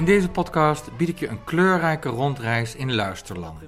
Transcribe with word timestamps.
In 0.00 0.06
deze 0.06 0.28
podcast 0.28 0.96
bied 0.96 1.08
ik 1.08 1.18
je 1.18 1.28
een 1.28 1.44
kleurrijke 1.44 2.08
rondreis 2.08 2.74
in 2.74 2.94
luisterland. 2.94 3.60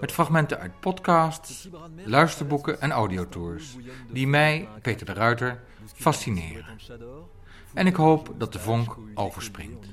Met 0.00 0.12
fragmenten 0.12 0.58
uit 0.58 0.80
podcasts, 0.80 1.68
luisterboeken 2.04 2.80
en 2.80 2.90
audiotours, 2.90 3.76
die 4.10 4.26
mij, 4.26 4.68
Peter 4.82 5.06
de 5.06 5.12
Ruiter, 5.12 5.62
fascineren. 5.94 6.64
En 7.74 7.86
ik 7.86 7.96
hoop 7.96 8.34
dat 8.38 8.52
de 8.52 8.58
vonk 8.58 8.96
overspringt. 9.14 9.86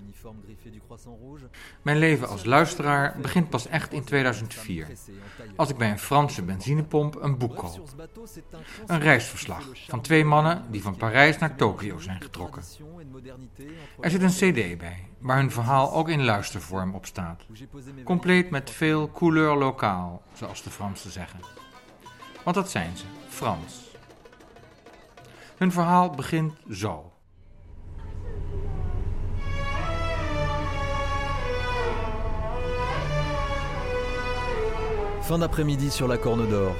Mijn 1.81 1.97
leven 1.97 2.27
als 2.27 2.45
luisteraar 2.45 3.15
begint 3.21 3.49
pas 3.49 3.67
echt 3.67 3.93
in 3.93 4.03
2004, 4.03 4.87
als 5.55 5.69
ik 5.69 5.77
bij 5.77 5.91
een 5.91 5.99
Franse 5.99 6.43
benzinepomp 6.43 7.15
een 7.15 7.37
boek 7.37 7.55
koop. 7.55 7.89
Een 8.85 8.99
reisverslag 8.99 9.67
van 9.87 10.01
twee 10.01 10.25
mannen 10.25 10.65
die 10.71 10.81
van 10.81 10.95
Parijs 10.95 11.37
naar 11.37 11.55
Tokio 11.55 11.99
zijn 11.99 12.21
getrokken. 12.21 12.63
Er 13.99 14.09
zit 14.09 14.21
een 14.21 14.29
cd 14.29 14.77
bij, 14.77 15.07
waar 15.19 15.37
hun 15.37 15.51
verhaal 15.51 15.93
ook 15.93 16.09
in 16.09 16.23
luistervorm 16.23 16.95
op 16.95 17.05
staat. 17.05 17.45
Compleet 18.03 18.49
met 18.49 18.69
veel 18.69 19.11
couleur 19.11 19.55
lokaal, 19.55 20.21
zoals 20.33 20.63
de 20.63 20.69
Fransen 20.69 21.11
zeggen. 21.11 21.39
Want 22.43 22.55
dat 22.55 22.69
zijn 22.69 22.97
ze, 22.97 23.05
Frans. 23.29 23.85
Hun 25.57 25.71
verhaal 25.71 26.09
begint 26.09 26.53
zo. 26.69 27.11
Fin 35.27 35.39
d'après-midi 35.39 35.91
sur 35.91 36.07
la 36.07 36.17
Corne 36.17 36.47
d'Or. 36.49 36.73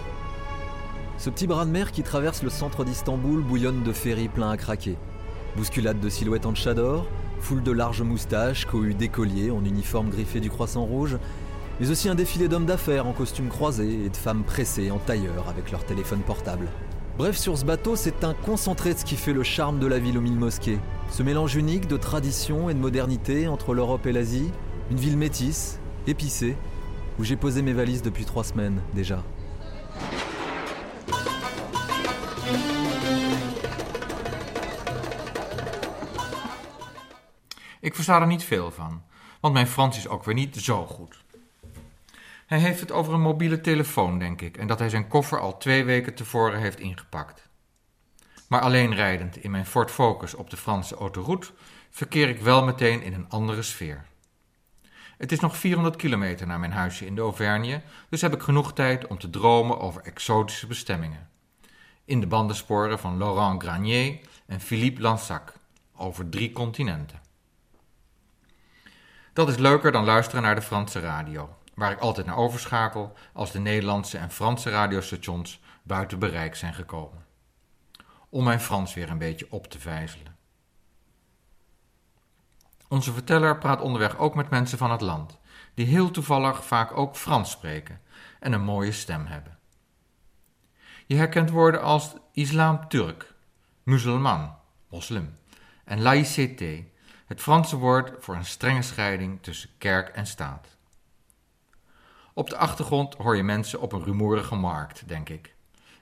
Ce 1.18 1.30
petit 1.30 1.48
bras 1.48 1.66
de 1.66 1.70
mer 1.70 1.92
qui 1.92 2.02
traverse 2.02 2.44
le 2.44 2.50
centre 2.50 2.86
d'Istanbul 2.86 3.42
bouillonne 3.42 3.84
de 3.84 3.92
ferries 3.92 4.30
pleins 4.30 4.50
à 4.50 4.56
craquer. 4.56 4.96
Bousculade 5.58 6.00
de 6.00 6.08
silhouettes 6.08 6.46
en 6.46 6.56
chador, 6.56 7.08
foule 7.42 7.62
de 7.62 7.74
larges 7.74 8.04
moustaches, 8.04 8.66
cohue 8.66 8.94
d'écoliers 8.94 9.52
en 9.52 9.66
uniforme 9.66 10.08
griffé 10.08 10.40
du 10.40 10.50
croissant 10.50 10.86
rouge, 10.86 11.18
mais 11.82 11.90
aussi 11.90 12.08
un 12.08 12.16
défilé 12.16 12.48
d'hommes 12.48 12.66
d'affaires 12.66 13.06
en 13.06 13.12
costume 13.12 13.50
croisé 13.50 14.06
et 14.06 14.10
de 14.10 14.16
femmes 14.16 14.44
pressées 14.46 14.92
en 14.92 15.00
tailleur 15.00 15.50
avec 15.50 15.70
leur 15.70 15.84
téléphone 15.84 16.22
portable. 16.22 16.70
Bref, 17.18 17.36
sur 17.36 17.58
ce 17.58 17.66
bateau, 17.66 17.98
c'est 17.98 18.24
un 18.24 18.34
concentré 18.34 18.94
de 18.94 19.00
ce 19.00 19.04
qui 19.04 19.18
fait 19.18 19.34
le 19.34 19.44
charme 19.44 19.78
de 19.78 19.88
la 19.88 20.00
ville 20.00 20.18
aux 20.18 20.22
mille 20.22 20.40
mosquées. 20.40 20.80
Ce 21.12 21.22
mélange 21.22 21.58
unique 21.58 21.90
de 21.90 21.98
tradition 21.98 22.70
et 22.70 22.74
de 22.74 22.80
modernité 22.80 23.50
entre 23.50 23.74
l'Europe 23.74 24.06
et 24.06 24.14
l'Asie, 24.14 24.52
une 24.90 25.00
ville 25.00 25.18
métisse, 25.18 25.82
épicée, 26.08 26.56
où 27.18 27.24
j'ai 27.24 27.36
posé 27.36 27.62
mes 27.62 27.74
valises 27.74 28.02
depuis 28.02 28.26
trois 28.26 28.44
semaines 28.44 28.82
déjà. 28.94 29.24
Ik 37.80 37.96
versta 37.96 38.22
er 38.22 38.28
niet 38.28 38.44
veel 38.44 38.72
van, 38.72 39.04
want 39.40 39.54
mijn 39.54 39.68
Frans 39.68 39.98
is 39.98 40.08
ook 40.08 40.24
weer 40.24 40.36
niet 40.36 40.56
zo 40.56 40.86
goed. 40.86 41.24
Hij 42.46 42.60
heeft 42.60 42.80
het 42.80 42.92
over 42.92 43.14
een 43.14 43.22
mobiele 43.22 43.62
telefoon, 43.62 44.20
denk 44.20 44.42
ik, 44.42 44.58
en 44.58 44.68
dat 44.68 44.80
hij 44.80 44.90
zijn 44.90 45.08
koffer 45.08 45.40
al 45.40 45.58
twee 45.58 45.84
weken 45.84 46.14
tevoren 46.14 46.60
heeft 46.60 46.80
ingepakt. 46.80 47.50
Maar 48.48 48.62
alleen 48.62 48.96
rijdend 48.96 49.38
in 49.38 49.52
mijn 49.52 49.66
Ford 49.66 49.92
Focus 49.92 50.34
op 50.34 50.50
de 50.50 50.58
Franse 50.58 50.96
autoroute 50.96 51.48
verkeer 51.90 52.30
ik 52.30 52.40
wel 52.40 52.64
meteen 52.64 53.02
in 53.02 53.14
een 53.14 53.30
andere 53.30 53.62
sfeer. 53.62 54.06
Het 55.18 55.32
is 55.32 55.40
nog 55.40 55.58
400 55.58 55.96
kilometer 55.96 56.48
naar 56.48 56.60
mijn 56.60 56.72
huisje 56.72 57.06
in 57.06 57.16
de 57.16 57.22
Auvergne, 57.22 57.82
dus 58.10 58.22
heb 58.22 58.34
ik 58.34 58.42
genoeg 58.42 58.74
tijd 58.74 59.08
om 59.08 59.20
te 59.20 59.30
dromen 59.30 59.80
over 59.80 60.02
exotische 60.02 60.68
bestemmingen. 60.68 61.30
In 62.06 62.20
de 62.20 62.28
bandensporen 62.28 63.00
van 63.00 63.18
Laurent 63.18 63.64
Granier 63.64 64.20
en 64.46 64.60
Philippe 64.60 65.02
Lansac, 65.02 65.54
over 65.96 66.30
drie 66.30 66.52
continenten. 66.52 67.22
Dat 69.34 69.50
is 69.50 69.58
leuker 69.58 69.92
dan 69.92 70.06
luisteren 70.06 70.42
naar 70.42 70.56
de 70.56 70.62
Franse 70.62 71.00
radio, 71.00 71.58
waar 71.74 71.92
ik 71.92 72.00
altijd 72.00 72.26
naar 72.26 72.38
overschakel 72.38 73.14
als 73.34 73.52
de 73.52 73.60
Nederlandse 73.60 74.18
en 74.18 74.32
Franse 74.32 74.70
radiostations 74.70 75.60
buiten 75.84 76.20
bereik 76.20 76.56
zijn 76.56 76.74
gekomen. 76.74 77.26
Om 78.30 78.44
mijn 78.44 78.60
Frans 78.60 78.94
weer 78.94 79.10
een 79.10 79.18
beetje 79.18 79.48
op 79.50 79.68
te 79.68 79.80
vijzelen. 79.80 80.37
Onze 82.88 83.14
verteller 83.14 83.58
praat 83.58 83.82
onderweg 83.82 84.18
ook 84.18 84.36
met 84.36 84.50
mensen 84.50 84.78
van 84.78 84.92
het 84.92 85.02
land, 85.02 85.38
die 85.74 85.86
heel 85.86 86.12
toevallig 86.12 86.66
vaak 86.66 86.98
ook 86.98 87.16
Frans 87.16 87.52
spreken 87.52 88.02
en 88.40 88.54
een 88.54 88.64
mooie 88.64 88.92
stem 88.92 89.26
hebben. 89.26 89.58
Je 91.06 91.16
herkent 91.16 91.50
woorden 91.50 91.82
als 91.82 92.14
islam-Turk, 92.32 93.34
musulman, 93.84 94.56
moslim 94.90 95.36
en 95.84 96.02
laïcité, 96.02 96.86
het 97.26 97.42
Franse 97.42 97.76
woord 97.76 98.12
voor 98.20 98.36
een 98.36 98.46
strenge 98.46 98.82
scheiding 98.82 99.42
tussen 99.42 99.70
kerk 99.78 100.10
en 100.10 100.28
staat. 100.28 100.68
Op 102.34 102.50
de 102.50 102.58
achtergrond 102.58 103.16
hoor 103.16 103.36
je 103.36 103.44
mensen 103.44 103.82
op 103.82 103.92
een 103.92 104.04
rumoerige 104.04 104.56
markt, 104.56 105.08
denk 105.08 105.30
ik, 105.30 105.56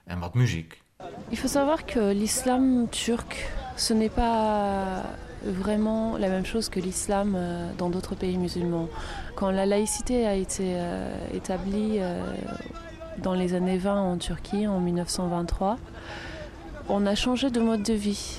en 0.04 0.18
wat 0.18 0.34
muziek. 0.34 0.82
Il 1.28 1.36
faut 1.36 1.50
savoir 1.50 1.84
que 1.84 2.14
l'islam 2.14 2.88
turc, 2.90 3.52
ce 3.76 3.94
n'est 3.94 4.14
pas 4.14 5.02
vraiment 5.50 6.16
la 6.16 6.28
même 6.28 6.44
chose 6.44 6.68
que 6.68 6.80
l'islam 6.80 7.34
euh, 7.36 7.70
dans 7.78 7.90
d'autres 7.90 8.14
pays 8.14 8.36
musulmans. 8.36 8.88
Quand 9.34 9.50
la 9.50 9.66
laïcité 9.66 10.26
a 10.26 10.34
été 10.34 10.74
euh, 10.76 11.14
établie 11.34 11.98
euh, 11.98 12.20
dans 13.18 13.34
les 13.34 13.54
années 13.54 13.78
20 13.78 14.00
en 14.00 14.16
Turquie, 14.18 14.66
en 14.66 14.80
1923, 14.80 15.78
on 16.88 17.06
a 17.06 17.14
changé 17.14 17.50
de 17.50 17.60
mode 17.60 17.82
de 17.82 17.94
vie. 17.94 18.38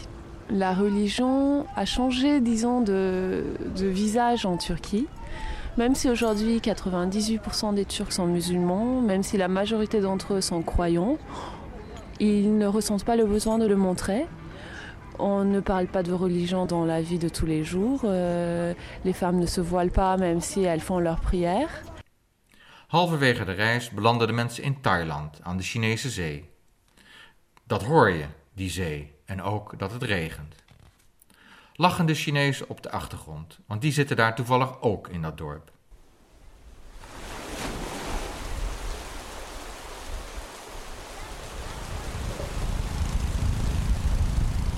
La 0.49 0.73
religion 0.73 1.65
a 1.75 1.85
changé, 1.85 2.39
disons, 2.39 2.81
de, 2.81 3.43
de 3.75 3.87
visage 3.87 4.45
en 4.45 4.57
Turquie. 4.57 5.07
Même 5.77 5.93
si 5.93 6.09
aujourd'hui 6.09 6.57
98% 6.57 7.75
des 7.75 7.85
Turcs 7.85 8.13
sont 8.13 8.25
musulmans, 8.25 9.01
même 9.01 9.21
si 9.21 9.37
la 9.37 9.47
majorité 9.47 9.99
d'entre 9.99 10.35
eux 10.35 10.41
sont 10.41 10.63
croyants, 10.63 11.17
ils 12.19 12.57
ne 12.57 12.65
ressentent 12.65 13.03
pas 13.03 13.15
le 13.15 13.25
besoin 13.25 13.59
de 13.59 13.67
le 13.67 13.75
montrer. 13.75 14.25
On 15.19 15.43
ne 15.43 15.59
parle 15.59 15.87
pas 15.87 16.03
de 16.03 16.13
religion 16.13 16.65
dans 16.65 16.85
la 16.85 17.01
vie 17.01 17.17
de 17.17 17.29
tous 17.29 17.45
les 17.45 17.63
jours. 17.63 18.01
Euh, 18.03 18.73
les 19.03 19.13
femmes 19.13 19.39
ne 19.39 19.45
se 19.45 19.61
voilent 19.61 19.91
pas 19.91 20.17
même 20.17 20.41
si 20.41 20.63
elles 20.63 20.81
font 20.81 20.99
leur 20.99 21.19
prière. 21.19 21.69
Halverwege 22.89 23.45
de 23.45 23.51
reis 23.51 23.89
belanden 23.89 24.27
de 24.27 24.33
mensen 24.33 24.63
in 24.63 24.81
Thailand, 24.81 25.39
aan 25.43 25.57
de 25.57 25.63
Chinese 25.63 26.09
zee. 26.09 26.49
Dat 27.63 27.83
hoor 27.83 28.09
je, 28.09 28.25
die 28.53 28.69
zee, 28.69 29.13
en 29.25 29.41
ook 29.41 29.79
dat 29.79 29.91
het 29.91 30.03
regent. 30.03 30.55
Lachende 31.73 32.13
Chinezen 32.13 32.69
op 32.69 32.81
de 32.81 32.91
achtergrond, 32.91 33.59
want 33.65 33.81
die 33.81 33.91
zitten 33.91 34.15
daar 34.15 34.35
toevallig 34.35 34.81
ook 34.81 35.07
in 35.07 35.21
dat 35.21 35.37
dorp. 35.37 35.71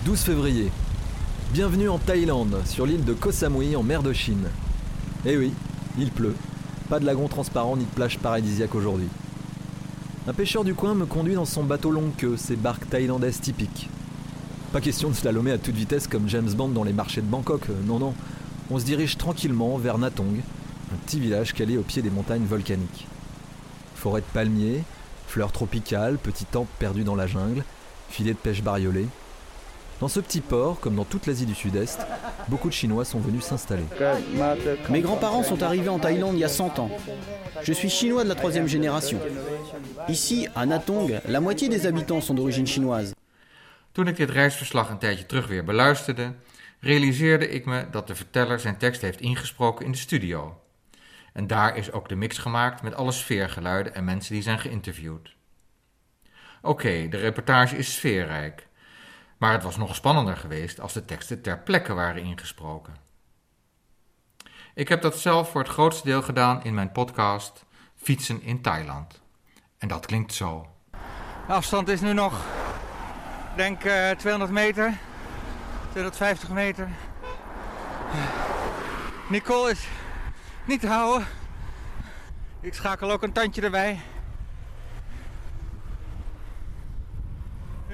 12 0.09 0.21
février. 0.21 0.71
Bienvenue 1.53 1.87
en 1.87 1.99
Thaïlande, 1.99 2.63
sur 2.65 2.87
l'île 2.87 3.05
de 3.05 3.13
Koh 3.13 3.31
Samui 3.31 3.75
en 3.75 3.83
mer 3.83 4.01
de 4.01 4.11
Chine. 4.11 4.49
Eh 5.23 5.37
oui, 5.37 5.53
il 5.99 6.09
pleut. 6.09 6.33
Pas 6.89 6.99
de 6.99 7.05
lagon 7.05 7.27
transparent 7.27 7.77
ni 7.77 7.85
de 7.85 7.91
plage 7.91 8.17
paradisiaque 8.17 8.73
aujourd'hui. 8.73 9.09
Un 10.27 10.33
pêcheur 10.33 10.63
du 10.63 10.73
coin 10.73 10.95
me 10.95 11.05
conduit 11.05 11.35
dans 11.35 11.45
son 11.45 11.63
bateau 11.63 11.91
longue 11.91 12.15
queue, 12.17 12.37
ces 12.37 12.55
barques 12.55 12.89
thaïlandaises 12.89 13.39
typiques. 13.39 13.87
Pas 14.73 14.81
question 14.81 15.09
de 15.09 15.13
slalomer 15.13 15.51
à 15.51 15.59
toute 15.59 15.75
vitesse 15.75 16.07
comme 16.07 16.27
James 16.27 16.53
Bond 16.53 16.69
dans 16.69 16.83
les 16.83 16.91
marchés 16.91 17.21
de 17.21 17.27
Bangkok, 17.27 17.69
euh, 17.69 17.73
non 17.85 17.99
non. 17.99 18.15
On 18.71 18.79
se 18.79 18.85
dirige 18.85 19.15
tranquillement 19.15 19.77
vers 19.77 19.99
Natong, 19.99 20.41
un 20.91 20.97
petit 21.05 21.19
village 21.19 21.53
calé 21.53 21.77
au 21.77 21.83
pied 21.83 22.01
des 22.01 22.09
montagnes 22.09 22.45
volcaniques. 22.45 23.05
Forêt 23.93 24.21
de 24.21 24.25
palmiers, 24.33 24.81
fleurs 25.27 25.51
tropicales, 25.51 26.17
petits 26.17 26.45
temples 26.45 26.73
perdus 26.79 27.03
dans 27.03 27.15
la 27.15 27.27
jungle, 27.27 27.63
filets 28.09 28.33
de 28.33 28.39
pêche 28.39 28.63
bariolés. 28.63 29.05
Dans 29.99 30.07
ce 30.07 30.21
petit 30.21 30.39
port, 30.39 30.79
comme 30.79 30.95
dans 30.95 31.03
toute 31.03 31.25
l'Asie 31.25 31.45
du 31.45 31.53
Sud-Est, 31.53 31.99
beaucoup 32.47 32.69
de 32.69 32.73
Chinois 32.73 33.03
sont 33.03 33.19
venus 33.19 33.43
s'installer. 33.43 33.83
Mes 34.89 35.01
grands-parents 35.01 35.43
sont 35.43 35.61
arrivés 35.61 35.89
en 35.89 35.99
Thaïlande 35.99 36.35
il 36.35 36.39
y 36.39 36.45
a 36.45 36.49
100 36.49 36.79
ans. 36.79 36.89
Je 37.63 37.73
suis 37.73 37.89
chinois 37.89 38.23
de 38.23 38.29
la 38.29 38.35
troisième 38.35 38.67
génération. 38.67 39.19
Ici, 40.07 40.47
à 40.55 40.65
Natong, 40.65 41.19
la 41.27 41.41
moitié 41.41 41.67
des 41.67 41.85
habitants 41.85 42.21
sont 42.21 42.33
d'origine 42.33 42.65
chinoise. 42.65 43.13
Toen 43.91 44.07
ik 44.07 44.15
dit 44.15 44.29
reisverslag 44.29 44.89
een 44.89 44.97
tijdje 44.97 45.25
terug 45.25 45.47
weer 45.47 45.63
beluisterde, 45.63 46.33
realiseerde 46.79 47.49
ik 47.49 47.65
me 47.65 47.85
dat 47.91 48.07
de 48.07 48.15
verteller 48.15 48.59
zijn 48.59 48.77
tekst 48.77 49.01
heeft 49.01 49.21
ingesproken 49.21 49.85
in 49.85 49.91
de 49.91 49.97
studio. 49.97 50.61
En 51.33 51.47
daar 51.47 51.77
is 51.77 51.91
ook 51.91 52.09
de 52.09 52.15
mix 52.15 52.37
gemaakt 52.37 52.81
met 52.81 52.95
alle 52.95 53.11
sfeergeluiden 53.11 53.95
en 53.95 54.03
mensen 54.03 54.33
die 54.33 54.43
zijn 54.43 54.59
geïnterviewd. 54.59 55.35
Oké, 56.61 57.07
de 57.09 57.17
reportage 57.17 57.77
is 57.77 57.93
sfeerrijk, 57.93 58.67
maar 59.39 59.51
het 59.51 59.63
was 59.63 59.77
nog 59.77 59.95
spannender 59.95 60.37
geweest 60.37 60.79
als 60.79 60.93
de 60.93 61.05
teksten 61.05 61.41
ter 61.41 61.59
plekke 61.59 61.93
waren 61.93 62.23
ingesproken. 62.23 62.95
Ik 64.73 64.87
heb 64.87 65.01
dat 65.01 65.19
zelf 65.19 65.49
voor 65.51 65.61
het 65.61 65.69
grootste 65.69 66.07
deel 66.07 66.21
gedaan 66.21 66.63
in 66.63 66.73
mijn 66.73 66.91
podcast 66.91 67.65
Fietsen 67.95 68.41
in 68.41 68.61
Thailand. 68.61 69.21
En 69.77 69.87
dat 69.87 70.05
klinkt 70.05 70.33
zo. 70.33 70.67
De 71.47 71.53
afstand 71.53 71.87
is 71.87 72.01
nu 72.01 72.13
nog, 72.13 72.45
denk 73.55 73.83
uh, 73.83 74.09
200 74.09 74.51
meter, 74.51 74.97
250 75.89 76.49
meter. 76.49 76.89
Nicole 79.29 79.71
is 79.71 79.87
niet 80.65 80.79
te 80.79 80.87
houden. 80.87 81.27
Ik 82.61 82.73
schakel 82.73 83.11
ook 83.11 83.23
een 83.23 83.31
tandje 83.31 83.61
erbij. 83.61 83.99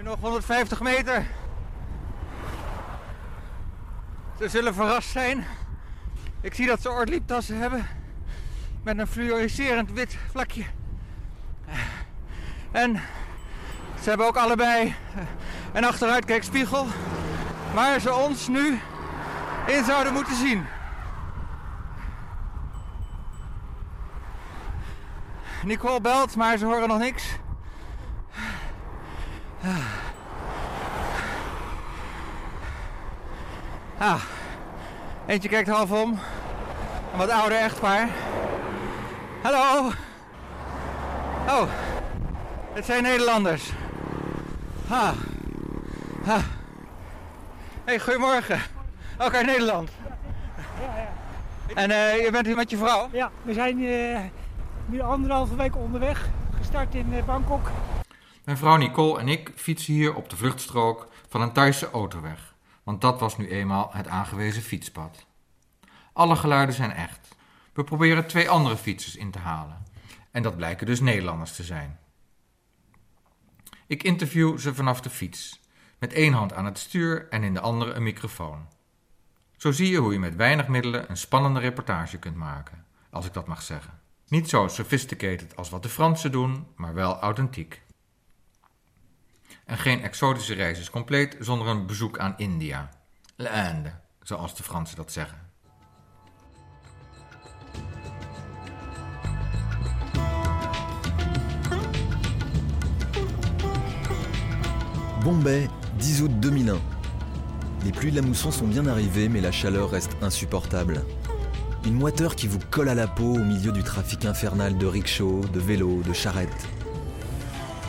Nog 0.05 0.19
150 0.19 0.81
meter. 0.81 1.25
Ze 4.37 4.49
zullen 4.49 4.73
verrast 4.73 5.09
zijn. 5.09 5.45
Ik 6.41 6.53
zie 6.53 6.67
dat 6.67 6.81
ze 6.81 6.89
oorlieptassen 6.89 7.57
hebben. 7.57 7.87
Met 8.83 8.97
een 8.97 9.07
fluoriserend 9.07 9.91
wit 9.91 10.17
vlakje. 10.31 10.63
En 12.71 13.01
ze 14.01 14.09
hebben 14.09 14.27
ook 14.27 14.37
allebei 14.37 14.95
een 15.73 15.85
achteruitkijkspiegel. 15.85 16.87
Waar 17.73 17.99
ze 17.99 18.13
ons 18.13 18.47
nu 18.47 18.79
in 19.67 19.83
zouden 19.83 20.13
moeten 20.13 20.35
zien. 20.35 20.65
Nicole 25.63 26.01
belt, 26.01 26.35
maar 26.35 26.57
ze 26.57 26.65
horen 26.65 26.87
nog 26.87 26.99
niks. 26.99 27.37
Ah, 34.05 34.21
eentje 35.25 35.49
kijkt 35.49 35.69
half 35.69 35.91
om. 35.91 36.19
Een 37.11 37.17
wat 37.17 37.29
ouder 37.29 37.57
echtpaar. 37.57 38.09
Hallo. 39.41 39.91
Oh, 41.47 41.69
het 42.73 42.85
zijn 42.85 43.03
Nederlanders. 43.03 43.71
Ah. 44.89 45.11
ah. 46.27 46.43
Hey, 47.83 47.99
goedemorgen. 47.99 48.59
Ook 49.17 49.33
uit 49.33 49.45
Nederland. 49.45 49.89
En 51.73 51.89
uh, 51.89 52.23
je 52.23 52.31
bent 52.31 52.45
hier 52.45 52.55
met 52.55 52.69
je 52.69 52.77
vrouw? 52.77 53.09
Ja, 53.11 53.31
we 53.41 53.53
zijn 53.53 53.79
uh, 53.79 54.19
nu 54.85 55.01
anderhalve 55.01 55.55
week 55.55 55.75
onderweg. 55.75 56.27
Gestart 56.57 56.95
in 56.95 57.13
uh, 57.13 57.23
Bangkok. 57.23 57.71
Mijn 58.43 58.57
vrouw 58.57 58.75
Nicole 58.75 59.19
en 59.19 59.27
ik 59.27 59.51
fietsen 59.55 59.93
hier 59.93 60.15
op 60.15 60.29
de 60.29 60.35
vluchtstrook 60.35 61.07
van 61.29 61.41
een 61.41 61.51
Thaise 61.51 61.89
autoweg. 61.91 62.54
Want 62.85 63.01
dat 63.01 63.19
was 63.19 63.37
nu 63.37 63.49
eenmaal 63.49 63.89
het 63.93 64.07
aangewezen 64.07 64.61
fietspad. 64.61 65.25
Alle 66.13 66.35
geluiden 66.35 66.75
zijn 66.75 66.91
echt. 66.91 67.35
We 67.73 67.83
proberen 67.83 68.27
twee 68.27 68.49
andere 68.49 68.77
fietsers 68.77 69.15
in 69.15 69.31
te 69.31 69.39
halen. 69.39 69.85
En 70.31 70.43
dat 70.43 70.55
blijken 70.55 70.85
dus 70.85 70.99
Nederlanders 70.99 71.55
te 71.55 71.63
zijn. 71.63 71.99
Ik 73.87 74.03
interview 74.03 74.57
ze 74.57 74.73
vanaf 74.73 75.01
de 75.01 75.09
fiets, 75.09 75.61
met 75.99 76.13
één 76.13 76.33
hand 76.33 76.53
aan 76.53 76.65
het 76.65 76.79
stuur 76.79 77.29
en 77.29 77.43
in 77.43 77.53
de 77.53 77.59
andere 77.59 77.93
een 77.93 78.03
microfoon. 78.03 78.67
Zo 79.57 79.71
zie 79.71 79.89
je 79.89 79.97
hoe 79.97 80.13
je 80.13 80.19
met 80.19 80.35
weinig 80.35 80.67
middelen 80.67 81.09
een 81.09 81.17
spannende 81.17 81.59
reportage 81.59 82.17
kunt 82.17 82.35
maken, 82.35 82.85
als 83.09 83.25
ik 83.25 83.33
dat 83.33 83.47
mag 83.47 83.61
zeggen. 83.61 83.99
Niet 84.27 84.49
zo 84.49 84.67
sophisticated 84.67 85.55
als 85.55 85.69
wat 85.69 85.83
de 85.83 85.89
Fransen 85.89 86.31
doen, 86.31 86.67
maar 86.75 86.93
wel 86.93 87.19
authentiek. 87.19 87.81
En 89.65 89.77
geen 89.77 90.01
exotische 90.01 90.53
reis 90.53 90.79
is 90.79 90.89
compleet 90.89 91.35
zonder 91.39 91.67
een 91.67 91.85
bezoek 91.85 92.19
aan 92.19 92.33
India. 92.37 92.89
L'Inde, 93.35 93.93
zoals 94.21 94.55
de 94.55 94.63
Fransen 94.63 94.95
dat 94.95 95.11
zeggen. 95.11 95.37
Bombay, 105.23 105.69
10 105.97 106.21
août 106.21 106.31
2001. 106.41 106.79
Les 107.83 107.91
pluies 107.91 108.11
de 108.11 108.21
la 108.21 108.27
mousson 108.27 108.51
sont 108.51 108.67
bien 108.67 108.87
arrivées, 108.87 109.29
mais 109.29 109.41
la 109.41 109.51
chaleur 109.51 109.89
reste 109.89 110.15
insupportable. 110.21 111.03
Une 111.83 111.95
moiteur 111.95 112.35
qui 112.35 112.47
vous 112.47 112.59
colle 112.69 112.89
à 112.89 112.95
la 112.95 113.07
peau 113.07 113.33
au 113.33 113.43
milieu 113.43 113.71
du 113.71 113.83
trafic 113.83 114.25
infernal 114.25 114.77
de 114.77 114.85
rickshaws, 114.85 115.41
de 115.51 115.59
vélos, 115.59 116.03
de 116.03 116.13
charrettes. 116.13 116.67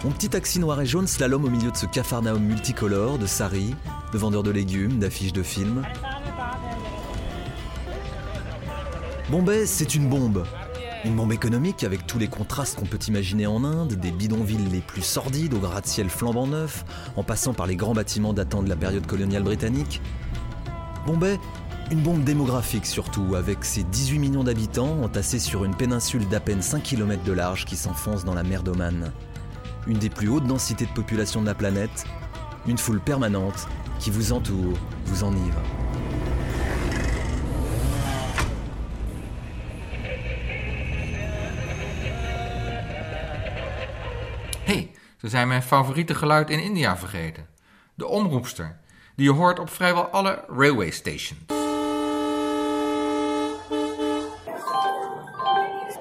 Mon 0.07 0.13
petit 0.13 0.29
taxi 0.29 0.61
noir 0.61 0.81
et 0.81 0.87
jaune 0.87 1.09
slalom 1.09 1.45
au 1.45 1.51
milieu 1.51 1.73
de 1.73 1.77
ce 1.77 1.85
cafarnaum 1.85 2.41
multicolore, 2.41 3.19
de 3.19 3.27
sari, 3.27 3.75
de 4.13 4.19
vendeurs 4.19 4.45
de 4.45 4.53
légumes, 4.53 5.01
d'affiches 5.01 5.33
de 5.33 5.43
films. 5.43 5.83
Bombay, 9.33 9.67
c'est 9.67 9.97
une 9.97 10.09
bombe. 10.09 10.47
Une 11.05 11.17
bombe 11.17 11.33
économique 11.33 11.83
avec 11.83 12.07
tous 12.07 12.21
les 12.21 12.29
contrastes 12.29 12.79
qu'on 12.79 12.87
peut 12.87 13.01
imaginer 13.09 13.49
en 13.49 13.65
Inde, 13.65 13.95
des 13.95 14.13
bidonvilles 14.13 14.69
les 14.71 14.81
plus 14.81 15.03
sordides 15.03 15.55
au 15.55 15.59
gratte-ciel 15.59 16.09
flambant 16.09 16.47
neuf, 16.47 16.85
en 17.17 17.25
passant 17.25 17.53
par 17.53 17.67
les 17.67 17.75
grands 17.75 17.95
bâtiments 17.95 18.33
datant 18.33 18.63
de 18.63 18.69
la 18.69 18.77
période 18.77 19.09
coloniale 19.09 19.43
britannique. 19.43 20.01
Bombay, 21.05 21.37
une 21.91 22.01
bombe 22.01 22.23
démographique 22.23 22.87
surtout, 22.87 23.35
avec 23.35 23.65
ses 23.65 23.83
18 23.83 24.21
millions 24.21 24.45
d'habitants 24.45 25.03
entassés 25.03 25.41
sur 25.41 25.65
une 25.65 25.75
péninsule 25.75 26.29
d'à 26.29 26.39
peine 26.39 26.63
5 26.63 26.85
km 26.85 27.25
de 27.25 27.33
large 27.33 27.65
qui 27.65 27.75
s'enfonce 27.75 28.25
dans 28.25 28.35
la 28.35 28.45
mer 28.45 28.63
d'Oman. 28.63 29.11
Une 29.87 29.99
des 29.99 30.11
plus 30.11 30.29
hautes 30.29 30.47
densités 30.47 30.85
de 30.85 30.93
population 30.93 31.41
de 31.41 31.47
la 31.47 31.55
planète, 31.55 32.05
une 32.67 32.77
foule 32.77 33.01
permanente 33.01 33.69
qui 34.01 34.11
vous 34.11 34.33
entoure, 34.33 34.77
vous 35.05 35.23
enivre. 35.23 35.61
hey, 44.65 44.91
ze 45.21 45.29
zijn 45.29 45.49
mijn 45.49 45.63
favoriete 45.63 46.15
geluid 46.15 46.51
in 46.51 46.61
India 46.61 46.97
vergeten. 46.97 47.47
De 47.95 48.07
omroepster, 48.07 48.79
die 49.17 49.27
je 49.27 49.33
hoort 49.33 49.59
op 49.59 49.71
vrijwel 49.71 50.05
alle 50.05 50.45
railway 50.49 50.91
stations. 50.91 51.41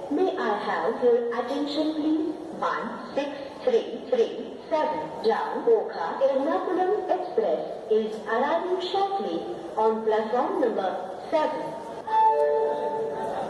May 0.09 0.33
I 0.33 0.53
have 0.65 0.93
your 1.01 1.33
attention 1.33 1.93
please? 1.93 3.44
16337 3.64 5.24
down 5.24 5.64
Oka 5.68 6.18
Ernakulam 6.26 6.92
Express 7.10 7.60
is 7.90 8.14
arriving 8.26 8.80
shortly 8.90 9.40
on 9.76 10.02
platform 10.04 10.60
number 10.60 10.96
7. 11.30 11.50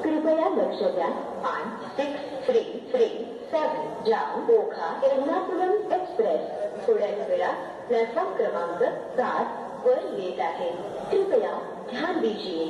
कृपया 0.05 0.49
लक्ष 0.57 0.81
द्या 0.95 1.09
16337 1.49 3.83
down 4.09 4.37
ओखा 4.57 4.89
एर्नाकुलम 5.09 5.73
एक्सप्रेस 5.95 6.43
थोड्याच 6.87 7.19
वेळात 7.31 7.57
प्लॅटफॉर्म 7.89 8.31
क्रमांक 8.37 8.81
सात 9.17 9.47
वर 9.87 9.99
येत 10.19 10.39
आहे 10.41 10.71
कृपया 11.11 11.53
ध्यान 11.91 12.13
दीजिए 12.21 12.65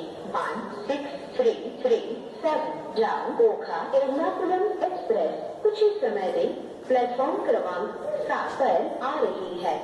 16337 2.45 2.81
down 2.97 3.41
ओखा 3.47 3.79
एर्नाकुलम 3.99 4.63
एक्सप्रेस 4.87 5.35
कुछ 5.63 5.83
ही 5.83 5.91
समय 6.01 6.33
में 6.37 6.55
प्लेटफॉर्म 6.89 7.37
क्रमांक 7.47 7.91
सात 8.29 8.59
पर 8.61 8.77
आ 9.09 9.15
रही 9.25 9.63
है 9.65 9.79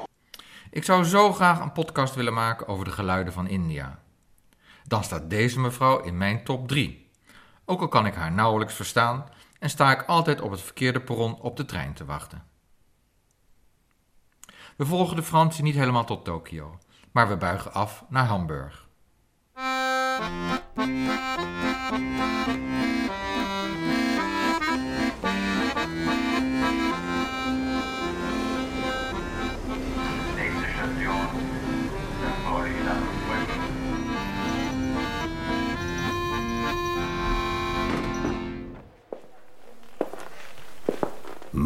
Ik 0.71 0.85
zou 0.85 1.05
zo 1.05 1.33
graag 1.33 1.61
een 1.61 1.73
podcast 1.73 2.15
willen 2.15 2.35
maken 2.35 2.69
over 2.69 2.85
de 2.85 2.91
geluiden 2.91 3.33
van 3.33 3.49
India. 3.49 3.99
Dan 4.85 5.05
staat 5.05 5.31
deze 5.31 5.61
mevrouw 5.61 6.01
in 6.01 6.19
mijn 6.19 6.45
top 6.45 6.69
3. 6.69 7.11
Ook 7.65 7.81
al 7.81 7.89
kan 7.89 8.07
ik 8.07 8.15
haar 8.15 8.33
nauwelijks 8.33 8.75
verstaan 8.75 9.25
en 9.59 9.71
sta 9.71 9.91
ik 9.91 10.03
altijd 10.03 10.41
op 10.41 10.51
het 10.51 10.61
verkeerde 10.61 11.01
perron 11.01 11.41
op 11.41 11.57
de 11.57 11.65
trein 11.65 11.95
te 11.95 12.05
wachten. 12.05 12.43
We 14.77 14.87
volgen 14.87 15.17
de 15.17 15.23
Fransen 15.23 15.65
niet 15.65 15.75
helemaal 15.75 16.05
tot 16.05 16.25
Tokio, 16.25 16.79
maar 17.13 17.29
we 17.29 17.37
buigen 17.37 17.73
af 17.73 18.05
naar 18.09 18.27
Hamburg. 18.27 18.87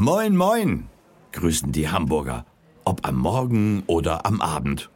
Moin, 0.05 0.37
moin, 0.37 0.87
grüßen 1.31 1.71
die 1.71 1.89
Hamburger, 1.89 2.45
ob 2.83 3.07
am 3.07 3.15
Morgen 3.15 3.81
oder 3.87 4.27
am 4.27 4.39
Abend. 4.39 4.91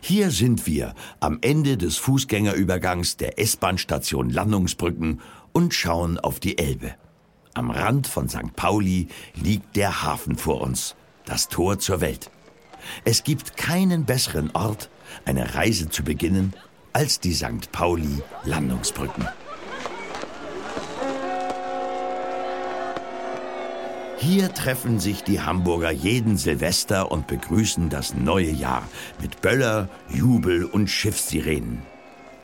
Hier 0.00 0.32
sind 0.32 0.66
wir 0.66 0.96
am 1.20 1.38
Ende 1.42 1.76
des 1.76 1.96
Fußgängerübergangs 1.98 3.16
der 3.16 3.38
S-Bahn-Station 3.38 4.30
Landungsbrücken 4.30 5.20
und 5.52 5.74
schauen 5.74 6.18
auf 6.18 6.40
die 6.40 6.58
Elbe. 6.58 6.96
Am 7.54 7.70
Rand 7.70 8.08
von 8.08 8.28
St. 8.28 8.56
Pauli 8.56 9.06
liegt 9.36 9.76
der 9.76 10.02
Hafen 10.02 10.34
vor 10.34 10.60
uns, 10.60 10.96
das 11.24 11.46
Tor 11.46 11.78
zur 11.78 12.00
Welt. 12.00 12.32
Es 13.04 13.22
gibt 13.22 13.56
keinen 13.56 14.06
besseren 14.06 14.50
Ort, 14.54 14.90
eine 15.24 15.54
Reise 15.54 15.88
zu 15.88 16.02
beginnen, 16.02 16.52
als 16.92 17.20
die 17.20 17.32
St. 17.32 17.70
Pauli 17.70 18.24
Landungsbrücken. 18.42 19.24
Hier 24.18 24.52
treffen 24.52 25.00
sich 25.00 25.22
die 25.22 25.40
Hamburger 25.40 25.90
jeden 25.90 26.36
Silvester 26.36 27.10
und 27.10 27.26
begrüßen 27.26 27.88
das 27.88 28.14
neue 28.14 28.50
Jahr 28.50 28.82
mit 29.20 29.40
Böller, 29.40 29.88
Jubel 30.08 30.64
und 30.64 30.88
Schiffssirenen. 30.88 31.82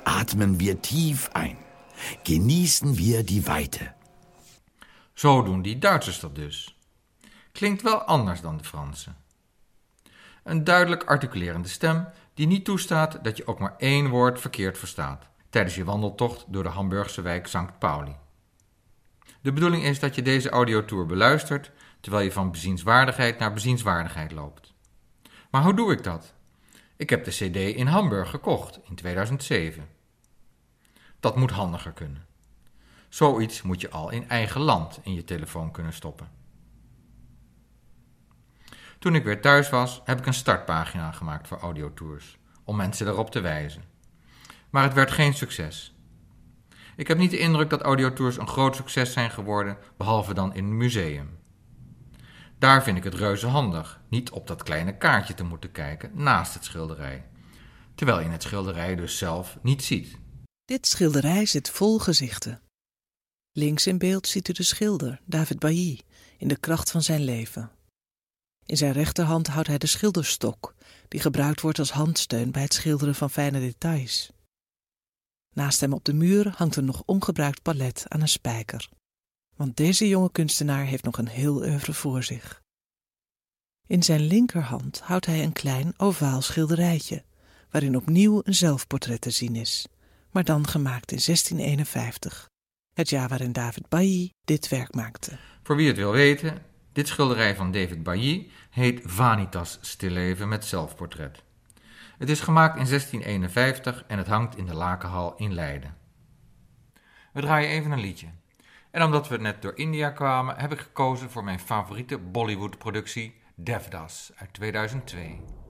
Atmen 0.05 0.61
wir 0.61 0.81
tief 0.81 1.31
ein 1.35 1.57
genießen 2.25 2.97
wir 2.97 3.23
die 3.23 3.47
Weite. 3.47 3.95
Zo 5.15 5.43
doen 5.43 5.63
die 5.63 5.79
Duitsers 5.79 6.21
dat 6.21 6.35
dus. 6.35 6.77
Klinkt 7.53 7.83
wel 7.83 8.03
anders 8.03 8.41
dan 8.41 8.57
de 8.57 8.65
Fransen. 8.65 9.17
Een 10.43 10.65
duidelijk 10.65 11.05
articulerende 11.05 11.69
stem 11.69 12.07
die 12.35 12.47
niet 12.47 12.65
toestaat 12.65 13.25
dat 13.25 13.37
je 13.37 13.47
ook 13.47 13.59
maar 13.59 13.75
één 13.79 14.09
woord 14.09 14.41
verkeerd 14.41 14.79
verstaat 14.79 15.27
tijdens 15.51 15.75
je 15.75 15.85
wandeltocht 15.85 16.45
door 16.49 16.63
de 16.63 16.69
Hamburgse 16.69 17.23
wijk 17.23 17.47
St. 17.47 17.79
Pauli. 17.79 18.17
De 19.45 19.53
bedoeling 19.53 19.85
is 19.85 19.99
dat 19.99 20.15
je 20.15 20.23
deze 20.23 20.49
audiotour 20.49 21.07
beluistert 21.07 21.71
terwijl 22.01 22.25
je 22.25 22.33
van 22.33 22.51
bezienswaardigheid 22.51 23.39
naar 23.39 23.53
bezienswaardigheid 23.53 24.33
loopt. 24.33 24.73
Maar 25.51 25.63
hoe 25.63 25.75
doe 25.75 25.93
ik 25.93 26.03
dat? 26.03 26.35
Ik 26.97 27.11
heb 27.11 27.25
de 27.25 27.31
CD 27.31 27.57
in 27.77 27.87
Hamburg 27.87 28.31
gekocht 28.31 28.81
in 28.89 28.95
2007. 28.95 29.89
Dat 31.21 31.37
moet 31.37 31.51
handiger 31.51 31.93
kunnen. 31.93 32.27
Zoiets 33.09 33.63
moet 33.63 33.81
je 33.81 33.91
al 33.91 34.11
in 34.11 34.29
eigen 34.29 34.61
land 34.61 35.01
in 35.03 35.15
je 35.15 35.25
telefoon 35.25 35.71
kunnen 35.71 35.93
stoppen. 35.93 36.31
Toen 38.99 39.15
ik 39.15 39.25
weer 39.25 39.41
thuis 39.41 39.71
was, 39.71 40.01
heb 40.05 40.19
ik 40.19 40.27
een 40.27 40.35
startpagina 40.35 41.13
gemaakt 41.13 41.49
voor 41.49 41.59
audiotours, 41.59 42.39
om 42.65 42.77
mensen 42.77 43.07
erop 43.07 43.31
te 43.31 43.41
wijzen. 43.41 43.85
Maar 44.71 44.83
het 44.83 44.95
werd 44.95 45.11
geen 45.11 45.35
succes. 45.35 45.94
Ik 46.97 47.09
heb 47.09 47.19
niet 47.19 47.31
de 47.31 47.39
indruk 47.39 47.71
dat 47.71 47.83
audiotours 47.83 48.37
een 48.37 48.49
groot 48.49 48.77
succes 48.77 49.13
zijn 49.13 49.31
geworden, 49.31 49.77
behalve 49.97 50.35
dan 50.35 50.55
in 50.55 50.65
een 50.65 50.77
museum. 50.77 51.39
Daar 52.59 52.83
vind 52.83 52.97
ik 52.97 53.05
het 53.05 53.15
reuze 53.15 53.47
handig, 53.47 54.01
niet 54.09 54.31
op 54.31 54.47
dat 54.47 54.63
kleine 54.63 54.97
kaartje 54.97 55.35
te 55.35 55.45
moeten 55.45 55.73
kijken 55.73 56.11
naast 56.15 56.55
het 56.55 56.65
schilderij, 56.65 57.25
terwijl 57.95 58.21
je 58.21 58.29
het 58.29 58.43
schilderij 58.43 58.97
dus 58.97 59.19
zelf 59.19 59.59
niet 59.63 59.85
ziet. 59.85 60.19
Dit 60.65 60.87
schilderij 60.87 61.47
zit 61.47 61.71
vol 61.71 61.99
gezichten. 61.99 62.61
Links 63.53 63.87
in 63.87 63.99
beeld 63.99 64.27
ziet 64.27 64.49
u 64.49 64.53
de 64.53 64.63
schilder, 64.63 65.21
David 65.25 65.59
Bailly, 65.59 66.01
in 66.39 66.49
de 66.49 66.57
kracht 66.57 66.91
van 66.91 67.03
zijn 67.03 67.25
leven. 67.25 67.71
In 68.67 68.77
zijn 68.77 68.93
rechterhand 68.93 69.47
houdt 69.47 69.69
hij 69.69 69.79
de 69.79 69.87
schilderstok, 69.87 70.75
die 71.09 71.21
gebruikt 71.21 71.61
wordt 71.61 71.79
als 71.79 71.91
handsteun 71.91 72.51
bij 72.51 72.63
het 72.63 72.75
schilderen 72.75 73.15
van 73.15 73.31
fijne 73.31 73.61
details. 73.61 74.33
Naast 75.55 75.81
hem 75.81 75.93
op 75.93 76.05
de 76.05 76.15
muur 76.15 76.55
hangt 76.57 76.77
een 76.77 76.85
nog 76.85 77.03
ongebruikt 77.07 77.63
palet 77.63 78.05
aan 78.09 78.21
een 78.21 78.29
spijker. 78.29 78.89
Want 79.57 79.77
deze 79.77 80.09
jonge 80.09 80.31
kunstenaar 80.33 80.85
heeft 80.85 81.05
nog 81.05 81.19
een 81.19 81.29
heel 81.29 81.57
oeuvre 81.57 81.93
voor 81.93 82.23
zich. 82.23 82.63
In 83.87 84.03
zijn 84.03 84.21
linkerhand 84.21 85.01
houdt 85.01 85.27
hij 85.27 85.43
een 85.43 85.53
klein 85.53 85.95
ovaal 85.97 86.43
schilderijtje, 86.43 87.25
waarin 87.71 87.97
opnieuw 87.97 88.41
een 88.45 88.55
zelfportret 88.55 89.21
te 89.21 89.31
zien 89.31 89.57
is, 89.57 89.87
maar 90.31 90.45
dan 90.45 90.67
gemaakt 90.67 91.13
in 91.13 91.21
1651, 91.25 92.51
het 92.93 93.09
jaar 93.09 93.29
waarin 93.29 93.53
David 93.53 93.89
Bailly 93.89 94.33
dit 94.45 94.69
werk 94.69 94.95
maakte. 94.95 95.39
Voor 95.63 95.77
wie 95.77 95.87
het 95.87 95.97
wil 95.97 96.13
weten, 96.13 96.63
dit 96.93 97.09
schilderij 97.09 97.57
van 97.57 97.73
David 97.73 98.03
Bailly 98.03 98.51
heet 98.71 99.01
Vanitas 99.05 99.79
Stilleven 99.81 100.49
met 100.49 100.65
zelfportret. 100.65 101.44
Het 102.19 102.31
is 102.31 102.41
gemaakt 102.41 102.77
in 102.79 102.87
1651 102.87 104.05
en 104.07 104.19
het 104.19 104.27
hangt 104.27 104.57
in 104.57 104.67
de 104.67 104.75
Lakenhal 104.75 105.35
in 105.37 105.55
Leiden. 105.55 105.97
We 107.33 107.41
draaien 107.41 107.71
even 107.71 107.91
een 107.91 108.01
liedje. 108.01 108.27
En 108.91 109.03
omdat 109.03 109.29
we 109.29 109.37
net 109.37 109.63
door 109.63 109.77
India 109.77 110.11
kwamen, 110.11 110.57
heb 110.57 110.73
ik 110.73 110.81
gekozen 110.81 111.31
voor 111.31 111.45
mijn 111.45 111.61
favoriete 111.61 112.19
Bollywood-productie 112.19 113.35
Devdas 113.55 114.33
uit 114.37 114.53
2002. 114.53 115.64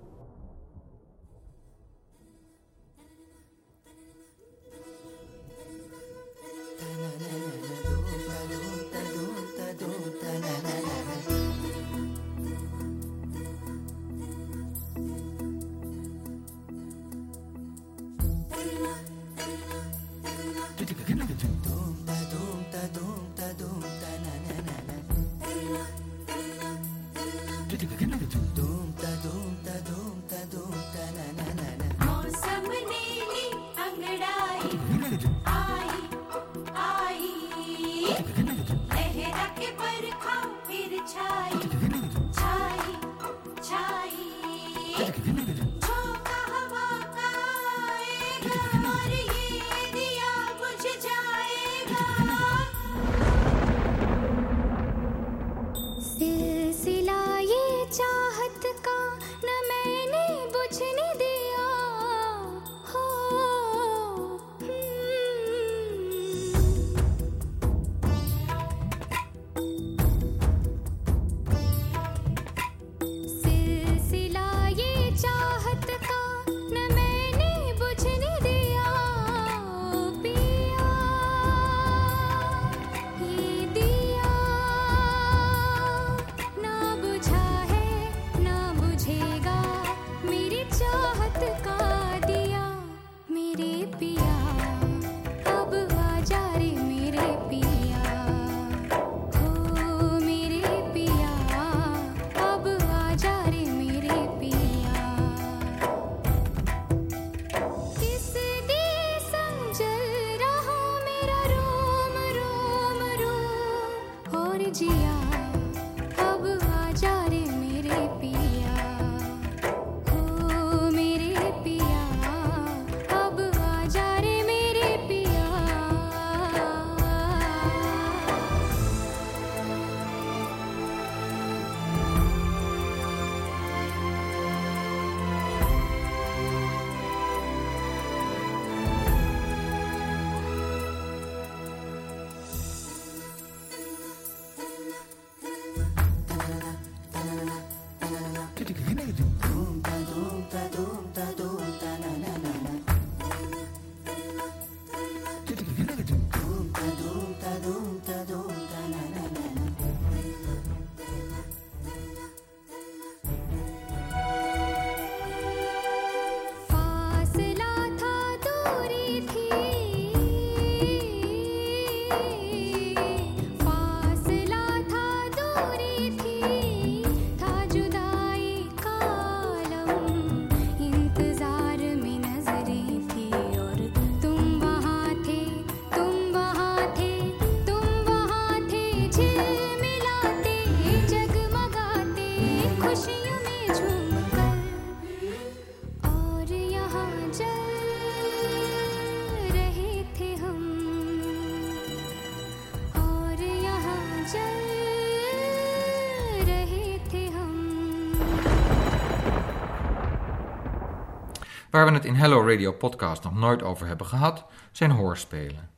Waar 211.85 211.93
we 211.93 211.99
het 211.99 212.09
in 212.09 212.15
Hello 212.15 212.49
Radio 212.49 212.73
Podcast 212.73 213.23
nog 213.23 213.35
nooit 213.35 213.63
over 213.63 213.87
hebben 213.87 214.07
gehad, 214.07 214.45
zijn 214.73 214.91
hoorspelen. 214.91 215.71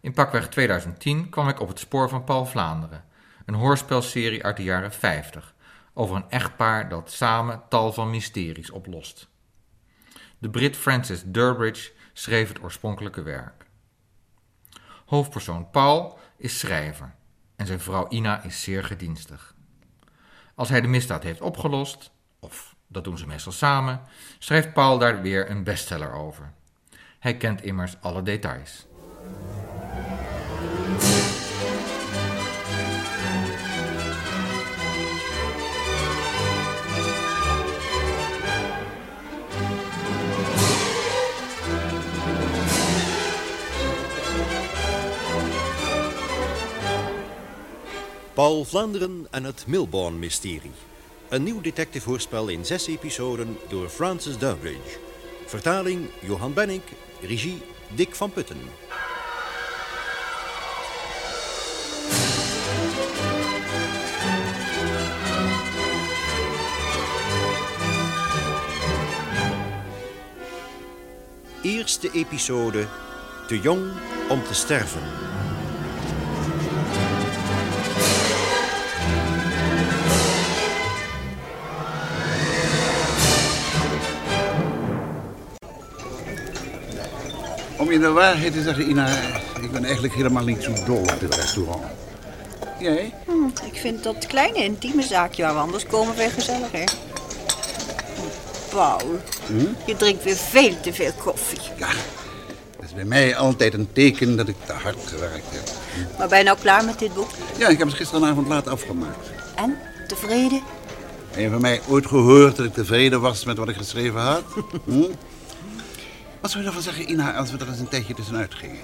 In 0.00 0.12
pakweg 0.12 0.48
2010 0.48 1.28
kwam 1.28 1.48
ik 1.48 1.60
op 1.60 1.68
het 1.68 1.78
spoor 1.78 2.08
van 2.08 2.24
Paul 2.24 2.46
Vlaanderen, 2.46 3.04
een 3.46 3.54
hoorspelserie 3.54 4.44
uit 4.44 4.56
de 4.56 4.62
jaren 4.62 4.92
50 4.92 5.54
over 5.94 6.16
een 6.16 6.30
echtpaar 6.30 6.88
dat 6.88 7.10
samen 7.10 7.62
tal 7.68 7.92
van 7.92 8.10
mysteries 8.10 8.70
oplost. 8.70 9.28
De 10.38 10.50
Brit 10.50 10.76
Francis 10.76 11.22
Durbridge 11.26 11.92
schreef 12.12 12.48
het 12.48 12.62
oorspronkelijke 12.62 13.22
werk. 13.22 13.66
Hoofdpersoon 15.06 15.70
Paul 15.70 16.18
is 16.36 16.58
schrijver 16.58 17.14
en 17.56 17.66
zijn 17.66 17.80
vrouw 17.80 18.08
Ina 18.08 18.42
is 18.42 18.62
zeer 18.62 18.84
gedienstig. 18.84 19.54
Als 20.54 20.68
hij 20.68 20.80
de 20.80 20.88
misdaad 20.88 21.22
heeft 21.22 21.40
opgelost, 21.40 22.10
of 22.38 22.76
dat 22.88 23.04
doen 23.04 23.18
ze 23.18 23.26
meestal 23.26 23.52
samen, 23.52 24.00
schrijft 24.38 24.72
Paul 24.72 24.98
daar 24.98 25.22
weer 25.22 25.50
een 25.50 25.64
bestseller 25.64 26.12
over. 26.12 26.52
Hij 27.18 27.36
kent 27.36 27.62
immers 27.62 27.94
alle 28.00 28.22
details. 28.22 28.86
Paul 48.34 48.64
Vlaanderen 48.64 49.26
en 49.30 49.44
het 49.44 49.66
Milborn-mysterie. 49.66 50.87
Een 51.28 51.42
nieuw 51.42 51.60
detective-hoorspel 51.60 52.48
in 52.48 52.64
zes 52.64 52.86
episoden 52.86 53.58
door 53.68 53.88
Francis 53.88 54.38
Durbridge. 54.38 54.98
Vertaling 55.46 56.08
Johan 56.20 56.54
Benink, 56.54 56.82
regie 57.20 57.62
Dick 57.88 58.14
van 58.14 58.32
Putten. 58.32 58.60
Eerste 71.62 72.10
episode 72.12 72.86
Te 73.46 73.60
jong 73.60 73.90
om 74.28 74.44
te 74.44 74.54
sterven. 74.54 75.27
Om 87.78 87.92
je 87.92 87.98
de 87.98 88.10
waarheid 88.10 88.52
te 88.52 88.62
zeggen, 88.62 88.90
Ina, 88.90 89.08
ik 89.60 89.70
ben 89.72 89.84
eigenlijk 89.84 90.14
helemaal 90.14 90.44
niet 90.44 90.62
zo 90.62 90.72
dol 90.86 90.96
op 91.00 91.16
dit 91.20 91.34
restaurant. 91.34 91.82
Jij? 92.80 93.14
Hm, 93.26 93.66
ik 93.72 93.80
vind 93.80 94.02
dat 94.04 94.26
kleine 94.26 94.58
intieme 94.64 95.02
zaakje 95.02 95.42
waar 95.42 95.54
we 95.54 95.60
anders 95.60 95.86
komen 95.86 96.16
weer 96.16 96.30
gezelliger. 96.30 96.84
Paul, 98.70 99.00
Hm? 99.46 99.54
je 99.86 99.96
drinkt 99.96 100.24
weer 100.24 100.36
veel 100.36 100.80
te 100.80 100.92
veel 100.92 101.12
koffie. 101.22 101.58
Ja, 101.78 101.86
dat 102.76 102.84
is 102.84 102.94
bij 102.94 103.04
mij 103.04 103.36
altijd 103.36 103.74
een 103.74 103.88
teken 103.92 104.36
dat 104.36 104.48
ik 104.48 104.56
te 104.66 104.72
hard 104.72 104.98
gewerkt 105.06 105.46
heb. 105.50 105.68
Maar 106.18 106.28
ben 106.28 106.38
je 106.38 106.44
nou 106.44 106.58
klaar 106.58 106.84
met 106.84 106.98
dit 106.98 107.14
boek? 107.14 107.28
Ja, 107.58 107.68
ik 107.68 107.78
heb 107.78 107.86
het 107.88 107.96
gisteravond 107.96 108.48
laat 108.48 108.68
afgemaakt. 108.68 109.28
En? 109.54 109.76
Tevreden? 110.06 110.60
Heb 111.30 111.40
je 111.42 111.50
van 111.50 111.60
mij 111.60 111.80
ooit 111.88 112.06
gehoord 112.06 112.56
dat 112.56 112.66
ik 112.66 112.74
tevreden 112.74 113.20
was 113.20 113.44
met 113.44 113.56
wat 113.56 113.68
ik 113.68 113.76
geschreven 113.76 114.20
had? 114.20 114.42
Hm? 116.48 116.54
Wat 116.54 116.64
zou 116.64 116.64
je 116.64 116.68
ervan 116.68 116.82
zeggen, 116.82 117.10
Ina, 117.10 117.36
als 117.36 117.50
we 117.50 117.58
er 117.58 117.68
eens 117.68 117.78
een 117.78 117.88
tijdje 117.88 118.14
tussenuit 118.14 118.54
gingen? 118.54 118.80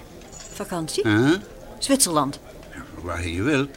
Vakantie? 0.53 1.09
Huh? 1.09 1.37
Zwitserland. 1.79 2.41
Waar 3.03 3.29
je 3.29 3.43
wilt. 3.43 3.69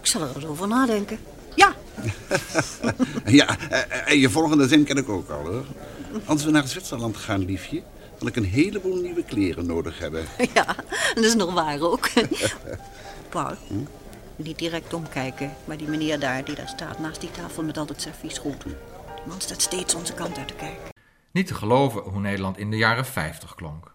Ik 0.00 0.06
zal 0.06 0.22
er 0.22 0.34
eens 0.34 0.44
over 0.44 0.68
nadenken. 0.68 1.18
Ja, 1.54 1.74
Ja, 3.26 3.56
eh, 3.70 4.10
eh, 4.12 4.20
je 4.20 4.30
volgende 4.30 4.68
zin 4.68 4.84
ken 4.84 4.96
ik 4.96 5.08
ook 5.08 5.30
al, 5.30 5.46
hoor. 5.46 5.64
Als 6.24 6.44
we 6.44 6.50
naar 6.50 6.68
Zwitserland 6.68 7.16
gaan, 7.16 7.44
liefje, 7.44 7.82
zal 8.18 8.28
ik 8.28 8.36
een 8.36 8.44
heleboel 8.44 9.00
nieuwe 9.00 9.24
kleren 9.24 9.66
nodig 9.66 9.98
hebben. 9.98 10.24
ja, 10.54 10.66
dat 11.14 11.24
is 11.24 11.34
nog 11.34 11.52
waar 11.52 11.80
ook. 11.80 12.08
Paul, 13.28 13.56
niet 14.36 14.58
direct 14.58 14.94
omkijken. 14.94 15.52
Maar 15.64 15.76
die 15.76 15.88
meneer 15.88 16.18
daar, 16.20 16.44
die 16.44 16.54
daar 16.54 16.68
staat 16.68 16.98
naast 16.98 17.20
die 17.20 17.30
tafel 17.30 17.62
met 17.62 17.78
al 17.78 17.86
het 17.86 18.00
serviesgoed. 18.00 18.64
Die 18.64 18.74
man 19.26 19.40
staat 19.40 19.62
steeds 19.62 19.94
onze 19.94 20.12
kant 20.12 20.38
uit 20.38 20.48
te 20.48 20.54
kijken. 20.54 20.93
Niet 21.34 21.46
te 21.46 21.54
geloven 21.54 22.02
hoe 22.02 22.20
Nederland 22.20 22.58
in 22.58 22.70
de 22.70 22.76
jaren 22.76 23.06
50 23.06 23.54
klonk. 23.54 23.94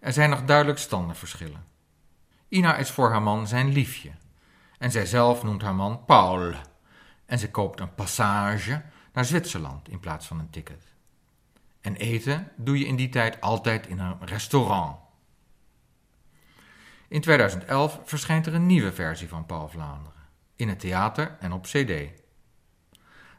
Er 0.00 0.12
zijn 0.12 0.30
nog 0.30 0.44
duidelijk 0.44 0.78
standenverschillen. 0.78 1.64
Ina 2.48 2.76
is 2.76 2.90
voor 2.90 3.10
haar 3.10 3.22
man 3.22 3.46
zijn 3.46 3.68
liefje. 3.68 4.10
En 4.78 4.90
zij 4.90 5.06
zelf 5.06 5.42
noemt 5.42 5.62
haar 5.62 5.74
man 5.74 6.04
Paul. 6.04 6.52
En 7.26 7.38
ze 7.38 7.50
koopt 7.50 7.80
een 7.80 7.94
passage 7.94 8.82
naar 9.12 9.24
Zwitserland 9.24 9.88
in 9.88 10.00
plaats 10.00 10.26
van 10.26 10.38
een 10.38 10.50
ticket. 10.50 10.84
En 11.80 11.96
eten 11.96 12.52
doe 12.56 12.78
je 12.78 12.86
in 12.86 12.96
die 12.96 13.08
tijd 13.08 13.40
altijd 13.40 13.86
in 13.86 13.98
een 13.98 14.26
restaurant. 14.26 14.96
In 17.08 17.20
2011 17.20 18.00
verschijnt 18.04 18.46
er 18.46 18.54
een 18.54 18.66
nieuwe 18.66 18.92
versie 18.92 19.28
van 19.28 19.46
Paul 19.46 19.68
Vlaanderen. 19.68 20.22
In 20.54 20.68
het 20.68 20.80
theater 20.80 21.36
en 21.40 21.52
op 21.52 21.62
cd. 21.62 22.24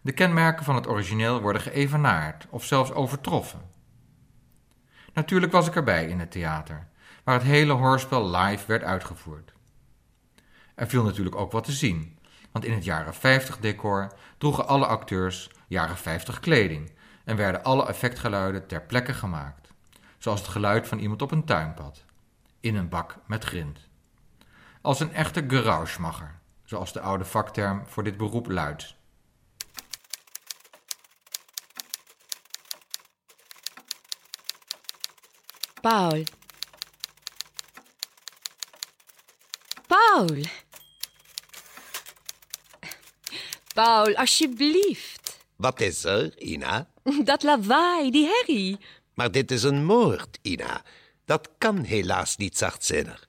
De 0.07 0.13
kenmerken 0.13 0.65
van 0.65 0.75
het 0.75 0.87
origineel 0.87 1.41
worden 1.41 1.61
geëvenaard 1.61 2.47
of 2.49 2.65
zelfs 2.65 2.91
overtroffen. 2.91 3.61
Natuurlijk 5.13 5.51
was 5.51 5.67
ik 5.67 5.75
erbij 5.75 6.07
in 6.07 6.19
het 6.19 6.31
theater, 6.31 6.87
waar 7.23 7.35
het 7.35 7.43
hele 7.43 7.73
hoorspel 7.73 8.29
live 8.29 8.67
werd 8.67 8.83
uitgevoerd. 8.83 9.53
Er 10.75 10.87
viel 10.87 11.03
natuurlijk 11.03 11.35
ook 11.35 11.51
wat 11.51 11.63
te 11.63 11.71
zien, 11.71 12.17
want 12.51 12.65
in 12.65 12.73
het 12.73 12.83
jaren 12.83 13.13
50 13.13 13.57
decor 13.57 14.13
droegen 14.37 14.67
alle 14.67 14.85
acteurs 14.85 15.51
jaren 15.67 15.97
50 15.97 16.39
kleding 16.39 16.91
en 17.23 17.35
werden 17.35 17.63
alle 17.63 17.87
effectgeluiden 17.87 18.67
ter 18.67 18.81
plekke 18.81 19.13
gemaakt, 19.13 19.71
zoals 20.17 20.39
het 20.39 20.49
geluid 20.49 20.87
van 20.87 20.99
iemand 20.99 21.21
op 21.21 21.31
een 21.31 21.45
tuinpad, 21.45 22.03
in 22.59 22.75
een 22.75 22.89
bak 22.89 23.17
met 23.25 23.43
grind. 23.43 23.87
Als 24.81 24.99
een 24.99 25.13
echte 25.13 25.43
gerouchmacher, 25.47 26.39
zoals 26.63 26.93
de 26.93 27.01
oude 27.01 27.25
vakterm 27.25 27.83
voor 27.87 28.03
dit 28.03 28.17
beroep 28.17 28.49
luidt. 28.49 28.96
Paul. 35.81 36.23
Paul. 39.87 40.37
Paul, 43.73 44.15
alsjeblieft. 44.15 45.39
Wat 45.55 45.81
is 45.81 46.03
er, 46.03 46.41
Ina? 46.41 46.87
Dat 47.23 47.43
lawaai, 47.43 48.11
die 48.11 48.25
herrie. 48.25 48.77
Maar 49.13 49.31
dit 49.31 49.51
is 49.51 49.63
een 49.63 49.85
moord, 49.85 50.37
Ina. 50.41 50.81
Dat 51.25 51.49
kan 51.57 51.83
helaas 51.83 52.37
niet 52.37 52.57
zachtzinnig. 52.57 53.27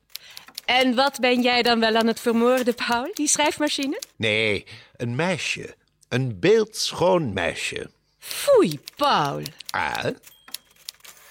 En 0.65 0.95
wat 0.95 1.21
ben 1.21 1.43
jij 1.43 1.63
dan 1.63 1.81
wel 1.81 1.97
aan 1.97 2.07
het 2.07 2.21
vermoorden, 2.21 2.75
Paul? 2.75 3.11
Die 3.15 3.29
schrijfmachine? 3.29 4.03
Nee, 4.17 4.67
een 4.97 5.15
meisje. 5.15 5.77
Een 6.09 6.39
beeldschoon 6.41 7.33
meisje. 7.33 7.91
Foei, 8.19 8.81
Paul. 8.97 9.43
Ah, 9.71 10.05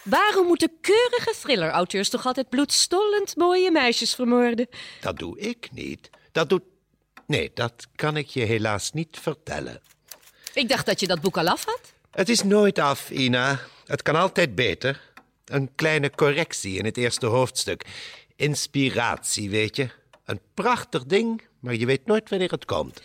Waarom 0.10 0.48
moeten 0.48 0.72
keurige 0.82 1.34
thriller-auteurs 1.42 2.10
toch 2.10 2.26
altijd 2.26 2.50
bloedstollend 2.50 3.36
mooie 3.36 3.72
meisjes 3.72 4.16
vermoorden? 4.16 4.68
dat 5.02 5.18
doe 5.18 5.40
ik 5.40 5.70
niet. 5.72 6.10
Dat 6.32 6.50
doet... 6.50 6.64
Nee, 7.26 7.52
dat 7.54 7.88
kan 7.96 8.18
ik 8.18 8.28
je 8.28 8.44
helaas 8.44 8.92
niet 8.92 9.18
vertellen. 9.22 9.82
Ik 10.54 10.70
dacht 10.70 10.86
dat 10.86 11.00
je 11.00 11.08
dat 11.08 11.22
boek 11.22 11.38
al 11.38 11.48
af 11.48 11.66
had. 11.66 11.94
Het 12.12 12.30
is 12.30 12.44
nooit 12.44 12.80
af, 12.80 13.10
Ina. 13.10 13.60
Het 13.86 14.02
kan 14.02 14.16
altijd 14.16 14.56
beter. 14.56 15.02
Een 15.46 15.76
kleine 15.76 16.12
correctie 16.12 16.78
in 16.78 16.86
het 16.86 16.98
eerste 16.98 17.26
hoofdstuk. 17.26 17.86
Inspiratie, 18.36 19.50
weet 19.50 19.76
je. 19.76 19.90
Een 20.26 20.40
prachtig 20.54 21.04
ding, 21.04 21.42
maar 21.60 21.76
je 21.76 21.86
weet 21.86 22.06
nooit 22.06 22.30
wanneer 22.30 22.52
het 22.52 22.66
komt. 22.66 23.02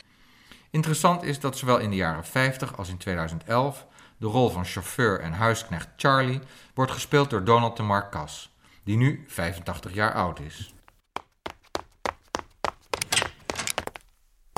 Interessant 0.71 1.23
is 1.23 1.41
dat 1.41 1.59
zowel 1.59 1.79
in 1.79 1.91
de 1.91 1.97
jaren 1.97 2.25
50 2.25 2.77
als 2.77 2.89
in 2.89 2.97
2011 2.97 3.87
de 4.23 4.29
rol 4.29 4.51
van 4.51 4.65
chauffeur 4.65 5.21
en 5.21 5.33
huisknecht 5.33 5.89
Charlie 5.97 6.41
wordt 6.75 6.93
gespeeld 6.93 7.31
door 7.31 7.45
Donald 7.45 7.77
de 7.77 7.83
Marcas, 7.83 8.55
die 8.85 8.97
nu 8.97 9.25
85 9.27 9.95
jaar 9.95 10.15
oud 10.15 10.41
is. 10.41 10.75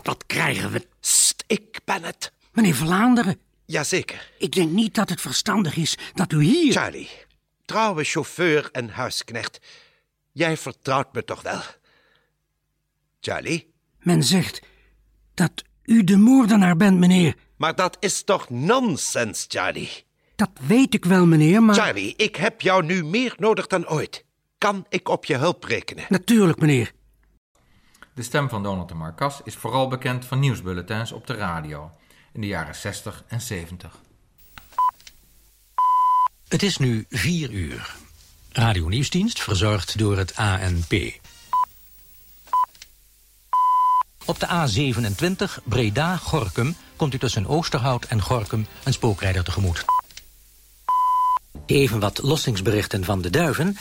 Wat 0.03 0.27
krijgen 0.27 0.71
we? 0.71 0.87
Sst, 1.01 1.45
ik 1.47 1.81
ben 1.85 2.03
het. 2.03 2.33
Meneer 2.53 2.75
Vlaanderen, 2.75 3.39
Jazeker. 3.65 4.33
ik 4.39 4.53
denk 4.53 4.71
niet 4.71 4.95
dat 4.95 5.09
het 5.09 5.21
verstandig 5.21 5.77
is 5.77 5.99
dat 6.15 6.33
u 6.33 6.43
hier... 6.43 6.73
Charlie, 6.73 7.11
trouwe 7.65 8.05
chauffeur 8.05 8.69
en 8.73 8.89
huisknecht. 8.89 9.59
Jij 10.33 10.57
vertrouwt 10.57 11.13
me 11.13 11.25
toch 11.25 11.43
wel? 11.43 11.61
Charlie? 13.21 13.73
Men 13.99 14.23
zegt 14.23 14.63
dat 15.35 15.65
u 15.83 16.05
de 16.05 16.17
moordenaar 16.17 16.77
bent, 16.77 16.99
meneer. 16.99 17.37
Maar 17.57 17.75
dat 17.75 17.97
is 18.01 18.25
toch 18.25 18.51
nonsens, 18.51 19.45
Charlie? 19.49 20.05
Dat 20.37 20.51
weet 20.67 20.95
ik 20.95 21.05
wel, 21.05 21.27
meneer, 21.27 21.63
maar... 21.63 21.75
Charlie, 21.75 22.15
ik 22.17 22.37
heb 22.37 22.61
jou 22.61 22.85
nu 22.85 23.05
meer 23.05 23.35
nodig 23.39 23.67
dan 23.67 23.89
ooit. 23.89 24.25
Kan 24.59 24.87
ik 24.89 25.09
op 25.09 25.25
je 25.25 25.37
hulp 25.37 25.65
rekenen? 25.65 26.05
Natuurlijk, 26.09 26.61
meneer. 26.61 26.93
De 28.15 28.23
stem 28.23 28.49
van 28.49 28.63
Donald 28.63 28.89
de 28.89 28.95
Marcas 28.95 29.41
is 29.45 29.55
vooral 29.55 29.89
bekend 29.89 30.25
van 30.25 30.39
nieuwsbulletins 30.39 31.13
op 31.13 31.27
de 31.27 31.35
radio 31.35 31.91
in 32.33 32.41
de 32.41 32.47
jaren 32.47 32.75
60 32.75 33.25
en 33.27 33.41
70. 33.41 33.99
Het 36.49 36.63
is 36.63 36.77
nu 36.77 37.05
4 37.09 37.51
uur. 37.51 37.97
Radio 38.53 38.89
Nieuwsdienst 38.89 39.43
verzorgd 39.43 39.99
door 39.99 40.17
het 40.17 40.37
ANP. 40.37 40.93
Op 44.27 44.41
de 44.41 44.47
A27 44.47 45.65
Breda-Gorkum 45.65 46.77
komt 46.97 47.15
u 47.15 47.19
tussen 47.19 47.47
Oosterhout 47.47 48.05
en 48.05 48.23
Gorkum 48.23 48.67
een 48.85 48.93
spookrijder 48.93 49.45
tegemoet. 49.45 49.85
Even 51.67 52.01
wat 52.01 52.23
lossingsberichten 52.23 53.05
van 53.05 53.23
de 53.23 53.31
duiven. 53.31 53.77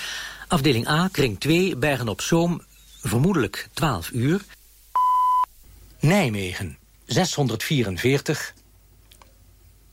Afdeling 0.48 0.88
A, 0.88 1.10
kring 1.12 1.40
2, 1.40 1.76
Bergen 1.76 2.08
op 2.08 2.22
Zoom, 2.22 2.62
vermoedelijk 3.02 3.70
12 3.74 4.12
uur. 4.12 4.42
Nijmegen, 6.00 6.78
644, 7.06 8.54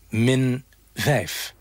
min 0.09 0.65
5. 0.95 1.55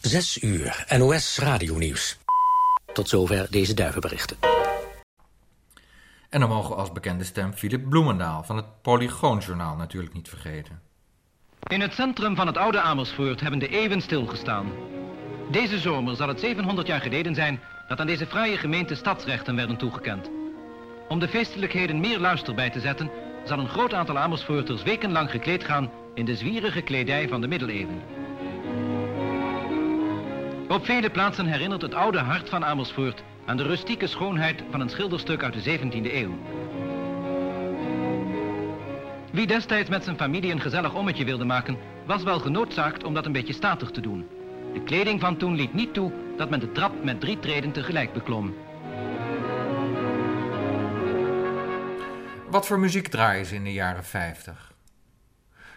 6 0.00 0.42
uur, 0.42 0.84
NOS 0.98 1.38
Radionieuws. 1.38 2.18
Tot 2.92 3.08
zover 3.08 3.46
deze 3.50 3.74
duivenberichten. 3.74 4.59
En 6.30 6.40
dan 6.40 6.48
mogen 6.48 6.70
we 6.70 6.76
als 6.76 6.92
bekende 6.92 7.24
stem 7.24 7.52
Philip 7.52 7.88
Bloemendaal 7.88 8.42
van 8.42 8.56
het 8.56 8.82
Polygoonjournaal 8.82 9.76
natuurlijk 9.76 10.14
niet 10.14 10.28
vergeten. 10.28 10.80
In 11.66 11.80
het 11.80 11.92
centrum 11.92 12.36
van 12.36 12.46
het 12.46 12.56
oude 12.56 12.80
Amersfoort 12.80 13.40
hebben 13.40 13.58
de 13.58 13.68
eeuwen 13.68 14.00
stilgestaan. 14.00 14.66
Deze 15.50 15.78
zomer 15.78 16.16
zal 16.16 16.28
het 16.28 16.40
700 16.40 16.86
jaar 16.86 17.00
geleden 17.00 17.34
zijn 17.34 17.60
dat 17.88 18.00
aan 18.00 18.06
deze 18.06 18.26
fraaie 18.26 18.56
gemeente 18.56 18.94
stadsrechten 18.94 19.56
werden 19.56 19.76
toegekend. 19.76 20.30
Om 21.08 21.18
de 21.18 21.28
feestelijkheden 21.28 22.00
meer 22.00 22.18
luister 22.18 22.54
bij 22.54 22.70
te 22.70 22.80
zetten, 22.80 23.10
zal 23.44 23.58
een 23.58 23.68
groot 23.68 23.94
aantal 23.94 24.18
Amersfoorters 24.18 24.82
wekenlang 24.82 25.30
gekleed 25.30 25.64
gaan 25.64 25.90
in 26.14 26.24
de 26.24 26.36
zwierige 26.36 26.82
kledij 26.82 27.28
van 27.28 27.40
de 27.40 27.48
middeleeuwen. 27.48 28.02
Op 30.68 30.84
vele 30.84 31.10
plaatsen 31.10 31.46
herinnert 31.46 31.82
het 31.82 31.94
oude 31.94 32.18
hart 32.18 32.48
van 32.48 32.64
Amersfoort 32.64 33.22
aan 33.46 33.56
de 33.56 33.62
rustieke 33.62 34.06
schoonheid 34.06 34.62
van 34.70 34.80
een 34.80 34.88
schilderstuk 34.88 35.42
uit 35.42 35.64
de 35.64 35.78
17e 35.78 36.12
eeuw. 36.14 36.38
Wie 39.32 39.46
destijds 39.46 39.88
met 39.88 40.04
zijn 40.04 40.16
familie 40.16 40.52
een 40.52 40.60
gezellig 40.60 40.94
ommetje 40.94 41.24
wilde 41.24 41.44
maken, 41.44 41.78
was 42.06 42.22
wel 42.22 42.40
genoodzaakt 42.40 43.04
om 43.04 43.14
dat 43.14 43.26
een 43.26 43.32
beetje 43.32 43.52
statig 43.52 43.90
te 43.90 44.00
doen. 44.00 44.28
De 44.72 44.82
kleding 44.82 45.20
van 45.20 45.36
toen 45.36 45.54
liet 45.54 45.74
niet 45.74 45.94
toe 45.94 46.12
dat 46.36 46.50
men 46.50 46.60
de 46.60 46.72
trap 46.72 47.04
met 47.04 47.20
drie 47.20 47.38
treden 47.38 47.72
tegelijk 47.72 48.12
beklom. 48.12 48.54
Wat 52.50 52.66
voor 52.66 52.78
muziek 52.78 53.08
draaien 53.08 53.46
ze 53.46 53.54
in 53.54 53.64
de 53.64 53.72
jaren 53.72 54.04
50? 54.04 54.72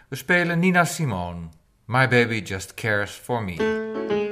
We 0.08 0.16
spelen 0.16 0.58
Nina 0.58 0.84
Simone, 0.84 1.48
My 1.84 2.08
Baby 2.08 2.42
Just 2.44 2.74
Cares 2.74 3.10
For 3.10 3.42
Me. 3.42 4.23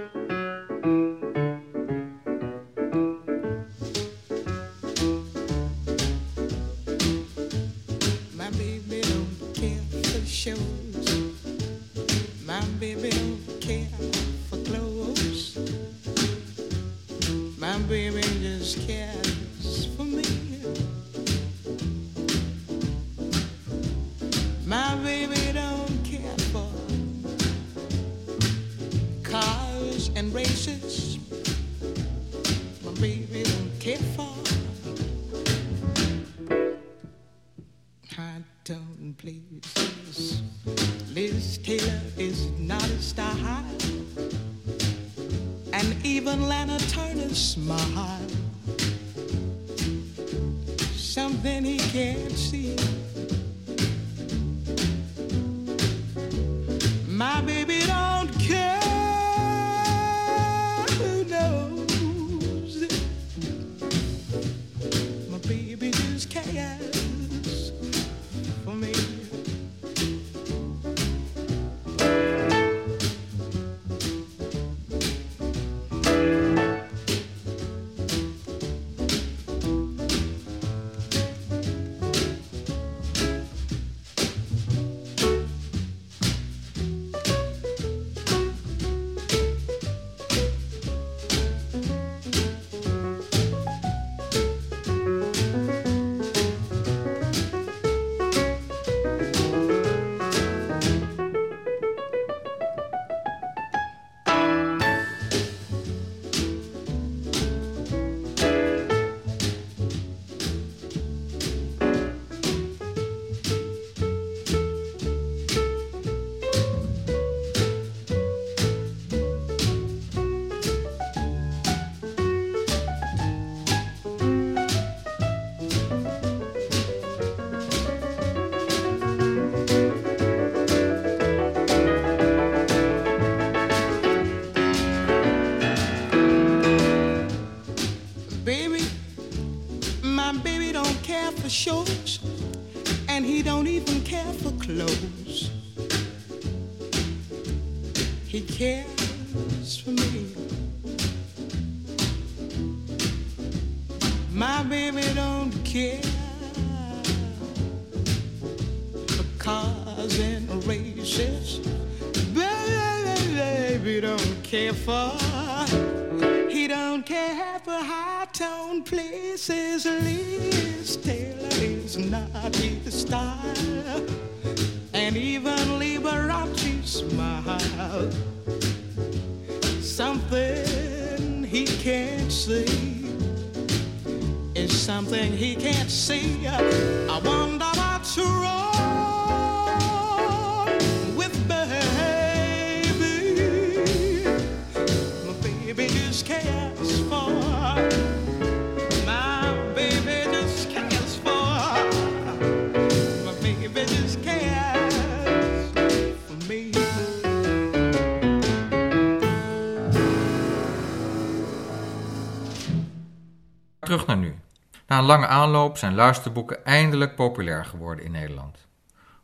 Terug 213.83 214.07
naar 214.07 214.17
nu. 214.17 214.39
Na 214.87 214.99
een 214.99 215.05
lange 215.05 215.27
aanloop 215.27 215.79
zijn 215.79 215.95
luisterboeken 215.95 216.65
eindelijk 216.65 217.15
populair 217.15 217.65
geworden 217.65 218.05
in 218.05 218.11
Nederland. 218.11 218.67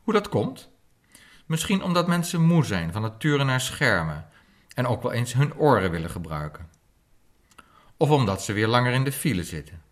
Hoe 0.03 0.13
dat 0.13 0.29
komt? 0.29 0.69
Misschien 1.47 1.83
omdat 1.83 2.07
mensen 2.07 2.41
moe 2.41 2.65
zijn 2.65 2.93
van 2.93 3.03
het 3.03 3.21
turen 3.21 3.47
naar 3.47 3.61
schermen 3.61 4.29
en 4.75 4.87
ook 4.87 5.03
wel 5.03 5.13
eens 5.13 5.33
hun 5.33 5.55
oren 5.55 5.91
willen 5.91 6.11
gebruiken. 6.11 6.69
Of 7.97 8.11
omdat 8.11 8.43
ze 8.43 8.53
weer 8.53 8.67
langer 8.67 8.93
in 8.93 9.05
de 9.05 9.13
file 9.13 9.45
zitten. 9.45 9.83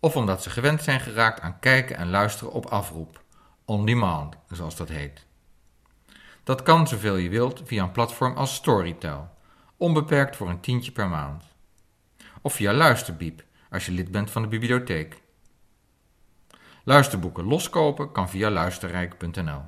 Of 0.00 0.16
omdat 0.16 0.42
ze 0.42 0.50
gewend 0.50 0.82
zijn 0.82 1.00
geraakt 1.00 1.40
aan 1.40 1.58
kijken 1.58 1.96
en 1.96 2.10
luisteren 2.10 2.52
op 2.52 2.66
afroep, 2.66 3.22
on 3.64 3.86
demand, 3.86 4.36
zoals 4.50 4.76
dat 4.76 4.88
heet. 4.88 5.26
Dat 6.44 6.62
kan 6.62 6.88
zoveel 6.88 7.16
je 7.16 7.28
wilt 7.28 7.62
via 7.64 7.82
een 7.82 7.92
platform 7.92 8.36
als 8.36 8.54
Storytel, 8.54 9.28
onbeperkt 9.76 10.36
voor 10.36 10.48
een 10.48 10.60
tientje 10.60 10.92
per 10.92 11.08
maand. 11.08 11.44
Of 12.42 12.54
via 12.54 12.72
Luisterbiep, 12.72 13.44
als 13.70 13.86
je 13.86 13.92
lid 13.92 14.10
bent 14.10 14.30
van 14.30 14.42
de 14.42 14.48
bibliotheek. 14.48 15.22
Luisterboeken 16.84 17.44
loskopen 17.44 18.12
kan 18.12 18.28
via 18.28 18.50
luisterrijk.nl. 18.50 19.62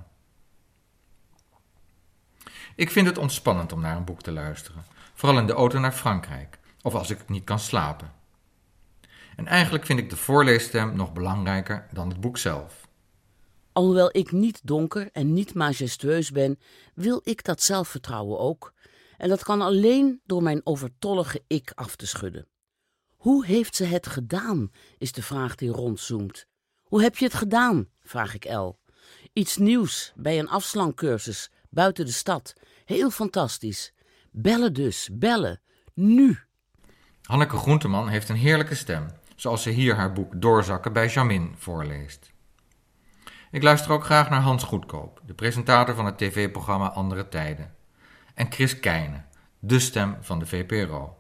Ik 2.77 2.91
vind 2.91 3.07
het 3.07 3.19
ontspannend 3.19 3.73
om 3.73 3.81
naar 3.81 3.97
een 3.97 4.05
boek 4.05 4.23
te 4.23 4.33
luisteren, 4.33 4.85
vooral 5.15 5.39
in 5.39 5.47
de 5.47 5.53
auto 5.53 5.79
naar 5.79 5.93
Frankrijk, 5.93 6.59
of 6.83 6.95
als 6.95 7.11
ik 7.11 7.29
niet 7.29 7.45
kan 7.45 7.59
slapen. 7.59 8.13
En 9.37 9.47
eigenlijk 9.47 9.87
vind 9.87 9.99
ik 9.99 10.11
de 10.11 10.17
voorleesstem 10.17 10.97
nog 10.97 11.13
belangrijker 11.13 11.87
dan 11.93 12.09
het 12.09 12.21
boek 12.21 12.39
zelf. 12.39 12.89
Alhoewel 13.73 14.17
ik 14.17 14.33
niet 14.33 14.61
donker 14.65 15.09
en 15.13 15.33
niet 15.33 15.55
majestueus 15.55 16.31
ben, 16.31 16.59
wil 16.95 17.21
ik 17.25 17.45
dat 17.45 17.63
zelfvertrouwen 17.63 18.39
ook. 18.39 18.73
En 19.17 19.29
dat 19.29 19.43
kan 19.45 19.61
alleen 19.61 20.21
door 20.27 20.43
mijn 20.43 20.61
overtollige 20.65 21.43
ik 21.47 21.73
af 21.75 21.97
te 21.97 22.07
schudden. 22.07 22.47
Hoe 23.19 23.47
heeft 23.47 23.75
ze 23.75 23.85
het 23.85 24.07
gedaan, 24.07 24.71
is 24.99 25.13
de 25.13 25.23
vraag 25.23 25.55
die 25.55 25.71
rondzoomt. 25.71 26.47
Hoe 26.83 27.03
heb 27.03 27.17
je 27.17 27.25
het 27.25 27.35
gedaan, 27.35 27.89
vraag 28.03 28.35
ik 28.35 28.45
El. 28.45 28.79
Iets 29.33 29.57
nieuws 29.57 30.13
bij 30.17 30.39
een 30.39 30.49
afslankcursus 30.49 31.51
buiten 31.71 32.05
de 32.05 32.13
stad. 32.13 32.53
Heel 32.85 33.11
fantastisch. 33.11 33.93
Bellen 34.31 34.73
dus, 34.73 35.09
bellen. 35.13 35.61
Nu. 35.95 36.39
Hanneke 37.23 37.57
Groenteman 37.57 38.09
heeft 38.09 38.29
een 38.29 38.37
heerlijke 38.37 38.75
stem, 38.75 39.07
zoals 39.37 39.63
ze 39.63 39.71
hier 39.71 39.95
haar 39.95 40.13
boek 40.13 40.33
Doorzakken 40.41 40.93
bij 40.93 41.09
Jamin 41.09 41.55
voorleest. 41.57 42.33
Ik 43.51 43.63
luister 43.63 43.93
ook 43.93 44.05
graag 44.05 44.31
naar 44.31 44.41
Hans 44.41 44.65
Goedkoop, 44.65 45.21
de 45.27 45.35
presentator 45.35 45.95
van 45.95 46.07
het 46.07 46.19
tv-programma 46.19 46.91
Andere 46.91 47.29
Tijden. 47.29 47.75
En 48.35 48.53
Chris 48.53 48.81
Keijne, 48.81 49.25
de 49.59 49.79
stem 49.79 50.17
van 50.21 50.39
de 50.39 50.47
VPRO. 50.47 51.18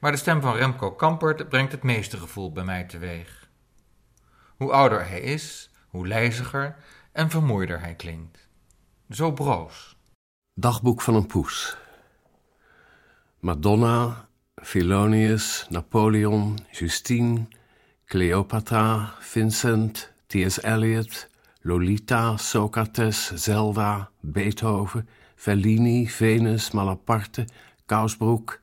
Maar 0.00 0.12
de 0.12 0.18
stem 0.18 0.40
van 0.40 0.56
Remco 0.56 0.92
Kampert 0.92 1.48
brengt 1.48 1.72
het 1.72 1.82
meeste 1.82 2.16
gevoel 2.16 2.52
bij 2.52 2.64
mij 2.64 2.84
teweeg. 2.84 3.48
Hoe 4.56 4.72
ouder 4.72 5.08
hij 5.08 5.20
is, 5.20 5.70
hoe 5.88 6.06
lijziger 6.06 6.76
en 7.12 7.30
vermoeider 7.30 7.80
hij 7.80 7.94
klinkt. 7.94 8.48
Zo 9.10 9.32
broos. 9.32 9.96
Dagboek 10.54 11.00
van 11.02 11.14
een 11.14 11.26
poes. 11.26 11.76
Madonna, 13.38 14.28
Philonius, 14.54 15.66
Napoleon, 15.68 16.58
Justine, 16.70 17.46
Cleopatra, 18.04 19.14
Vincent, 19.20 20.12
T.S. 20.26 20.62
Eliot, 20.62 21.28
Lolita, 21.60 22.36
Socrates, 22.36 23.32
Zelda, 23.34 24.10
Beethoven, 24.20 25.08
Fellini, 25.34 26.08
Venus, 26.08 26.70
Malaparte, 26.70 27.44
Kousbroek, 27.86 28.59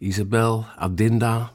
Isabel, 0.00 0.66
Adinda. 0.76 1.52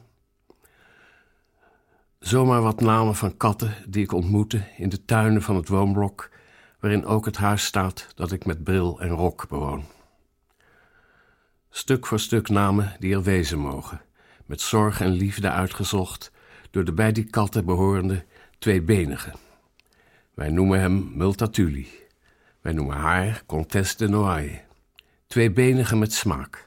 Zomaar 2.18 2.62
wat 2.62 2.80
namen 2.80 3.14
van 3.14 3.36
katten 3.36 3.74
die 3.88 4.02
ik 4.02 4.12
ontmoette 4.12 4.64
in 4.76 4.88
de 4.88 5.04
tuinen 5.04 5.42
van 5.42 5.56
het 5.56 5.68
woonblok, 5.68 6.30
waarin 6.80 7.04
ook 7.04 7.24
het 7.24 7.36
huis 7.36 7.64
staat 7.64 8.06
dat 8.14 8.32
ik 8.32 8.46
met 8.46 8.64
bril 8.64 9.00
en 9.00 9.08
rok 9.08 9.48
bewoon. 9.48 9.84
Stuk 11.70 12.06
voor 12.06 12.20
stuk 12.20 12.48
namen 12.48 12.96
die 12.98 13.14
er 13.14 13.22
wezen 13.22 13.58
mogen, 13.58 14.00
met 14.44 14.60
zorg 14.60 15.00
en 15.00 15.10
liefde 15.10 15.50
uitgezocht 15.50 16.32
door 16.70 16.84
de 16.84 16.92
bij 16.92 17.12
die 17.12 17.24
katten 17.24 17.64
behorende 17.64 18.24
tweebenige. 18.58 19.32
Wij 20.34 20.50
noemen 20.50 20.80
hem 20.80 21.12
Multatuli. 21.14 21.88
Wij 22.60 22.72
noemen 22.72 22.96
haar 22.96 23.42
Comtesse 23.46 23.96
de 23.96 24.08
Noailles. 24.08 24.60
Tweebenige 25.26 25.96
met 25.96 26.12
smaak. 26.12 26.65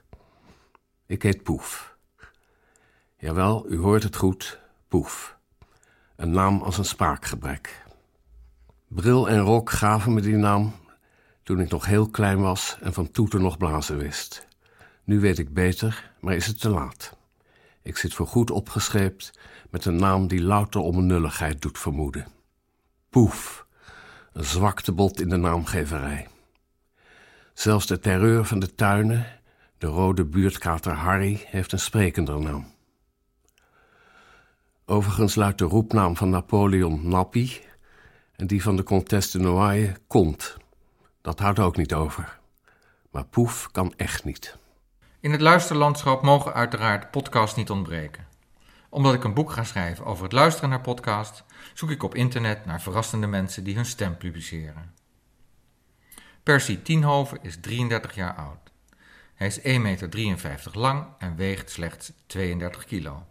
Ik 1.10 1.22
heet 1.22 1.43
Poef. 1.43 1.95
Jawel, 3.17 3.65
u 3.69 3.78
hoort 3.78 4.04
het 4.04 4.15
goed, 4.15 4.60
Poef. 4.88 5.38
Een 6.15 6.32
naam 6.32 6.62
als 6.62 6.78
een 6.78 6.86
spraakgebrek. 6.86 7.86
Bril 8.88 9.30
en 9.30 9.39
Rok 9.39 9.69
gaven 9.69 10.13
me 10.13 10.22
die 10.22 10.36
naam 10.36 10.74
toen 11.43 11.60
ik 11.60 11.69
nog 11.69 11.86
heel 11.86 12.10
klein 12.10 12.39
was 12.39 12.78
en 12.82 12.93
van 12.93 13.12
toeten 13.12 13.41
nog 13.41 13.58
blazen 13.58 13.98
wist. 13.98 14.48
Nu 15.04 15.19
weet 15.19 15.39
ik 15.39 15.54
beter, 15.54 16.12
maar 16.19 16.36
is 16.36 16.45
het 16.45 16.60
te 16.60 16.69
laat. 16.69 17.17
Ik 17.82 17.98
zit 17.98 18.13
voorgoed 18.13 18.52
opgescheept 18.52 19.39
met 19.69 19.86
een 19.86 19.95
naam 19.95 20.28
die 20.28 20.41
louter 20.41 20.82
om 20.82 20.98
een 20.98 21.08
nulligheid 21.08 21.62
doet 21.62 21.80
vermoeden. 21.80 22.28
Poef, 23.10 23.65
een 24.34 24.45
zwaktebot 24.45 25.22
in 25.22 25.30
de 25.30 25.38
naamgeverij. 25.38 26.28
Zelfs 27.54 27.86
de 27.86 28.00
terreur 28.00 28.45
van 28.45 28.60
de 28.60 28.76
tuinen, 28.76 29.38
de 29.80 29.88
rode 29.88 30.26
buurtkater 30.26 30.94
Harry, 30.94 31.46
heeft 31.46 31.72
een 31.72 31.80
sprekender 31.80 32.39
naam. 32.39 32.68
Overigens 34.86 35.36
luidt 35.36 35.58
de 35.58 35.65
roepnaam 35.65 36.15
van 36.15 36.30
Napoleon 36.30 37.08
Nappie 37.08 37.62
en 38.36 38.48
die 38.48 38.63
van 38.63 38.76
de 38.76 38.84
Comtesse 38.84 39.38
de 39.38 39.44
Noailles 39.44 39.96
Kont. 40.08 40.58
Dat 41.22 41.39
houdt 41.39 41.60
ook 41.60 41.78
niet 41.78 41.94
over. 41.94 42.39
Maar 43.12 43.26
Poef 43.26 43.72
kan 43.72 43.94
echt 43.98 44.24
niet. 44.24 44.58
In 45.20 45.32
het 45.32 45.42
luisterlandschap 45.42 46.22
mogen 46.22 46.54
uiteraard 46.54 47.12
podcasts 47.12 47.56
niet 47.56 47.70
ontbreken. 47.70 48.28
Omdat 48.89 49.13
ik 49.13 49.24
een 49.24 49.34
boek 49.34 49.52
ga 49.52 49.63
schrijven 49.63 50.06
over 50.06 50.24
het 50.24 50.34
luisteren 50.34 50.70
naar 50.70 50.82
podcast, 50.82 51.44
zoek 51.74 51.89
ik 51.89 52.04
op 52.04 52.15
internet 52.15 52.65
naar 52.65 52.82
verrassende 52.82 53.28
mensen 53.28 53.63
die 53.63 53.76
hun 53.76 53.86
stem 53.86 54.18
publiceren. 54.18 54.94
Percy 56.44 56.82
Tienhoven 56.82 57.39
is 57.42 57.60
33 57.60 58.15
jaar 58.15 58.36
oud. 58.36 58.68
Hij 59.39 59.47
is 59.47 59.60
1,53 59.60 59.63
meter 59.82 60.69
lang 60.71 61.08
en 61.17 61.36
weegt 61.36 61.69
slechts 61.69 62.12
32 62.28 62.86
kilo. 62.86 63.25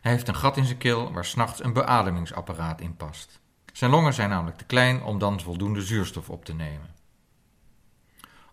Hij 0.00 0.12
heeft 0.12 0.28
een 0.28 0.36
gat 0.36 0.56
in 0.56 0.64
zijn 0.64 0.78
keel 0.78 1.12
waar 1.12 1.24
s'nachts 1.24 1.64
een 1.64 1.72
beademingsapparaat 1.72 2.80
in 2.80 2.96
past. 2.96 3.40
Zijn 3.72 3.90
longen 3.90 4.14
zijn 4.14 4.28
namelijk 4.28 4.56
te 4.58 4.64
klein 4.64 5.02
om 5.02 5.18
dan 5.18 5.40
voldoende 5.40 5.82
zuurstof 5.82 6.30
op 6.30 6.44
te 6.44 6.54
nemen. 6.54 6.94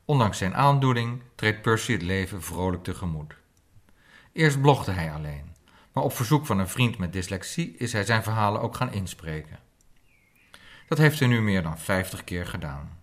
Ondanks 0.05 0.37
zijn 0.37 0.55
aandoening 0.55 1.21
treedt 1.35 1.61
Percy 1.61 1.91
het 1.91 2.01
leven 2.01 2.43
vrolijk 2.43 2.83
tegemoet. 2.83 3.35
Eerst 4.33 4.61
blogde 4.61 4.91
hij 4.91 5.11
alleen, 5.11 5.55
maar 5.91 6.03
op 6.03 6.13
verzoek 6.13 6.45
van 6.45 6.59
een 6.59 6.69
vriend 6.69 6.97
met 6.97 7.13
dyslexie 7.13 7.75
is 7.77 7.93
hij 7.93 8.03
zijn 8.03 8.23
verhalen 8.23 8.61
ook 8.61 8.75
gaan 8.75 8.91
inspreken. 8.91 9.59
Dat 10.87 10.97
heeft 10.97 11.19
hij 11.19 11.27
nu 11.27 11.41
meer 11.41 11.63
dan 11.63 11.77
50 11.77 12.23
keer 12.23 12.47
gedaan. 12.47 12.96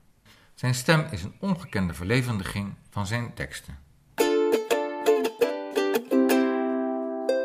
Zijn 0.55 0.75
stem 0.75 1.07
is 1.11 1.23
een 1.23 1.35
ongekende 1.40 1.95
verlevendiging 1.95 2.75
van 2.90 3.07
zijn 3.07 3.35
teksten. 3.35 3.79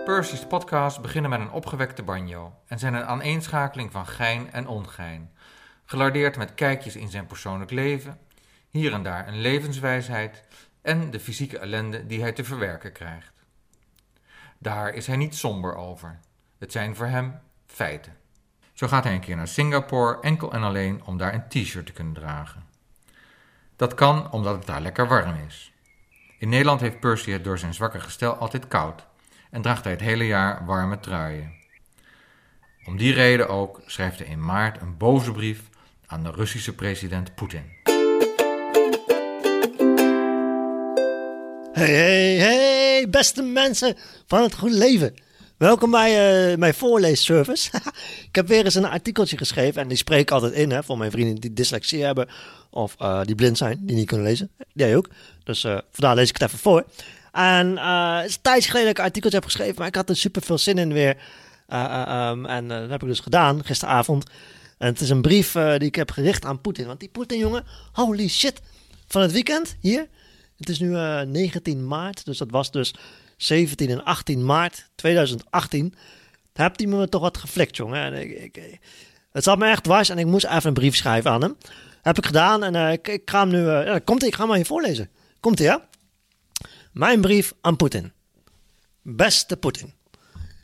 Percy's 0.06 0.48
podcasts 0.48 1.02
beginnen 1.02 1.30
met 1.30 1.40
een 1.40 1.52
opgewekte 1.52 2.04
banjo 2.04 2.54
en 2.66 2.80
zijn 2.80 2.94
een 2.94 3.06
aaneenschakeling 3.06 3.92
van 3.92 4.08
gein 4.08 4.52
en 4.52 4.68
ongein, 4.68 5.32
gelardeerd 5.86 6.38
met 6.38 6.54
kijkjes 6.54 6.96
in 6.96 7.10
zijn 7.10 7.26
persoonlijk 7.26 7.72
leven, 7.72 8.20
hier 8.70 8.94
en 8.94 9.04
daar 9.04 9.28
een 9.28 9.42
levenswijsheid 9.42 10.44
en 10.82 11.12
de 11.12 11.20
fysieke 11.20 11.58
ellende 11.58 12.06
die 12.06 12.22
hij 12.22 12.32
te 12.32 12.44
verwerken 12.44 12.92
krijgt. 12.92 13.34
Daar 14.58 14.94
is 14.94 15.08
hij 15.08 15.18
niet 15.18 15.36
somber 15.36 15.76
over. 15.76 16.20
Het 16.58 16.72
zijn 16.72 16.96
voor 16.96 17.06
hem 17.06 17.40
feiten. 17.66 18.18
Zo 18.74 18.88
gaat 18.88 19.04
hij 19.04 19.14
een 19.14 19.20
keer 19.20 19.36
naar 19.36 19.48
Singapore 19.48 20.22
enkel 20.22 20.52
en 20.52 20.64
alleen 20.64 21.04
om 21.06 21.18
daar 21.18 21.34
een 21.34 21.48
t-shirt 21.48 21.86
te 21.86 21.92
kunnen 21.92 22.14
dragen. 22.14 22.69
Dat 23.80 23.94
kan 23.94 24.32
omdat 24.32 24.56
het 24.56 24.66
daar 24.66 24.82
lekker 24.82 25.08
warm 25.08 25.36
is. 25.48 25.72
In 26.38 26.50
Nederland 26.50 26.82
heeft 26.82 27.00
Percy 27.00 27.32
het 27.32 27.44
door 27.44 27.58
zijn 27.58 27.74
zwakke 27.74 28.00
gestel 28.00 28.34
altijd 28.34 28.68
koud 28.68 29.06
en 29.52 29.62
draagt 29.62 29.84
hij 29.84 29.94
het 29.94 30.02
hele 30.02 30.26
jaar 30.26 30.66
warme 30.66 31.00
truien. 31.00 31.54
Om 32.86 32.98
die 32.98 33.14
reden 33.14 33.50
ook 33.50 33.82
schrijft 33.86 34.20
hij 34.20 34.28
in 34.28 34.46
maart 34.46 34.82
een 34.82 34.98
boze 34.98 35.32
brief 35.32 35.62
aan 36.06 36.24
de 36.24 36.32
Russische 36.32 36.76
president 36.76 37.36
Poetin. 37.36 37.64
Hey, 41.74 41.92
hey, 41.92 42.36
hey, 42.36 43.08
beste 43.10 43.42
mensen 43.42 43.98
van 44.28 44.42
het 44.42 44.56
goede 44.56 44.78
leven. 44.78 45.16
Welkom 45.60 45.92
bij 45.92 46.52
uh, 46.52 46.58
mijn 46.58 46.74
voorleesservice. 46.74 47.70
ik 48.30 48.36
heb 48.36 48.48
weer 48.48 48.66
eens 48.66 48.76
een 48.76 48.86
artikeltje 48.86 49.38
geschreven 49.38 49.82
en 49.82 49.88
die 49.88 49.98
spreek 49.98 50.20
ik 50.20 50.32
altijd 50.32 50.54
in 50.54 50.72
hè, 50.72 50.84
voor 50.84 50.98
mijn 50.98 51.12
vrienden 51.12 51.36
die 51.36 51.54
dyslexie 51.54 52.04
hebben 52.04 52.30
of 52.70 52.96
uh, 53.02 53.22
die 53.24 53.36
blind 53.36 53.58
zijn, 53.58 53.80
die 53.82 53.96
niet 53.96 54.08
kunnen 54.08 54.26
lezen. 54.26 54.50
Jij 54.74 54.96
ook. 54.96 55.10
Dus 55.44 55.64
uh, 55.64 55.78
vandaar 55.92 56.16
lees 56.16 56.30
ik 56.30 56.38
het 56.38 56.48
even 56.48 56.60
voor. 56.60 56.86
En 57.32 57.78
eh, 57.78 58.18
het 58.18 58.30
is 58.30 58.36
een 58.36 58.42
tijdje 58.42 58.70
geleden 58.70 58.88
dat 58.88 58.92
ik 58.92 58.98
een 58.98 59.04
artikeltje 59.04 59.38
heb 59.38 59.48
geschreven, 59.48 59.76
maar 59.78 59.88
ik 59.88 59.96
had 59.96 60.10
er 60.10 60.16
super 60.16 60.42
veel 60.42 60.58
zin 60.58 60.78
in 60.78 60.94
weer. 60.94 61.18
Eh, 61.68 61.84
eh, 61.84 62.02
ehm, 62.02 62.46
en 62.46 62.72
eh, 62.72 62.80
dat 62.80 62.90
heb 62.90 63.02
ik 63.02 63.08
dus 63.08 63.20
gedaan 63.20 63.66
gisteravond. 63.66 64.26
En 64.78 64.88
het 64.88 65.02
is 65.02 65.10
een 65.10 65.22
brief 65.22 65.56
eh, 65.56 65.78
die 65.78 65.88
ik 65.88 65.96
heb 65.96 66.12
gericht 66.12 66.46
aan 66.46 66.62
Poetin. 66.62 66.86
Want 66.86 67.00
die 67.00 67.10
Poetin, 67.10 67.40
jongen, 67.40 67.64
holy 67.92 68.28
shit. 68.28 68.62
Van 69.08 69.22
het 69.22 69.32
weekend 69.32 69.76
hier. 69.80 70.08
Het 70.58 70.70
is 70.70 70.80
nu 70.80 70.96
eh, 70.96 71.22
19 71.22 71.88
maart, 71.88 72.26
dus 72.26 72.38
dat 72.38 72.52
was 72.52 72.72
dus 72.72 72.94
17 73.42 73.90
en 73.90 74.04
18 74.04 74.46
maart 74.46 74.90
2018. 74.96 75.94
Hebt 76.54 76.80
hij 76.80 76.90
me 76.90 77.10
toch 77.10 77.22
wat 77.22 77.38
geflikt, 77.38 77.76
jongen. 77.78 78.04
En 78.04 78.32
ik, 78.44 78.80
het 79.32 79.44
zat 79.44 79.58
me 79.58 79.68
echt 79.68 79.84
dwars 79.84 80.10
en 80.10 80.18
ik 80.18 80.26
moest 80.26 80.46
even 80.46 80.68
een 80.68 80.74
brief 80.74 80.96
schrijven 80.96 81.32
aan 81.32 81.42
hem. 81.42 81.58
Heb 82.02 82.18
ik 82.18 82.26
gedaan 82.26 82.64
en 82.64 82.76
eh, 82.76 82.92
ik, 82.92 83.22
ga 83.26 83.40
hem 83.40 83.50
nu... 83.50 83.68
eh, 83.68 83.86
ja, 83.86 84.00
komt 84.00 84.24
ik 84.24 84.36
ga 84.36 84.42
hem 84.42 84.52
aan 84.52 84.58
je 84.58 84.66
voorlezen. 84.66 85.10
Komt 85.40 85.60
ie, 85.60 85.66
ja? 85.66 85.88
Mijn 86.92 87.22
brief 87.22 87.54
aan 87.62 87.76
Poetin. 87.76 88.12
Beste 89.02 89.58
Poetin. 89.58 89.94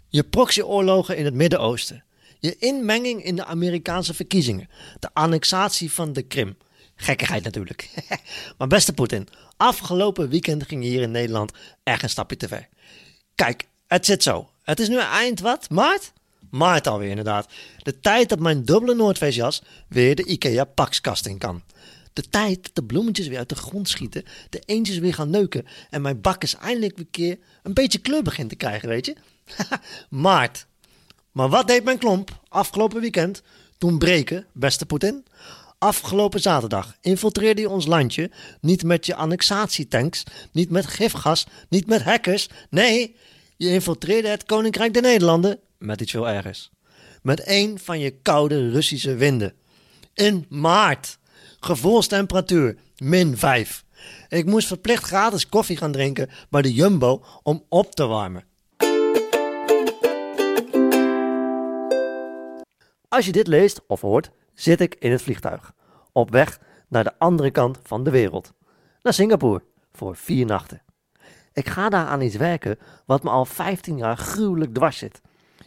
Je 0.08 0.24
proxyoorlogen 0.24 1.18
in 1.18 1.26
het 1.26 1.34
Midden-Oosten. 1.34 2.04
Je 2.40 2.56
inmenging 2.58 3.24
in 3.24 3.36
de 3.36 3.46
Amerikaanse 3.46 4.14
verkiezingen. 4.14 4.70
De 5.00 5.10
annexatie 5.14 5.92
van 5.92 6.14
de 6.14 6.22
Krim. 6.22 6.58
Gekkigheid 6.96 7.44
natuurlijk. 7.44 7.90
maar 8.58 8.68
beste 8.68 8.94
Poetin, 8.94 9.28
afgelopen 9.58 10.30
weekend 10.30 10.68
ging 10.68 10.84
je 10.84 10.90
hier 10.90 11.02
in 11.02 11.12
Nederland 11.12 11.52
echt 11.84 12.04
een 12.04 12.10
stapje 12.10 12.38
te 12.38 12.48
ver. 12.48 12.68
Kijk, 13.36 13.68
het 13.88 14.06
zit 14.06 14.24
zo. 14.24 14.50
Het 14.64 14.80
is 14.80 14.88
nu 14.88 15.00
eind 15.00 15.40
wat? 15.40 15.70
Maart? 15.70 16.14
Maart 16.50 16.88
alweer 16.88 17.10
inderdaad. 17.10 17.48
De 17.78 18.00
tijd 18.00 18.30
dat 18.30 18.40
mijn 18.40 18.64
dubbele 18.64 18.96
Noordfeestjas 18.96 19.62
weer 19.88 20.16
de 20.16 20.26
IKEA 20.26 20.64
pakskast 20.64 21.26
in 21.26 21.38
kan. 21.38 21.64
De 22.14 22.30
tijd 22.30 22.64
dat 22.64 22.76
de 22.76 22.84
bloemetjes 22.84 23.28
weer 23.28 23.38
uit 23.38 23.50
de 23.50 23.56
grond 23.56 23.90
schieten, 23.90 24.24
de 24.50 24.60
eendjes 24.60 24.98
weer 24.98 25.14
gaan 25.14 25.30
neuken 25.30 25.66
en 25.90 26.02
mijn 26.02 26.22
bakkes 26.22 26.56
eindelijk 26.56 26.98
een 26.98 27.10
keer 27.12 27.38
een 27.64 27.74
beetje 27.74 28.00
kleur 28.00 28.24
begint 28.24 28.50
te 28.50 28.56
krijgen, 28.56 28.90
weet 28.90 29.06
je? 29.06 29.16
Maart. 30.10 30.66
Maar 31.32 31.50
wat 31.50 31.68
deed 31.68 31.84
mijn 31.84 31.98
klomp 31.98 32.40
afgelopen 32.48 33.02
weekend 33.02 33.42
toen 33.78 33.98
breken, 33.98 34.46
beste 34.54 34.86
Poetin? 34.86 35.26
Afgelopen 35.86 36.42
zaterdag 36.42 36.96
infiltreerde 37.02 37.62
je 37.62 37.70
ons 37.70 37.86
landje 37.86 38.32
niet 38.62 38.84
met 38.84 39.06
je 39.06 39.16
annexatietanks, 39.16 40.24
niet 40.52 40.70
met 40.70 40.88
gifgas, 40.88 41.48
niet 41.70 41.88
met 41.88 42.02
hackers. 42.02 42.50
Nee, 42.70 43.16
je 43.58 43.70
infiltreerde 43.70 44.28
het 44.28 44.44
Koninkrijk 44.44 44.94
der 44.94 45.02
Nederlanden 45.02 45.60
met 45.78 46.02
iets 46.02 46.12
veel 46.12 46.28
ergers. 46.28 46.72
Met 47.22 47.48
een 47.48 47.80
van 47.80 48.00
je 48.00 48.12
koude 48.22 48.70
Russische 48.70 49.16
winden. 49.16 49.54
In 50.14 50.46
maart. 50.50 51.18
Gevoelstemperatuur 51.60 52.78
min 52.98 53.38
5. 53.38 53.84
Ik 54.30 54.46
moest 54.46 54.68
verplicht 54.68 55.04
gratis 55.04 55.50
koffie 55.50 55.78
gaan 55.78 55.92
drinken 55.92 56.30
bij 56.50 56.62
de 56.62 56.74
Jumbo 56.74 57.24
om 57.44 57.64
op 57.70 57.96
te 57.96 58.06
warmen. 58.06 58.44
Als 63.08 63.26
je 63.26 63.32
dit 63.32 63.48
leest 63.48 63.82
of 63.88 64.02
hoort, 64.02 64.30
zit 64.56 64.82
ik 64.82 64.96
in 65.00 65.12
het 65.12 65.22
vliegtuig. 65.22 65.74
Op 66.12 66.32
weg 66.32 66.60
naar 66.88 67.04
de 67.04 67.14
andere 67.18 67.52
kant 67.52 67.80
van 67.84 68.04
de 68.04 68.10
wereld. 68.10 68.54
Naar 69.02 69.14
Singapore 69.14 69.64
voor 69.92 70.16
vier 70.16 70.46
nachten. 70.46 70.82
Ik 71.54 71.70
ga 71.70 71.90
daar 71.90 72.06
aan 72.06 72.22
iets 72.22 72.36
werken 72.36 72.80
wat 73.06 73.24
me 73.24 73.30
al 73.30 73.46
15 73.46 73.98
jaar 73.98 74.18
gruwelijk 74.18 74.74
dwars 74.74 74.98
zit. 74.98 75.22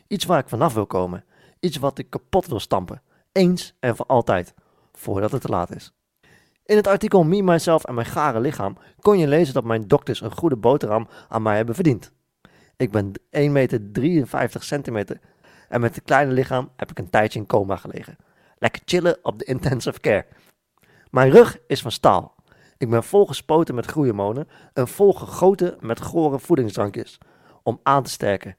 Iets 0.07 0.25
waar 0.25 0.39
ik 0.39 0.49
vanaf 0.49 0.75
wil 0.75 0.87
komen. 0.87 1.25
Iets 1.61 1.77
wat 1.77 1.99
ik 1.99 2.11
kapot 2.11 2.47
wil 2.47 2.61
stampen. 2.61 3.03
Eens 3.33 3.75
en 3.81 3.97
voor 3.97 4.07
altijd. 4.07 4.55
Voordat 4.93 5.33
het 5.33 5.41
te 5.41 5.49
laat 5.49 5.75
is. 5.75 5.93
In 6.65 6.77
het 6.77 6.87
artikel 6.87 7.25
Me, 7.25 7.43
Myself 7.43 7.85
en 7.85 7.95
Mijn 7.95 8.07
Gare 8.07 8.41
Lichaam 8.41 8.77
kon 9.01 9.19
je 9.19 9.29
lezen 9.29 9.55
dat 9.55 9.65
mijn 9.65 9.89
dokters 9.89 10.21
een 10.21 10.37
goede 10.37 10.57
boterham 10.57 11.09
aan 11.29 11.43
mij 11.43 11.57
hebben 11.57 11.75
verdiend. 11.75 12.13
Ik 12.77 12.91
ben 12.91 13.13
1 13.31 13.53
meter 13.53 13.93
53 13.93 14.65
centimeter 14.65 15.21
en 15.69 15.81
met 15.81 15.95
het 15.95 16.05
kleine 16.05 16.33
lichaam 16.33 16.71
heb 16.77 16.91
ik 16.91 16.99
een 16.99 17.11
tijdje 17.11 17.39
in 17.39 17.47
coma 17.47 17.77
gelegen. 17.77 18.17
Lekker 18.59 18.83
chillen 18.85 19.19
op 19.23 19.39
de 19.39 19.45
intensive 19.45 20.01
care. 20.01 20.27
Mijn 21.11 21.31
rug 21.31 21.59
is 21.67 21.83
van 21.83 21.93
staal. 21.93 22.35
Ik 22.77 22.91
ben 22.91 23.05
volgespoten 23.05 23.75
met 23.75 23.87
groeihormonen 23.87 24.49
en 24.73 24.89
volgegoten 24.89 25.77
met 25.81 26.01
gore 26.01 26.39
voedingsdrankjes. 26.39 27.19
Om 27.63 27.81
aan 27.83 28.03
te 28.03 28.11
sterken. 28.11 28.57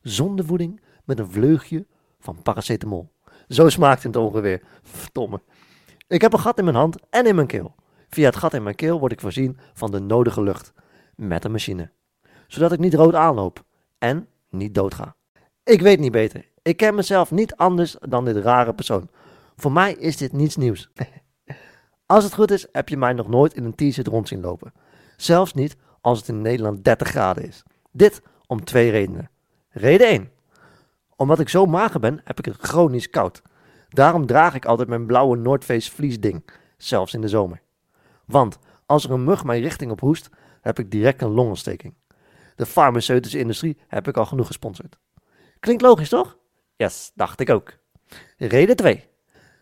Zonder 0.00 0.44
voeding 0.44 0.80
met 1.04 1.18
een 1.18 1.30
vleugje 1.30 1.86
van 2.18 2.42
paracetamol. 2.42 3.12
Zo 3.48 3.68
smaakt 3.68 4.02
het 4.02 4.16
ongeveer. 4.16 4.62
Verdomme. 4.82 5.40
Ik 6.08 6.20
heb 6.20 6.32
een 6.32 6.38
gat 6.38 6.58
in 6.58 6.64
mijn 6.64 6.76
hand 6.76 6.96
en 7.10 7.26
in 7.26 7.34
mijn 7.34 7.46
keel. 7.46 7.74
Via 8.08 8.26
het 8.26 8.36
gat 8.36 8.54
in 8.54 8.62
mijn 8.62 8.74
keel 8.74 8.98
word 8.98 9.12
ik 9.12 9.20
voorzien 9.20 9.58
van 9.74 9.90
de 9.90 10.00
nodige 10.00 10.42
lucht. 10.42 10.72
Met 11.14 11.44
een 11.44 11.52
machine. 11.52 11.90
Zodat 12.46 12.72
ik 12.72 12.78
niet 12.78 12.94
rood 12.94 13.14
aanloop. 13.14 13.64
En 13.98 14.28
niet 14.50 14.74
doodga. 14.74 15.16
Ik 15.64 15.80
weet 15.80 15.98
niet 15.98 16.12
beter. 16.12 16.50
Ik 16.62 16.76
ken 16.76 16.94
mezelf 16.94 17.30
niet 17.30 17.56
anders 17.56 17.96
dan 18.00 18.24
dit 18.24 18.36
rare 18.36 18.74
persoon. 18.74 19.08
Voor 19.56 19.72
mij 19.72 19.92
is 19.92 20.16
dit 20.16 20.32
niets 20.32 20.56
nieuws. 20.56 20.90
Als 22.06 22.24
het 22.24 22.34
goed 22.34 22.50
is, 22.50 22.66
heb 22.72 22.88
je 22.88 22.96
mij 22.96 23.12
nog 23.12 23.28
nooit 23.28 23.54
in 23.54 23.64
een 23.64 23.74
t-shirt 23.74 24.06
rond 24.06 24.28
zien 24.28 24.40
lopen. 24.40 24.72
Zelfs 25.16 25.54
niet 25.54 25.76
als 26.00 26.18
het 26.18 26.28
in 26.28 26.42
Nederland 26.42 26.84
30 26.84 27.08
graden 27.08 27.46
is. 27.46 27.62
Dit 27.92 28.22
om 28.46 28.64
twee 28.64 28.90
redenen. 28.90 29.30
Reden 29.68 30.06
1. 30.06 30.30
Omdat 31.16 31.40
ik 31.40 31.48
zo 31.48 31.66
mager 31.66 32.00
ben, 32.00 32.20
heb 32.24 32.38
ik 32.38 32.44
het 32.44 32.56
chronisch 32.56 33.10
koud. 33.10 33.42
Daarom 33.88 34.26
draag 34.26 34.54
ik 34.54 34.64
altijd 34.64 34.88
mijn 34.88 35.06
blauwe 35.06 35.36
Noordface 35.36 35.92
vliesding, 35.92 36.44
zelfs 36.76 37.14
in 37.14 37.20
de 37.20 37.28
zomer. 37.28 37.62
Want 38.24 38.58
als 38.86 39.04
er 39.04 39.10
een 39.10 39.24
mug 39.24 39.44
mijn 39.44 39.62
richting 39.62 39.90
op 39.90 40.00
hoest, 40.00 40.30
heb 40.60 40.78
ik 40.78 40.90
direct 40.90 41.22
een 41.22 41.30
longontsteking. 41.30 41.94
De 42.56 42.66
farmaceutische 42.66 43.38
industrie 43.38 43.78
heb 43.88 44.08
ik 44.08 44.16
al 44.16 44.26
genoeg 44.26 44.46
gesponsord. 44.46 44.98
Klinkt 45.60 45.82
logisch, 45.82 46.08
toch? 46.08 46.38
Yes, 46.76 47.12
dacht 47.14 47.40
ik 47.40 47.50
ook. 47.50 47.72
Reden 48.36 48.76
2. 48.76 49.04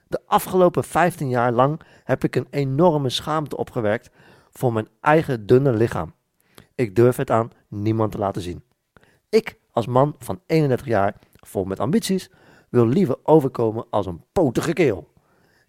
De 0.07 0.21
afgelopen 0.27 0.85
15 0.85 1.29
jaar 1.29 1.53
lang 1.53 1.81
heb 2.05 2.25
ik 2.25 2.37
een 2.37 2.47
enorme 2.51 3.11
schaamte 3.11 3.57
opgewerkt 3.57 4.11
voor 4.51 4.73
mijn 4.73 4.89
eigen 5.01 5.47
dunne 5.47 5.73
lichaam. 5.73 6.15
Ik 6.75 6.97
durf 6.97 7.17
het 7.17 7.31
aan 7.31 7.51
niemand 7.69 8.13
te 8.13 8.19
laten 8.19 8.43
zien. 8.43 8.63
Ik, 9.29 9.59
als 9.71 9.87
man 9.87 10.15
van 10.19 10.41
31 10.47 10.87
jaar, 10.87 11.15
vol 11.33 11.65
met 11.65 11.81
ambities, 11.81 12.31
wil 12.69 12.87
liever 12.87 13.17
overkomen 13.23 13.87
als 13.91 14.07
een 14.07 14.25
potige 14.33 14.73
keel. 14.73 15.13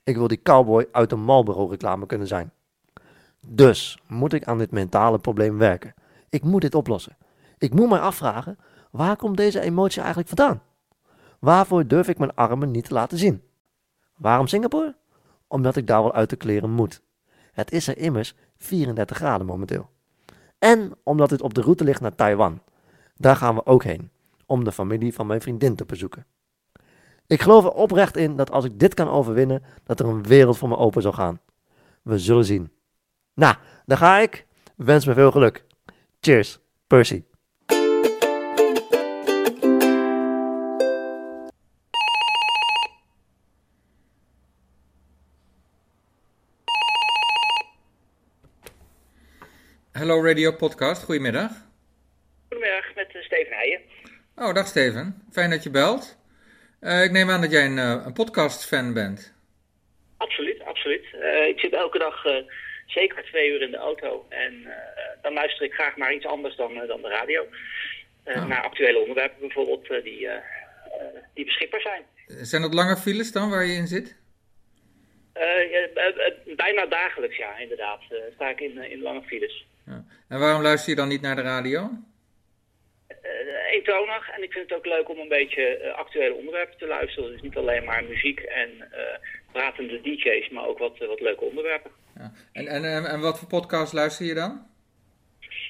Ik 0.03 0.15
wil 0.15 0.27
die 0.27 0.41
cowboy 0.41 0.87
uit 0.91 1.11
een 1.11 1.19
Marlboro-reclame 1.19 2.05
kunnen 2.05 2.27
zijn. 2.27 2.51
Dus 3.47 3.99
moet 4.07 4.33
ik 4.33 4.45
aan 4.45 4.57
dit 4.57 4.71
mentale 4.71 5.19
probleem 5.19 5.57
werken. 5.57 5.93
Ik 6.29 6.43
moet 6.43 6.61
dit 6.61 6.75
oplossen. 6.75 7.17
Ik 7.57 7.73
moet 7.73 7.89
mij 7.89 7.99
afvragen, 7.99 8.57
waar 8.91 9.15
komt 9.15 9.37
deze 9.37 9.59
emotie 9.59 9.99
eigenlijk 9.99 10.29
vandaan? 10.29 10.61
Waarvoor 11.39 11.87
durf 11.87 12.07
ik 12.07 12.17
mijn 12.17 12.35
armen 12.35 12.71
niet 12.71 12.85
te 12.85 12.93
laten 12.93 13.17
zien? 13.17 13.41
Waarom 14.17 14.47
Singapore? 14.47 14.95
Omdat 15.47 15.75
ik 15.75 15.87
daar 15.87 16.01
wel 16.01 16.13
uit 16.13 16.29
de 16.29 16.35
kleren 16.35 16.71
moet. 16.71 17.01
Het 17.51 17.71
is 17.71 17.87
er 17.87 17.97
immers 17.97 18.35
34 18.57 19.17
graden 19.17 19.47
momenteel. 19.47 19.89
En 20.59 20.91
omdat 21.03 21.29
het 21.29 21.41
op 21.41 21.53
de 21.53 21.61
route 21.61 21.83
ligt 21.83 22.01
naar 22.01 22.15
Taiwan. 22.15 22.61
Daar 23.17 23.35
gaan 23.35 23.55
we 23.55 23.65
ook 23.65 23.83
heen, 23.83 24.11
om 24.45 24.63
de 24.63 24.71
familie 24.71 25.13
van 25.13 25.27
mijn 25.27 25.41
vriendin 25.41 25.75
te 25.75 25.85
bezoeken. 25.85 26.25
Ik 27.27 27.41
geloof 27.41 27.63
er 27.63 27.71
oprecht 27.71 28.17
in 28.17 28.35
dat 28.35 28.51
als 28.51 28.65
ik 28.65 28.79
dit 28.79 28.93
kan 28.93 29.09
overwinnen, 29.09 29.63
dat 29.83 29.99
er 29.99 30.05
een 30.05 30.23
wereld 30.23 30.57
voor 30.57 30.69
me 30.69 30.77
open 30.77 31.01
zal 31.01 31.11
gaan. 31.11 31.39
We 32.01 32.19
zullen 32.19 32.45
zien. 32.45 32.71
Nou, 33.33 33.55
daar 33.85 33.97
ga 33.97 34.17
ik. 34.17 34.45
Wens 34.75 35.05
me 35.05 35.13
veel 35.13 35.31
geluk. 35.31 35.65
Cheers, 36.19 36.59
Percy. 36.87 37.23
Hello 50.05 50.23
Radio 50.23 50.51
Podcast, 50.51 51.03
goedemiddag. 51.03 51.51
Goedemiddag, 52.49 52.95
met 52.95 53.15
eh, 53.15 53.21
Steven 53.21 53.53
Heijen. 53.53 53.81
Oh, 54.35 54.53
dag 54.53 54.67
Steven. 54.67 55.23
Fijn 55.31 55.49
dat 55.49 55.63
je 55.63 55.69
belt. 55.69 56.17
Eh, 56.79 57.03
ik 57.03 57.11
neem 57.11 57.29
aan 57.29 57.41
dat 57.41 57.51
jij 57.51 57.65
een, 57.65 57.77
eh, 57.77 58.03
een 58.05 58.13
podcast-fan 58.13 58.93
bent. 58.93 59.33
Absoluut, 60.17 60.61
absoluut. 60.61 61.05
Ik 61.47 61.59
zit 61.59 61.73
elke 61.73 61.97
dag 61.97 62.23
zeker 62.85 63.23
twee 63.23 63.49
uur 63.49 63.61
in 63.61 63.71
de 63.71 63.77
auto. 63.77 64.25
En 64.29 64.67
dan 65.21 65.33
luister 65.33 65.65
ik 65.65 65.73
graag 65.73 65.97
naar 65.97 66.13
iets 66.13 66.25
anders 66.25 66.55
dan, 66.55 66.73
dan 66.87 67.01
de 67.01 67.09
radio. 67.09 67.47
Oh. 68.25 68.47
Naar 68.47 68.63
actuele 68.63 68.99
onderwerpen 68.99 69.39
bijvoorbeeld 69.39 69.87
die, 69.87 70.29
die 71.33 71.45
beschikbaar 71.45 71.81
zijn. 71.81 72.03
Zijn 72.27 72.61
dat 72.61 72.73
lange 72.73 72.97
files 72.97 73.31
dan 73.31 73.49
waar 73.49 73.65
je 73.65 73.73
in 73.73 73.87
zit? 73.87 74.15
Bijna 76.55 76.85
dagelijks, 76.85 77.37
ja, 77.37 77.57
inderdaad. 77.57 78.01
sta 78.33 78.49
ik 78.49 78.59
in, 78.59 78.77
in 78.91 79.01
lange 79.01 79.21
files. 79.21 79.65
En 80.27 80.39
waarom 80.39 80.61
luister 80.61 80.89
je 80.89 80.95
dan 80.95 81.07
niet 81.07 81.21
naar 81.21 81.35
de 81.35 81.41
radio? 81.41 81.89
Eh, 83.07 83.71
eentonig 83.71 84.29
en 84.29 84.43
ik 84.43 84.51
vind 84.51 84.69
het 84.69 84.77
ook 84.77 84.85
leuk 84.85 85.09
om 85.09 85.19
een 85.19 85.27
beetje 85.27 85.77
eh, 85.77 85.93
actuele 85.97 86.33
onderwerpen 86.33 86.77
te 86.77 86.87
luisteren. 86.87 87.31
Dus 87.31 87.41
niet 87.41 87.55
alleen 87.57 87.83
maar 87.83 88.03
muziek 88.03 88.39
en 88.39 88.69
eh, 88.91 89.17
pratende 89.51 90.01
DJ's, 90.01 90.49
maar 90.49 90.65
ook 90.65 90.77
wat, 90.79 90.97
eh, 90.99 91.07
wat 91.07 91.19
leuke 91.19 91.43
onderwerpen. 91.43 91.91
En, 92.53 92.67
en, 92.67 92.83
en, 92.83 93.05
en 93.05 93.19
wat 93.19 93.39
voor 93.39 93.47
podcast 93.47 93.93
luister 93.93 94.25
je 94.25 94.33
dan? 94.33 94.67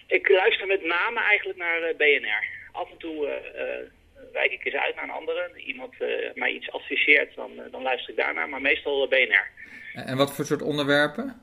Ik 0.07 0.30
luister 0.30 0.68
met 0.68 0.84
name 0.86 1.20
eigenlijk 1.20 1.59
naar 1.59 1.82
eh, 1.82 1.95
BNR. 1.97 2.43
Af 2.72 2.91
en 2.91 2.97
toe 2.97 3.28
eh, 3.28 3.61
eh, 3.61 3.86
wijk 4.34 4.51
ik 4.51 4.66
eens 4.66 4.76
uit 4.76 4.95
naar 4.95 5.03
een 5.03 5.09
andere. 5.09 5.51
Iemand 5.55 5.93
eh, 6.01 6.07
mij 6.34 6.51
iets 6.51 6.72
adviseert, 6.72 7.36
dan, 7.36 7.51
eh, 7.59 7.72
dan 7.72 7.82
luister 7.82 8.09
ik 8.09 8.20
daarnaar. 8.20 8.49
Maar 8.49 8.61
meestal 8.61 9.03
eh, 9.03 9.09
BNR. 9.09 9.47
En 9.93 10.05
en 10.05 10.18
wat 10.18 10.36
voor 10.36 10.45
soort 10.45 10.61
onderwerpen? 10.61 11.41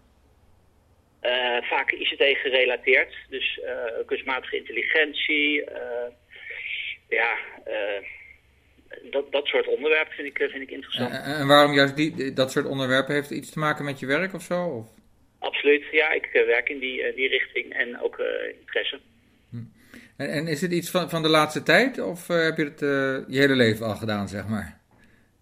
Eh, 1.23 1.63
vaak 1.63 1.91
ICT 1.91 2.23
gerelateerd. 2.39 3.15
Dus 3.29 3.61
eh, 3.61 4.07
kunstmatige 4.07 4.57
intelligentie. 4.57 5.65
eh, 5.65 6.11
ja, 7.09 7.37
dat, 9.11 9.33
dat 9.33 9.47
soort 9.47 9.67
onderwerpen 9.67 10.15
vind 10.15 10.29
ik, 10.29 10.37
vind 10.37 10.63
ik 10.63 10.71
interessant. 10.71 11.13
En, 11.13 11.23
en 11.23 11.47
waarom 11.47 11.75
juist 11.75 11.97
die, 11.97 12.33
dat 12.33 12.53
soort 12.53 12.67
onderwerpen? 12.67 13.15
Heeft 13.15 13.31
iets 13.31 13.51
te 13.51 13.59
maken 13.59 13.85
met 13.85 14.01
je 14.01 14.07
werk 14.07 14.35
of 14.35 14.43
zo? 14.43 14.65
Of? 14.65 14.87
Absoluut, 15.39 15.85
ja. 15.91 16.11
Ik 16.11 16.29
werk 16.47 16.69
in 16.69 16.79
die, 16.79 17.15
die 17.15 17.29
richting 17.29 17.73
en 17.73 18.01
ook 18.01 18.19
interesse. 18.61 19.01
En, 20.17 20.29
en 20.29 20.47
is 20.47 20.61
het 20.61 20.73
iets 20.73 20.91
van, 20.91 21.11
van 21.11 21.23
de 21.23 21.29
laatste 21.29 21.63
tijd? 21.63 21.99
Of 21.99 22.27
heb 22.27 22.57
je 22.57 22.65
het 22.65 22.81
je 23.29 23.39
hele 23.39 23.57
leven 23.57 23.87
al 23.87 23.97
gedaan, 23.97 24.29
zeg 24.29 24.49
maar? 24.49 24.82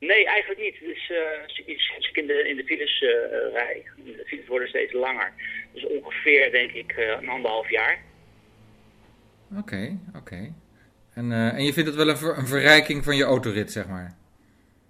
Nee, 0.00 0.26
eigenlijk 0.26 0.60
niet. 0.60 0.76
Dus 0.80 1.10
eh, 1.10 1.42
als 1.96 2.08
ik, 2.08 2.16
in 2.16 2.26
de, 2.26 2.48
in 2.48 2.56
de 2.56 2.64
files 2.64 3.02
eh, 3.02 3.08
eh, 3.24 3.52
rij, 3.52 3.84
de 3.96 4.24
files 4.26 4.46
worden 4.46 4.68
steeds 4.68 4.92
langer. 4.92 5.32
Dus 5.72 5.86
ongeveer, 5.86 6.50
denk 6.50 6.70
ik, 6.70 6.92
eh, 6.92 7.08
een 7.08 7.28
anderhalf 7.28 7.70
jaar. 7.70 7.98
Oké, 9.58 9.98
oké. 10.16 10.52
En, 11.14 11.32
eh, 11.32 11.52
en 11.54 11.64
je 11.64 11.72
vindt 11.72 11.88
het 11.88 11.98
wel 11.98 12.08
een, 12.08 12.16
ver- 12.16 12.38
een 12.38 12.46
verrijking 12.46 13.04
van 13.04 13.16
je 13.16 13.24
autorit, 13.24 13.72
zeg 13.72 13.86
maar? 13.88 14.16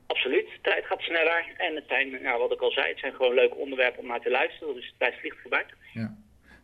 Absoluut. 0.06 0.46
De 0.46 0.58
tijd 0.62 0.84
gaat 0.86 1.00
sneller. 1.00 1.44
En 1.56 1.74
het 1.74 1.84
zijn, 1.88 2.22
nou, 2.22 2.38
wat 2.40 2.52
ik 2.52 2.60
al 2.60 2.70
zei, 2.70 2.88
het 2.88 2.98
zijn 2.98 3.14
gewoon 3.14 3.34
leuke 3.34 3.54
onderwerpen 3.54 4.00
om 4.02 4.06
naar 4.08 4.20
te 4.20 4.30
luisteren. 4.30 4.74
Dus 4.74 4.86
de 4.88 4.94
tijd 4.98 5.14
vliegt 5.20 5.36
voorbij. 5.40 5.64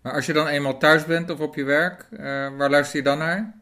Maar 0.02 0.12
als 0.14 0.26
je 0.26 0.32
dan 0.32 0.46
eenmaal 0.48 0.78
thuis 0.78 1.06
bent 1.06 1.30
of 1.30 1.40
op 1.40 1.54
je 1.54 1.64
werk, 1.64 2.06
eh, 2.12 2.56
waar 2.56 2.70
luister 2.70 2.98
je 2.98 3.04
dan 3.04 3.18
naar? 3.18 3.54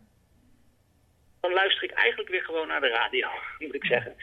Dan 1.45 1.53
luister 1.53 1.85
ik 1.85 1.91
eigenlijk 1.91 2.31
weer 2.31 2.43
gewoon 2.43 2.69
naar 2.69 2.81
de 2.81 2.89
radio, 2.89 3.29
moet 3.65 3.75
ik 3.75 3.85
zeggen. 3.85 4.15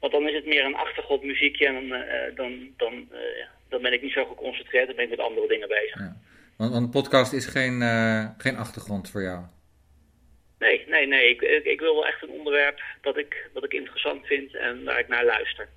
Want 0.00 0.12
dan 0.12 0.28
is 0.28 0.34
het 0.34 0.46
meer 0.46 0.64
een 0.64 0.74
achtergrondmuziekje 0.74 1.66
en 1.66 1.74
dan, 1.74 1.92
eh, 1.92 2.36
dan, 2.36 2.72
dan, 2.76 2.92
eh, 3.12 3.38
ja, 3.38 3.48
dan 3.68 3.82
ben 3.82 3.92
ik 3.92 4.02
niet 4.02 4.12
zo 4.12 4.24
geconcentreerd. 4.24 4.86
Dan 4.86 4.96
ben 4.96 5.04
ik 5.04 5.10
met 5.10 5.20
andere 5.20 5.48
dingen 5.48 5.68
bezig. 5.68 6.00
Want, 6.56 6.72
want 6.72 6.90
podcast 6.90 7.32
is 7.32 7.46
geen, 7.46 7.82
eh, 7.82 8.28
geen 8.38 8.56
achtergrond 8.56 9.10
voor 9.10 9.22
jou. 9.22 9.44
Nee, 10.58 10.84
nee, 10.88 11.06
nee. 11.06 11.30
Ik, 11.30 11.40
ik, 11.40 11.64
ik 11.64 11.80
wil 11.80 11.94
wel 11.94 12.06
echt 12.06 12.22
een 12.22 12.38
onderwerp 12.38 12.82
dat 13.00 13.16
ik, 13.18 13.48
dat 13.52 13.64
ik 13.64 13.72
interessant 13.72 14.26
vind 14.26 14.54
en 14.54 14.84
waar 14.84 14.98
ik 14.98 15.08
naar 15.08 15.24
luister. 15.24 15.68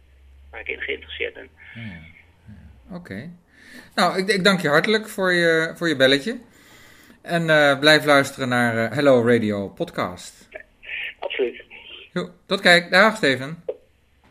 Waar 0.52 0.60
ik 0.60 0.68
in 0.68 0.82
geïnteresseerd 0.82 1.34
ben. 1.34 1.50
Oké. 2.92 3.32
Nou, 3.96 4.18
ik, 4.18 4.28
ik 4.28 4.44
dank 4.44 4.60
je 4.60 4.68
hartelijk 4.68 5.10
voor 5.10 5.34
je, 5.34 5.74
voor 5.76 5.88
je 5.88 5.96
belletje. 5.96 6.40
En 7.22 7.46
blijf 7.80 8.06
luisteren 8.06 8.50
naar 8.50 8.94
Hello 8.94 9.28
Radio 9.28 9.68
podcast. 9.68 10.39
Absoluut. 11.20 11.64
Jo, 12.14 12.30
tot 12.46 12.60
kijk. 12.62 12.92
Dag 12.92 13.16
Steven. 13.16 13.64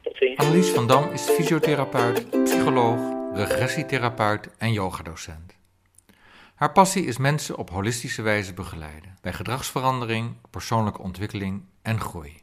Tot 0.03 0.17
ziens. 0.17 0.39
Annelies 0.39 0.69
van 0.69 0.87
Dam 0.87 1.13
is 1.13 1.23
fysiotherapeut, 1.23 2.45
psycholoog, 2.45 3.01
regressietherapeut 3.35 4.49
en 4.59 4.73
yogadocent. 4.73 5.57
Haar 6.55 6.73
passie 6.73 7.05
is 7.05 7.19
mensen 7.19 7.57
op 7.57 7.71
holistische 7.71 8.23
wijze 8.23 8.55
begeleiden 8.55 9.19
bij 9.21 9.33
gedragsverandering, 9.33 10.37
persoonlijke 10.51 11.03
ontwikkeling 11.03 11.65
en 11.83 12.01
groei. 12.01 12.43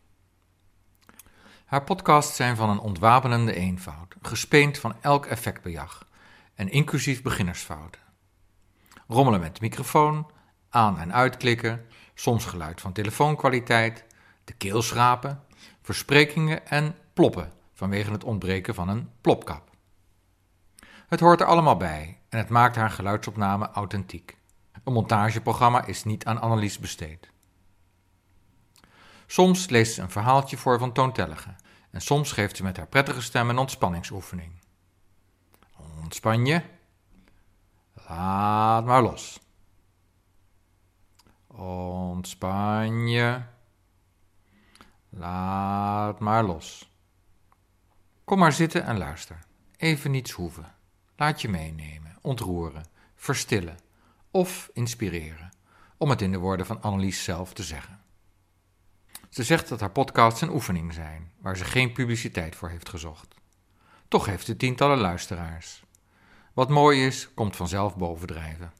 Haar 1.65 1.83
podcasts 1.83 2.35
zijn 2.35 2.55
van 2.55 2.69
een 2.69 2.79
ontwapenende 2.79 3.53
eenvoud, 3.53 4.15
gespeend 4.21 4.77
van 4.77 4.95
elk 5.01 5.25
effectbejag 5.25 6.07
en 6.55 6.69
inclusief 6.69 7.21
beginnersfouten. 7.21 8.01
Rommelen 9.07 9.39
met 9.39 9.55
de 9.55 9.61
microfoon, 9.61 10.31
aan- 10.69 10.99
en 10.99 11.13
uitklikken, 11.13 11.85
soms 12.13 12.45
geluid 12.45 12.81
van 12.81 12.93
telefoonkwaliteit, 12.93 14.05
de 14.45 14.53
keel 14.53 14.81
schrapen, 14.81 15.43
versprekingen 15.81 16.67
en 16.67 16.95
ploppen 17.13 17.51
vanwege 17.73 18.11
het 18.11 18.23
ontbreken 18.23 18.75
van 18.75 18.89
een 18.89 19.09
plopkap. 19.21 19.69
Het 21.07 21.19
hoort 21.19 21.41
er 21.41 21.47
allemaal 21.47 21.77
bij 21.77 22.19
en 22.29 22.37
het 22.37 22.49
maakt 22.49 22.75
haar 22.75 22.89
geluidsopname 22.89 23.69
authentiek. 23.69 24.37
Een 24.83 24.93
montageprogramma 24.93 25.85
is 25.85 26.03
niet 26.03 26.25
aan 26.25 26.41
Annelies 26.41 26.79
besteed. 26.79 27.29
Soms 29.27 29.69
leest 29.69 29.93
ze 29.93 30.01
een 30.01 30.09
verhaaltje 30.09 30.57
voor 30.57 30.79
van 30.79 30.91
toontellige 30.91 31.55
en 31.91 32.01
soms 32.01 32.31
geeft 32.31 32.57
ze 32.57 32.63
met 32.63 32.77
haar 32.77 32.87
prettige 32.87 33.21
stem 33.21 33.49
een 33.49 33.57
ontspanningsoefening. 33.57 34.51
Ontspan 36.01 36.45
je. 36.45 36.61
Laat 38.07 38.85
maar 38.85 39.01
los. 39.01 39.39
Ontspan 41.47 43.07
je. 43.07 43.41
Laat 45.18 46.20
maar 46.20 46.43
los. 46.43 46.93
Kom 48.24 48.39
maar 48.39 48.53
zitten 48.53 48.84
en 48.84 48.97
luister. 48.97 49.39
Even 49.78 50.11
niets 50.11 50.32
hoeven. 50.32 50.76
Laat 51.16 51.41
je 51.41 51.49
meenemen, 51.49 52.18
ontroeren, 52.22 52.86
verstillen 53.16 53.78
of 54.32 54.70
inspireren, 54.74 55.51
om 55.97 56.09
het 56.09 56.22
in 56.22 56.32
de 56.32 56.38
woorden 56.38 56.66
van 56.66 56.82
Annelies 56.82 57.24
zelf 57.24 57.53
te 57.53 57.63
zeggen. 57.63 57.99
Ze 59.30 59.43
zegt 59.43 59.70
dat 59.70 59.80
haar 59.80 59.91
podcasts 59.91 60.41
een 60.41 60.53
oefening 60.53 60.93
zijn, 60.93 61.32
waar 61.39 61.57
ze 61.57 61.66
geen 61.66 61.91
publiciteit 61.91 62.55
voor 62.55 62.70
heeft 62.70 62.89
gezocht. 62.89 63.36
Toch 64.07 64.26
heeft 64.26 64.45
ze 64.45 64.57
tientallen 64.57 64.97
luisteraars. 64.97 65.84
Wat 66.53 66.70
mooi 66.70 67.05
is, 67.05 67.34
komt 67.34 67.55
vanzelf 67.55 67.97
bovendrijven. 67.97 68.74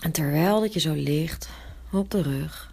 En 0.00 0.12
terwijl 0.12 0.60
dat 0.60 0.72
je 0.72 0.80
zo 0.80 0.92
ligt 0.92 1.50
op 1.92 2.10
de 2.10 2.22
rug, 2.22 2.72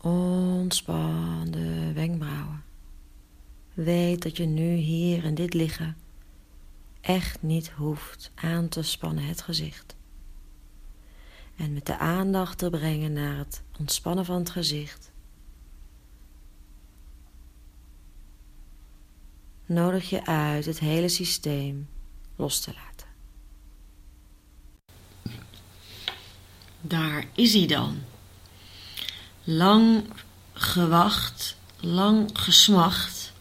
ontspan 0.00 1.46
de 1.50 1.92
wenkbrauwen. 1.92 2.64
Weet 3.74 4.22
dat 4.22 4.36
je 4.36 4.44
nu 4.44 4.74
hier 4.74 5.24
in 5.24 5.34
dit 5.34 5.54
liggen 5.54 5.96
echt 7.00 7.42
niet 7.42 7.70
hoeft 7.70 8.30
aan 8.34 8.68
te 8.68 8.82
spannen 8.82 9.24
het 9.24 9.42
gezicht. 9.42 9.96
En 11.56 11.72
met 11.72 11.86
de 11.86 11.98
aandacht 11.98 12.58
te 12.58 12.70
brengen 12.70 13.12
naar 13.12 13.36
het 13.36 13.62
ontspannen 13.78 14.24
van 14.24 14.38
het 14.38 14.50
gezicht. 14.50 15.10
Nodig 19.66 20.10
je 20.10 20.26
uit 20.26 20.64
het 20.64 20.78
hele 20.78 21.08
systeem 21.08 21.88
los 22.36 22.60
te 22.60 22.72
laten. 22.74 22.91
Daar 26.84 27.24
is 27.34 27.54
hij 27.54 27.66
dan. 27.66 28.02
Lang 29.44 30.04
gewacht, 30.52 31.56
lang 31.80 32.30
gesmacht. 32.32 33.32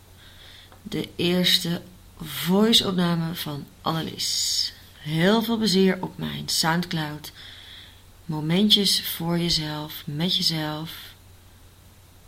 De 0.81 1.09
eerste 1.15 1.81
voice-opname 2.21 3.35
van 3.35 3.65
Annelies. 3.81 4.73
Heel 4.97 5.43
veel 5.43 5.57
plezier 5.57 5.97
op 6.01 6.17
mijn 6.17 6.49
Soundcloud. 6.49 7.31
Momentjes 8.25 9.03
voor 9.07 9.39
jezelf, 9.39 10.03
met 10.05 10.35
jezelf. 10.35 11.13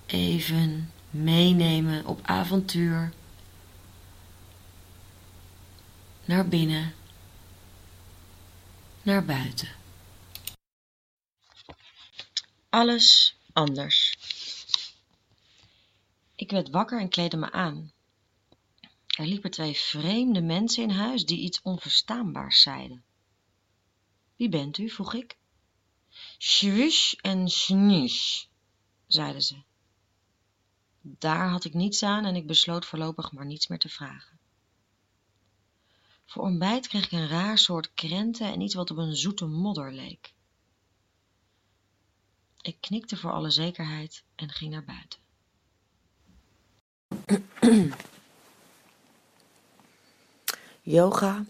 Even 0.06 0.92
meenemen 1.10 2.06
op 2.06 2.20
avontuur. 2.24 3.12
Naar 6.26 6.48
binnen. 6.48 6.94
Naar 9.02 9.26
buiten. 9.26 9.83
Alles 12.74 13.36
anders. 13.52 14.18
Ik 16.36 16.52
werd 16.52 16.70
wakker 16.70 17.00
en 17.00 17.10
kleedde 17.10 17.38
me 17.38 17.52
aan. 17.52 17.92
Er 19.08 19.26
liepen 19.26 19.52
twee 19.52 19.74
vreemde 19.74 20.42
mensen 20.42 20.84
in 20.84 20.90
huis 20.90 21.26
die 21.26 21.40
iets 21.40 21.62
onverstaanbaars 21.62 22.62
zeiden. 22.62 23.04
Wie 24.36 24.50
bent 24.50 24.78
u? 24.78 24.90
vroeg 24.90 25.14
ik. 25.14 25.38
Schwish 26.38 27.14
en 27.14 27.50
schnish, 27.50 28.46
zeiden 29.08 29.44
ze. 29.44 29.64
Daar 31.02 31.50
had 31.50 31.66
ik 31.66 31.74
niets 31.74 32.04
aan 32.04 32.26
en 32.26 32.36
ik 32.36 32.48
besloot 32.48 32.86
voorlopig 32.86 33.32
maar 33.32 33.46
niets 33.46 33.68
meer 33.68 33.80
te 33.80 33.90
vragen. 33.90 34.40
Voor 36.26 36.44
ontbijt 36.44 36.88
kreeg 36.88 37.06
ik 37.06 37.12
een 37.12 37.28
raar 37.28 37.58
soort 37.58 37.94
krenten 37.94 38.52
en 38.52 38.62
iets 38.62 38.74
wat 38.74 38.92
op 38.92 38.98
een 38.98 39.16
zoete 39.16 39.46
modder 39.46 39.94
leek. 39.94 40.33
Ik 42.64 42.78
knikte 42.80 43.18
voor 43.18 43.32
alle 43.32 43.50
zekerheid 43.50 44.24
en 44.36 44.50
ging 44.50 44.72
naar 44.72 44.84
buiten. 44.84 45.20
Yoga 50.82 51.44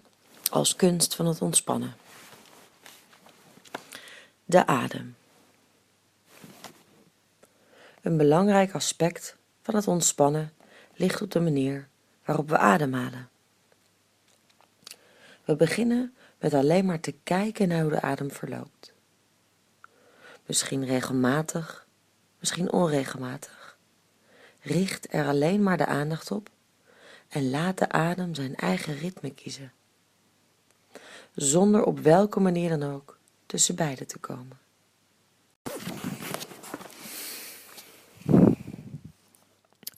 als 0.50 0.76
kunst 0.76 1.16
van 1.16 1.26
het 1.26 1.42
ontspannen. 1.42 1.96
De 4.46 4.66
adem. 4.66 5.16
Een 8.02 8.18
belangrijk 8.18 8.74
aspect 8.74 9.38
van 9.62 9.76
het 9.76 9.88
ontspannen 9.88 10.54
ligt 10.94 11.22
op 11.22 11.32
de 11.32 11.40
manier 11.40 11.88
waarop 12.26 12.50
we 12.50 12.58
ademhalen. 12.58 13.30
We 15.46 15.56
beginnen 15.56 16.16
met 16.40 16.54
alleen 16.54 16.86
maar 16.86 17.00
te 17.00 17.16
kijken 17.24 17.68
naar 17.68 17.82
hoe 17.82 17.92
de 17.92 18.02
adem 18.02 18.32
verloopt. 18.32 18.93
Misschien 20.46 20.86
regelmatig, 20.86 21.88
misschien 22.40 22.72
onregelmatig. 22.72 23.78
Richt 24.62 25.14
er 25.14 25.28
alleen 25.28 25.64
maar 25.64 25.78
de 25.78 25.86
aandacht 25.86 26.32
op 26.32 26.50
en 27.30 27.50
laat 27.50 27.78
de 27.78 27.90
adem 27.90 28.36
zijn 28.36 28.56
eigen 28.56 28.98
ritme 28.98 29.34
kiezen. 29.34 29.72
Zonder 31.36 31.84
op 31.84 32.00
welke 32.00 32.40
manier 32.40 32.78
dan 32.78 32.94
ook 32.94 33.18
tussen 33.46 33.76
beiden 33.76 34.08
te 34.08 34.20
komen. 34.20 34.58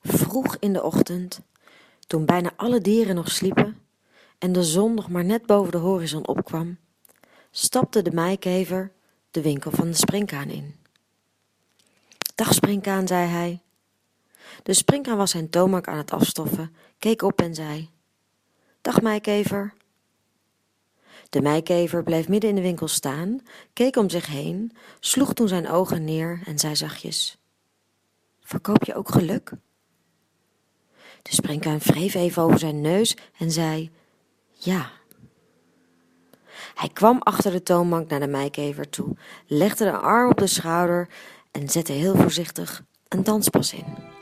Vroeg 0.01 0.57
in 0.59 0.73
de 0.73 0.83
ochtend, 0.83 1.41
toen 2.07 2.25
bijna 2.25 2.51
alle 2.55 2.81
dieren 2.81 3.15
nog 3.15 3.31
sliepen 3.31 3.79
en 4.37 4.51
de 4.51 4.63
zon 4.63 4.93
nog 4.93 5.09
maar 5.09 5.25
net 5.25 5.45
boven 5.45 5.71
de 5.71 5.77
horizon 5.77 6.27
opkwam, 6.27 6.77
stapte 7.51 8.01
de 8.01 8.11
meikever 8.11 8.91
de 9.35 9.41
winkel 9.41 9.71
van 9.71 9.87
de 9.87 9.93
springkaan 9.93 10.49
in. 10.49 10.75
Dag 12.35 12.53
springkaan, 12.53 13.07
zei 13.07 13.27
hij. 13.27 13.61
De 14.63 14.73
springkaan 14.73 15.17
was 15.17 15.31
zijn 15.31 15.49
toonbank 15.49 15.87
aan 15.87 15.97
het 15.97 16.11
afstoffen, 16.11 16.75
keek 16.99 17.21
op 17.21 17.41
en 17.41 17.55
zei: 17.55 17.89
Dag 18.81 19.01
meikever. 19.01 19.73
De 21.29 21.41
meikever 21.41 22.03
bleef 22.03 22.27
midden 22.27 22.49
in 22.49 22.55
de 22.55 22.61
winkel 22.61 22.87
staan, 22.87 23.39
keek 23.73 23.95
om 23.95 24.09
zich 24.09 24.27
heen, 24.27 24.71
sloeg 24.99 25.33
toen 25.33 25.47
zijn 25.47 25.69
ogen 25.69 26.03
neer 26.03 26.41
en 26.45 26.59
zei 26.59 26.75
zachtjes: 26.75 27.37
Verkoop 28.41 28.83
je 28.83 28.95
ook 28.95 29.09
geluk? 29.09 29.51
De 31.21 31.33
springkaan 31.33 31.77
wreef 31.77 32.13
even 32.13 32.43
over 32.43 32.59
zijn 32.59 32.81
neus 32.81 33.15
en 33.37 33.51
zei: 33.51 33.91
Ja. 34.53 34.94
Hij 36.75 36.89
kwam 36.93 37.19
achter 37.19 37.51
de 37.51 37.63
toonbank 37.63 38.09
naar 38.09 38.19
de 38.19 38.27
meikever 38.27 38.89
toe, 38.89 39.15
legde 39.47 39.85
een 39.85 39.95
arm 39.95 40.29
op 40.29 40.37
de 40.37 40.47
schouder 40.47 41.09
en 41.51 41.69
zette 41.69 41.91
heel 41.91 42.15
voorzichtig 42.15 42.83
een 43.07 43.23
danspas 43.23 43.73
in. 43.73 44.14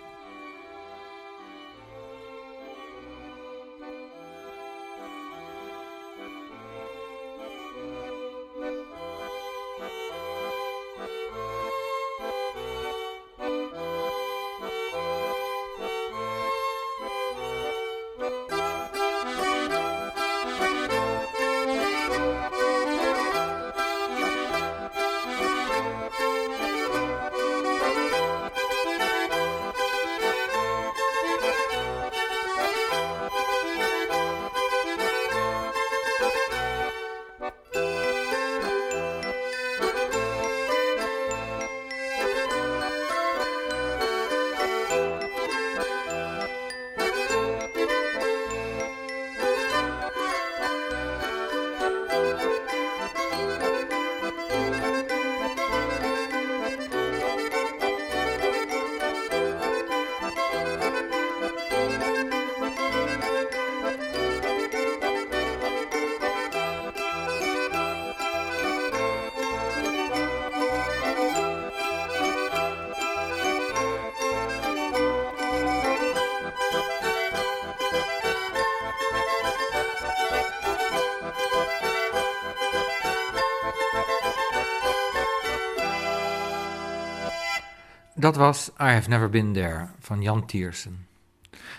Dat 88.24 88.36
was 88.36 88.70
I 88.70 88.84
Have 88.84 89.10
Never 89.10 89.30
Been 89.30 89.54
There 89.54 89.88
van 90.00 90.22
Jan 90.22 90.46
Tiersen. 90.46 91.08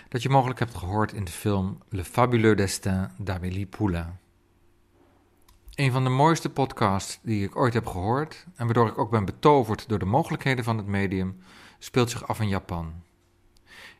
Dat 0.09 0.21
je 0.21 0.29
mogelijk 0.29 0.59
hebt 0.59 0.75
gehoord 0.75 1.13
in 1.13 1.23
de 1.23 1.31
film 1.31 1.81
Le 1.89 2.03
Fabuleux 2.03 2.57
Destin 2.57 3.09
d'Amélie 3.17 3.65
Poulain. 3.65 4.19
Een 5.75 5.91
van 5.91 6.03
de 6.03 6.09
mooiste 6.09 6.49
podcasts 6.49 7.19
die 7.21 7.43
ik 7.43 7.55
ooit 7.55 7.73
heb 7.73 7.85
gehoord, 7.85 8.45
en 8.55 8.65
waardoor 8.65 8.87
ik 8.87 8.97
ook 8.97 9.09
ben 9.09 9.25
betoverd 9.25 9.89
door 9.89 9.99
de 9.99 10.05
mogelijkheden 10.05 10.63
van 10.63 10.77
het 10.77 10.85
medium, 10.85 11.37
speelt 11.79 12.09
zich 12.09 12.27
af 12.27 12.39
in 12.39 12.47
Japan. 12.47 12.93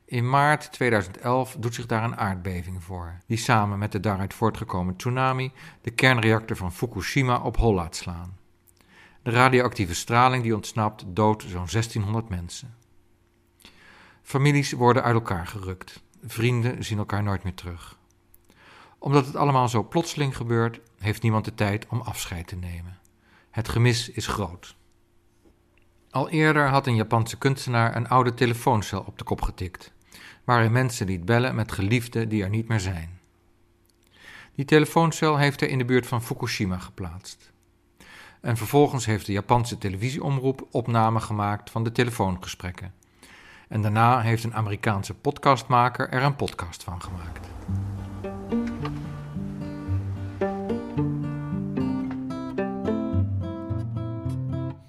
In 0.06 0.30
maart 0.30 0.72
2011 0.72 1.56
doet 1.60 1.74
zich 1.74 1.86
daar 1.86 2.04
een 2.04 2.18
aardbeving 2.18 2.84
voor, 2.84 3.18
die 3.28 3.38
samen 3.38 3.80
met 3.80 3.92
de 3.92 4.00
daaruit 4.00 4.34
voortgekomen 4.34 4.96
tsunami 4.96 5.52
de 5.82 5.92
kernreactor 5.92 6.56
van 6.56 6.74
Fukushima 6.74 7.38
op 7.38 7.58
hol 7.58 7.74
laat 7.74 7.96
slaan. 7.96 8.38
De 9.26 9.32
radioactieve 9.32 9.96
straling 9.96 10.44
die 10.44 10.56
ontsnapt 10.56 11.04
doodt 11.08 11.42
zo'n 11.42 11.68
1600 11.72 12.30
mensen. 12.30 12.76
Families 14.22 14.72
worden 14.72 15.04
uit 15.04 15.14
elkaar 15.14 15.48
gerukt. 15.48 16.04
Vrienden 16.26 16.84
zien 16.84 16.98
elkaar 16.98 17.24
nooit 17.24 17.44
meer 17.44 17.54
terug. 17.54 17.98
Omdat 19.00 19.26
het 19.26 19.36
allemaal 19.36 19.70
zo 19.70 19.84
plotseling 19.84 20.36
gebeurt, 20.38 20.80
heeft 21.00 21.22
niemand 21.22 21.46
de 21.46 21.54
tijd 21.54 21.88
om 21.88 22.02
afscheid 22.02 22.48
te 22.48 22.56
nemen. 22.56 23.00
Het 23.52 23.70
gemis 23.70 24.10
is 24.10 24.28
groot. 24.28 24.76
Al 26.10 26.30
eerder 26.30 26.70
had 26.70 26.88
een 26.88 26.96
Japanse 26.96 27.38
kunstenaar 27.38 27.96
een 27.96 28.10
oude 28.10 28.34
telefooncel 28.34 29.04
op 29.08 29.18
de 29.18 29.24
kop 29.24 29.42
getikt, 29.42 29.94
waarin 30.44 30.72
mensen 30.72 31.08
liet 31.08 31.26
bellen 31.26 31.56
met 31.56 31.72
geliefden 31.72 32.30
die 32.30 32.44
er 32.44 32.50
niet 32.50 32.68
meer 32.68 32.80
zijn. 32.80 33.20
Die 34.56 34.66
telefooncel 34.66 35.38
heeft 35.38 35.60
hij 35.60 35.70
in 35.70 35.78
de 35.78 35.86
buurt 35.86 36.08
van 36.08 36.24
Fukushima 36.24 36.80
geplaatst. 36.80 37.54
En 38.46 38.58
vervolgens 38.58 39.06
heeft 39.06 39.26
de 39.26 39.32
Japanse 39.32 39.78
televisieomroep 39.78 40.68
gemaakt 41.22 41.70
van 41.70 41.84
de 41.84 41.92
telefoongesprekken. 41.92 42.94
En 43.68 43.82
daarna 43.82 44.22
heeft 44.22 44.44
een 44.44 44.54
Amerikaanse 44.54 45.14
podcastmaker 45.14 46.10
er 46.10 46.24
een 46.24 46.36
podcast 46.36 46.84
van 46.84 47.02
gemaakt. 47.02 47.48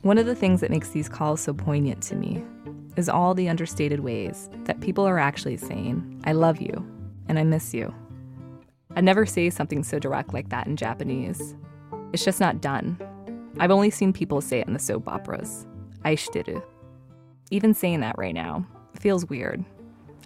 One 0.02 0.20
of 0.20 0.26
the 0.26 0.36
things 0.38 0.60
that 0.60 0.68
makes 0.68 0.90
these 0.90 1.10
calls 1.10 1.42
so 1.42 1.52
poignant 1.52 2.08
to 2.08 2.16
me 2.16 2.44
is 2.94 3.08
all 3.08 3.34
the 3.34 3.48
understated 3.48 4.00
ways 4.00 4.48
that 4.64 4.78
people 4.78 5.04
are 5.04 5.20
actually 5.20 5.56
saying, 5.56 6.22
I 6.28 6.32
love 6.32 6.62
you 6.62 6.84
and 7.26 7.38
I 7.38 7.42
miss 7.42 7.70
you. 7.70 7.92
I 8.96 9.00
never 9.00 9.26
say 9.26 9.50
something 9.50 9.84
so 9.84 9.98
direct 9.98 10.32
like 10.32 10.48
that 10.48 10.66
in 10.66 10.76
Japanese. 10.76 11.54
It's 12.12 12.24
just 12.24 12.40
not 12.40 12.60
done. 12.60 13.15
I've 13.58 13.70
only 13.70 13.90
seen 13.90 14.12
people 14.12 14.40
say 14.40 14.60
it 14.60 14.66
in 14.66 14.72
the 14.74 14.78
soap 14.78 15.08
operas. 15.08 15.66
Aishiteru. 16.04 16.62
Even 17.50 17.72
saying 17.74 18.00
that 18.00 18.18
right 18.18 18.34
now 18.34 18.66
feels 19.00 19.26
weird. 19.26 19.64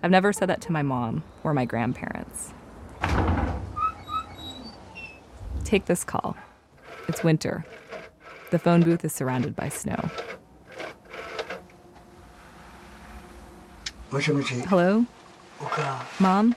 I've 0.03 0.11
never 0.11 0.33
said 0.33 0.49
that 0.49 0.61
to 0.63 0.73
my 0.73 0.83
mom 0.83 1.23
or 1.45 1.55
my 1.55 1.65
grandparents. 1.65 2.53
Take 5.65 5.85
this 5.85 6.03
call. 6.03 6.37
It's 7.09 7.23
winter. 7.23 7.65
The 8.51 8.59
phone 8.59 8.83
booth 8.83 9.05
is 9.05 9.13
surrounded 9.13 9.55
by 9.55 9.69
snow. 9.69 10.11
Hello? 14.11 15.07
Mom? 16.19 16.55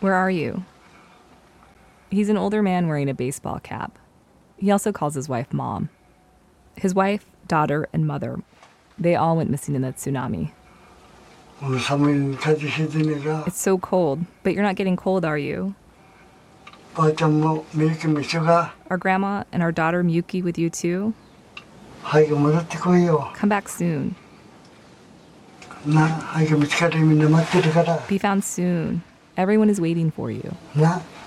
Where 0.00 0.14
are 0.14 0.30
you? 0.30 0.64
He's 2.10 2.28
an 2.28 2.36
older 2.36 2.62
man 2.62 2.86
wearing 2.86 3.08
a 3.08 3.14
baseball 3.14 3.58
cap. 3.58 3.98
He 4.58 4.70
also 4.70 4.92
calls 4.92 5.14
his 5.14 5.28
wife 5.28 5.52
mom. 5.52 5.90
His 6.76 6.94
wife, 6.94 7.26
daughter, 7.46 7.88
and 7.92 8.06
mother, 8.06 8.40
they 8.98 9.14
all 9.14 9.36
went 9.36 9.50
missing 9.50 9.74
in 9.74 9.82
that 9.82 9.96
tsunami. 9.96 10.52
It's 13.46 13.60
so 13.60 13.78
cold, 13.78 14.20
but 14.42 14.52
you're 14.54 14.62
not 14.62 14.76
getting 14.76 14.96
cold, 14.96 15.24
are 15.24 15.38
you? 15.38 15.74
Our 18.90 18.96
grandma 18.96 19.44
and 19.52 19.62
our 19.62 19.72
daughter 19.72 20.02
Miyuki 20.02 20.42
with 20.42 20.58
you 20.58 20.70
too? 20.70 21.14
Come 23.34 23.48
back 23.48 23.68
soon. 23.68 24.14
Be 28.08 28.18
found 28.18 28.44
soon. 28.44 29.02
Everyone 29.36 29.68
is 29.70 29.80
waiting 29.80 30.10
for 30.10 30.30
you. 30.30 30.56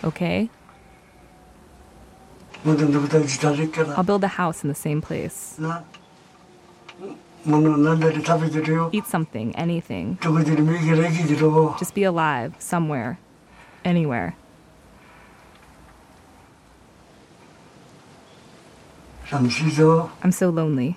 Okay? 0.03 0.49
I'll 2.65 4.03
build 4.03 4.23
a 4.23 4.27
house 4.27 4.63
in 4.63 4.69
the 4.69 4.79
same 4.79 5.01
place. 5.01 5.57
Eat 8.91 9.05
something, 9.07 9.55
anything. 9.55 10.17
Just 11.79 11.93
be 11.93 12.03
alive, 12.03 12.51
somewhere, 12.57 13.17
anywhere. 13.83 14.35
I'm 20.23 20.31
so 20.31 20.51
lonely. 20.51 20.95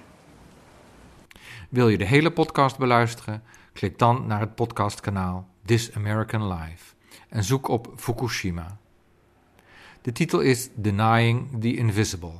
Wil 1.68 1.88
je 1.88 1.98
de 1.98 2.04
hele 2.04 2.30
podcast 2.30 2.78
beluisteren? 2.78 3.42
Klik 3.72 3.98
dan 3.98 4.26
naar 4.26 4.40
het 4.40 4.54
podcastkanaal 4.54 5.48
This 5.64 5.94
American 5.94 6.52
Life 6.52 6.94
en 7.28 7.44
zoek 7.44 7.68
op 7.68 7.92
Fukushima. 7.96 8.78
De 10.03 10.12
titel 10.12 10.40
is 10.40 10.68
Denying 10.74 11.61
the 11.61 11.76
Invisible. 11.76 12.32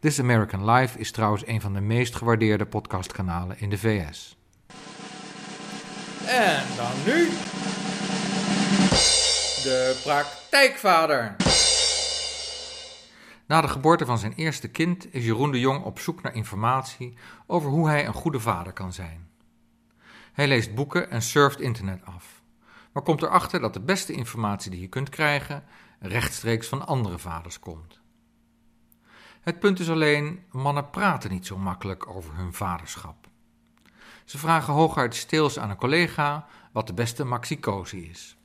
This 0.00 0.20
American 0.20 0.70
Life 0.70 0.98
is 0.98 1.10
trouwens 1.10 1.46
een 1.46 1.60
van 1.60 1.72
de 1.72 1.80
meest 1.80 2.14
gewaardeerde 2.14 2.66
podcastkanalen 2.66 3.60
in 3.60 3.70
de 3.70 3.78
VS. 3.78 4.36
En 6.26 6.62
dan 6.76 6.90
nu. 7.06 7.28
De 9.62 10.00
praktijkvader. 10.02 11.36
Na 13.46 13.60
de 13.60 13.68
geboorte 13.68 14.04
van 14.04 14.18
zijn 14.18 14.32
eerste 14.32 14.68
kind 14.68 15.14
is 15.14 15.24
Jeroen 15.24 15.52
de 15.52 15.60
Jong 15.60 15.84
op 15.84 15.98
zoek 15.98 16.22
naar 16.22 16.34
informatie 16.34 17.14
over 17.46 17.70
hoe 17.70 17.88
hij 17.88 18.06
een 18.06 18.12
goede 18.12 18.40
vader 18.40 18.72
kan 18.72 18.92
zijn. 18.92 19.28
Hij 20.32 20.48
leest 20.48 20.74
boeken 20.74 21.10
en 21.10 21.22
surft 21.22 21.60
internet 21.60 22.00
af, 22.04 22.42
maar 22.94 23.02
komt 23.02 23.22
erachter 23.22 23.60
dat 23.60 23.72
de 23.74 23.80
beste 23.80 24.12
informatie 24.12 24.70
die 24.70 24.80
je 24.80 24.88
kunt 24.88 25.08
krijgen 25.08 25.64
rechtstreeks 25.98 26.68
van 26.68 26.86
andere 26.86 27.18
vaders 27.18 27.58
komt. 27.58 28.00
Het 29.40 29.58
punt 29.58 29.80
is 29.80 29.90
alleen, 29.90 30.44
mannen 30.50 30.90
praten 30.90 31.30
niet 31.30 31.46
zo 31.46 31.58
makkelijk 31.58 32.06
over 32.08 32.36
hun 32.36 32.52
vaderschap. 32.52 33.28
Ze 34.24 34.38
vragen 34.38 34.72
hooguit 34.72 35.14
steels 35.14 35.58
aan 35.58 35.70
een 35.70 35.76
collega 35.76 36.46
wat 36.72 36.86
de 36.86 36.94
beste 36.94 37.24
maxicosi 37.24 38.10
is. 38.10 38.36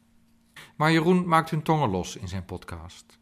Maar 0.76 0.92
Jeroen 0.92 1.28
maakt 1.28 1.50
hun 1.50 1.64
tongen 1.64 1.90
los 1.90 2.16
in 2.16 2.28
zijn 2.28 2.46
podcast 2.46 3.18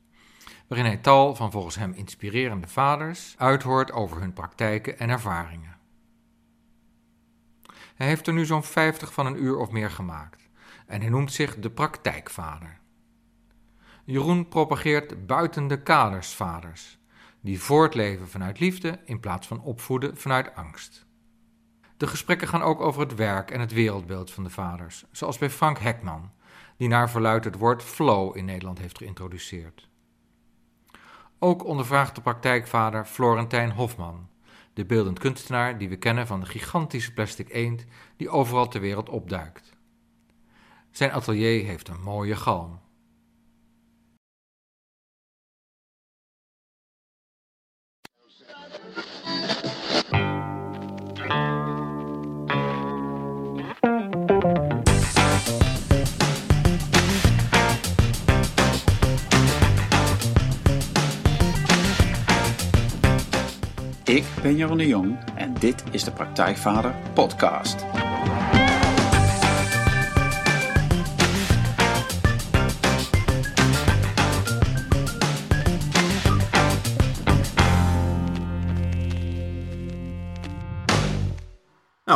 waarin 0.67 0.87
hij 0.87 0.97
tal 0.97 1.35
van 1.35 1.51
volgens 1.51 1.75
hem 1.75 1.93
inspirerende 1.93 2.67
vaders 2.67 3.35
uithoort 3.37 3.91
over 3.91 4.19
hun 4.19 4.33
praktijken 4.33 4.99
en 4.99 5.09
ervaringen. 5.09 5.77
Hij 7.95 8.07
heeft 8.07 8.27
er 8.27 8.33
nu 8.33 8.45
zo'n 8.45 8.63
50 8.63 9.13
van 9.13 9.25
een 9.25 9.43
uur 9.43 9.57
of 9.57 9.71
meer 9.71 9.91
gemaakt 9.91 10.46
en 10.87 11.01
hij 11.01 11.09
noemt 11.09 11.31
zich 11.31 11.59
de 11.59 11.69
praktijkvader. 11.69 12.79
Jeroen 14.05 14.47
propageert 14.47 15.25
buiten 15.25 15.67
de 15.67 15.81
kaders 15.81 16.33
vaders, 16.33 16.99
die 17.41 17.61
voortleven 17.61 18.27
vanuit 18.27 18.59
liefde 18.59 18.99
in 19.05 19.19
plaats 19.19 19.47
van 19.47 19.61
opvoeden 19.61 20.17
vanuit 20.17 20.55
angst. 20.55 21.05
De 21.97 22.07
gesprekken 22.07 22.47
gaan 22.47 22.61
ook 22.61 22.81
over 22.81 23.01
het 23.01 23.15
werk 23.15 23.51
en 23.51 23.59
het 23.59 23.73
wereldbeeld 23.73 24.31
van 24.31 24.43
de 24.43 24.49
vaders, 24.49 25.05
zoals 25.11 25.37
bij 25.37 25.49
Frank 25.49 25.79
Hekman, 25.79 26.31
die 26.77 26.87
naar 26.87 27.09
verluidt 27.09 27.45
het 27.45 27.57
woord 27.57 27.83
flow 27.83 28.37
in 28.37 28.45
Nederland 28.45 28.79
heeft 28.79 28.97
geïntroduceerd. 28.97 29.89
Ook 31.39 31.65
ondervraagt 31.65 32.15
de 32.15 32.21
praktijkvader 32.21 33.05
Florentijn 33.05 33.71
Hofman, 33.71 34.29
de 34.73 34.85
beeldend 34.85 35.19
kunstenaar 35.19 35.77
die 35.77 35.89
we 35.89 35.97
kennen 35.97 36.27
van 36.27 36.39
de 36.39 36.45
gigantische 36.45 37.13
plastic 37.13 37.49
eend 37.53 37.85
die 38.17 38.29
overal 38.29 38.67
ter 38.67 38.81
wereld 38.81 39.09
opduikt. 39.09 39.76
Zijn 40.97 41.11
atelier 41.11 41.65
heeft 41.65 41.87
een 41.87 42.01
mooie 42.01 42.35
galm. 42.35 42.79
Ik 64.03 64.25
ben 64.41 64.55
Jeroen 64.55 64.77
de 64.77 64.87
Jong 64.87 65.17
en 65.35 65.53
dit 65.53 65.83
is 65.91 66.03
de 66.03 66.11
Praktijkvader 66.11 66.95
Podcast. 67.13 67.85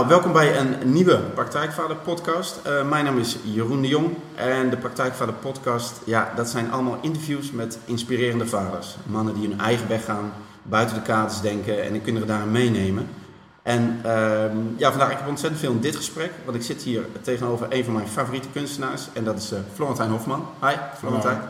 Nou, 0.01 0.13
welkom 0.13 0.33
bij 0.33 0.59
een 0.59 0.91
nieuwe 0.91 1.17
Praktijkvader 1.17 1.95
podcast. 1.95 2.59
Uh, 2.67 2.89
mijn 2.89 3.05
naam 3.05 3.17
is 3.17 3.37
Jeroen 3.43 3.81
de 3.81 3.87
Jong 3.87 4.15
en 4.35 4.69
de 4.69 4.77
Praktijkvader 4.77 5.33
podcast, 5.33 5.99
ja, 6.05 6.31
dat 6.35 6.49
zijn 6.49 6.71
allemaal 6.71 6.97
interviews 7.01 7.51
met 7.51 7.79
inspirerende 7.85 8.47
vaders. 8.47 8.95
Mannen 9.05 9.33
die 9.33 9.47
hun 9.49 9.59
eigen 9.59 9.87
weg 9.87 10.05
gaan, 10.05 10.33
buiten 10.63 10.95
de 10.95 11.01
kaders 11.01 11.41
denken 11.41 11.83
en 11.83 11.93
de 11.93 11.99
kinderen 11.99 12.27
daarin 12.27 12.51
meenemen. 12.51 13.07
En 13.61 14.01
uh, 14.05 14.11
ja, 14.77 14.89
vandaag 14.89 15.11
ik 15.11 15.17
heb 15.17 15.27
ontzettend 15.27 15.61
veel 15.61 15.71
in 15.71 15.79
dit 15.79 15.95
gesprek, 15.95 16.31
want 16.45 16.57
ik 16.57 16.63
zit 16.63 16.81
hier 16.81 17.05
tegenover 17.21 17.67
een 17.69 17.83
van 17.83 17.93
mijn 17.93 18.07
favoriete 18.07 18.47
kunstenaars 18.53 19.07
en 19.13 19.23
dat 19.23 19.37
is 19.37 19.53
uh, 19.53 19.59
Florentijn 19.73 20.09
Hofman. 20.09 20.45
Hi, 20.61 20.75
Florentijn. 20.97 21.41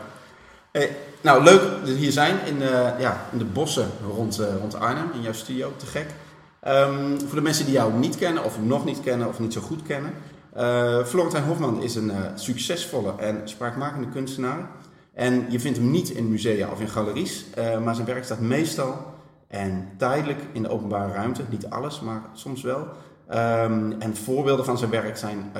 Hey, 0.70 0.96
nou, 1.20 1.42
leuk 1.42 1.60
dat 1.60 1.88
we 1.88 1.90
hier 1.90 2.12
zijn 2.12 2.36
in, 2.46 2.58
ja, 2.98 3.26
in 3.32 3.38
de 3.38 3.44
bossen 3.44 3.90
rond, 4.14 4.40
rond 4.60 4.74
Arnhem, 4.74 5.10
in 5.14 5.22
jouw 5.22 5.32
studio, 5.32 5.72
te 5.76 5.86
gek. 5.86 6.06
Um, 6.68 7.20
voor 7.20 7.34
de 7.34 7.40
mensen 7.40 7.64
die 7.64 7.74
jou 7.74 7.92
niet 7.92 8.16
kennen, 8.16 8.44
of 8.44 8.60
nog 8.60 8.84
niet 8.84 9.00
kennen, 9.00 9.28
of 9.28 9.38
niet 9.38 9.52
zo 9.52 9.60
goed 9.60 9.82
kennen. 9.82 10.12
Uh, 10.56 11.04
Florentijn 11.04 11.44
Hofman 11.44 11.82
is 11.82 11.94
een 11.94 12.10
uh, 12.10 12.16
succesvolle 12.34 13.14
en 13.18 13.40
spraakmakende 13.44 14.08
kunstenaar. 14.08 14.70
En 15.14 15.46
je 15.48 15.60
vindt 15.60 15.78
hem 15.78 15.90
niet 15.90 16.10
in 16.10 16.28
musea 16.28 16.70
of 16.70 16.80
in 16.80 16.88
galeries, 16.88 17.46
uh, 17.58 17.78
maar 17.78 17.94
zijn 17.94 18.06
werk 18.06 18.24
staat 18.24 18.40
meestal 18.40 19.14
en 19.48 19.88
tijdelijk 19.96 20.40
in 20.52 20.62
de 20.62 20.68
openbare 20.68 21.12
ruimte. 21.12 21.42
Niet 21.50 21.70
alles, 21.70 22.00
maar 22.00 22.22
soms 22.32 22.62
wel. 22.62 22.88
Um, 23.30 24.00
en 24.00 24.16
voorbeelden 24.16 24.64
van 24.64 24.78
zijn 24.78 24.90
werk 24.90 25.16
zijn 25.16 25.52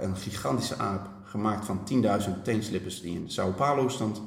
een 0.00 0.16
gigantische 0.16 0.78
aap 0.78 1.08
gemaakt 1.24 1.66
van 1.66 1.80
10.000 2.28 2.42
teenslippers 2.42 3.00
die 3.00 3.14
in 3.14 3.30
Sao 3.30 3.50
Paulo 3.50 3.88
stond. 3.88 4.22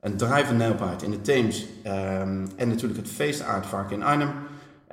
Een 0.00 0.16
drijvend 0.16 0.58
nijlpaard 0.58 1.02
in 1.02 1.10
de 1.10 1.20
Theems. 1.20 1.66
Um, 1.86 2.48
en 2.56 2.68
natuurlijk 2.68 3.00
het 3.00 3.10
feestaardvark 3.10 3.90
in 3.90 4.02
Arnhem. 4.02 4.30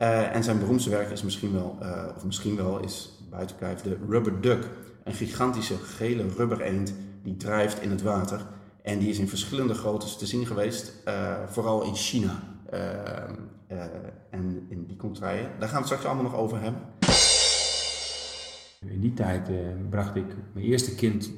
Uh, 0.02 0.36
en 0.36 0.43
zijn 0.43 0.60
beroemdste 0.60 0.89
werk 0.89 1.10
is 1.10 1.24
misschien 1.24 1.54
wel, 1.54 1.78
uh, 1.82 2.06
of 2.16 2.26
misschien 2.26 2.56
wel 2.56 2.80
is 2.80 3.20
buiten 3.30 3.56
kijf 3.56 3.82
de 3.82 3.97
Rubber 4.10 4.41
Duck. 4.41 4.70
Een 5.04 5.14
gigantische 5.14 5.78
gele 5.78 6.26
rubber 6.38 6.62
eend 6.62 6.93
die 7.24 7.38
drijft 7.38 7.82
in 7.82 7.89
het 7.89 8.02
water. 8.02 8.45
En 8.82 8.99
die 8.99 9.10
is 9.10 9.20
in 9.20 9.28
verschillende 9.28 9.74
groottes 9.74 10.18
te 10.18 10.26
zien 10.26 10.45
geweest, 10.45 10.93
uh, 11.08 11.34
vooral 11.47 11.84
in 11.84 11.95
China. 11.95 12.39
en 14.30 14.66
in 14.70 14.86
die 14.88 14.97
contraien. 14.97 15.49
Daar 15.60 15.70
gaan 15.70 15.70
we 15.70 15.76
het 15.78 15.86
straks 15.86 16.06
allemaal 16.06 16.24
nog 16.24 16.36
over 16.36 16.62
hebben. 16.62 16.82
In 18.86 19.02
die 19.02 19.14
tijd 19.14 19.49
bracht 19.89 20.16
ik 20.16 20.26
mijn 20.54 20.66
eerste 20.66 20.95
kind 20.95 21.32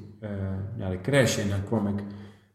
naar 0.77 0.91
de 0.91 1.01
crash. 1.01 1.37
En 1.37 1.49
dan 1.49 1.63
kwam 1.63 1.87
ik 1.87 2.03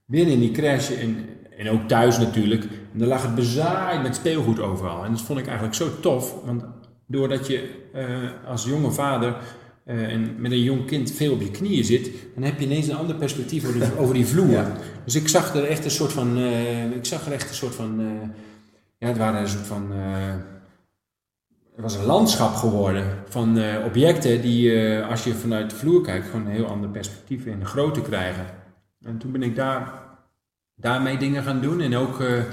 binnen 0.04 0.34
in 0.34 0.40
die 0.40 0.50
crash 0.50 0.90
en 0.90 1.28
en 1.58 1.70
ook 1.70 1.88
thuis 1.88 2.18
natuurlijk. 2.18 2.62
En 2.62 2.98
dan 2.98 3.08
lag 3.08 3.22
het 3.22 3.34
bezaaid 3.34 4.02
met 4.02 4.16
speelgoed 4.16 4.60
overal. 4.60 5.04
En 5.04 5.10
dat 5.10 5.20
vond 5.20 5.38
ik 5.38 5.46
eigenlijk 5.46 5.76
zo 5.76 6.00
tof. 6.00 6.34
Want 6.44 6.64
doordat 7.06 7.46
je 7.46 7.88
uh, 7.94 8.48
als 8.48 8.64
jonge 8.64 8.90
vader 8.90 9.36
uh, 9.86 10.12
en 10.12 10.34
met 10.40 10.52
een 10.52 10.62
jong 10.62 10.86
kind 10.86 11.12
veel 11.12 11.32
op 11.32 11.40
je 11.40 11.50
knieën 11.50 11.84
zit, 11.84 12.10
dan 12.34 12.42
heb 12.42 12.58
je 12.58 12.64
ineens 12.64 12.88
een 12.88 12.96
ander 12.96 13.16
perspectief 13.16 13.66
over, 13.66 13.80
de, 13.80 13.98
over 13.98 14.14
die 14.14 14.26
vloer. 14.26 14.50
Ja. 14.50 14.76
Dus 15.04 15.14
ik 15.14 15.28
zag 15.28 15.54
er 15.54 15.64
echt 15.64 15.84
een 15.84 15.90
soort 15.90 16.12
van. 16.12 16.38
Uh, 16.38 16.90
ik 16.90 17.04
zag 17.04 17.26
er 17.26 17.32
echt 17.32 17.48
een 17.48 17.54
soort 17.54 17.74
van. 17.74 18.00
ja, 18.98 19.06
het 19.06 19.18
waren 19.18 19.40
een 19.40 19.48
soort 19.48 19.66
van. 19.66 19.92
het 21.74 21.82
was 21.82 21.94
een 21.94 22.04
landschap 22.04 22.54
geworden 22.54 23.04
van 23.28 23.60
objecten 23.84 24.40
die, 24.42 24.72
als 25.02 25.24
je 25.24 25.34
vanuit 25.34 25.70
de 25.70 25.76
vloer 25.76 26.02
kijkt, 26.02 26.26
gewoon 26.26 26.46
een 26.46 26.52
heel 26.52 26.66
ander 26.66 26.90
perspectief 26.90 27.46
en 27.46 27.66
grootte 27.66 28.02
krijgen. 28.02 28.46
En 29.04 29.18
toen 29.18 29.32
ben 29.32 29.42
ik 29.42 29.56
daar 29.56 30.07
daarmee 30.80 31.18
dingen 31.18 31.42
gaan 31.42 31.60
doen. 31.60 31.80
En 31.80 31.96
ook 31.96 32.20
uh, 32.20 32.36
uh, 32.38 32.44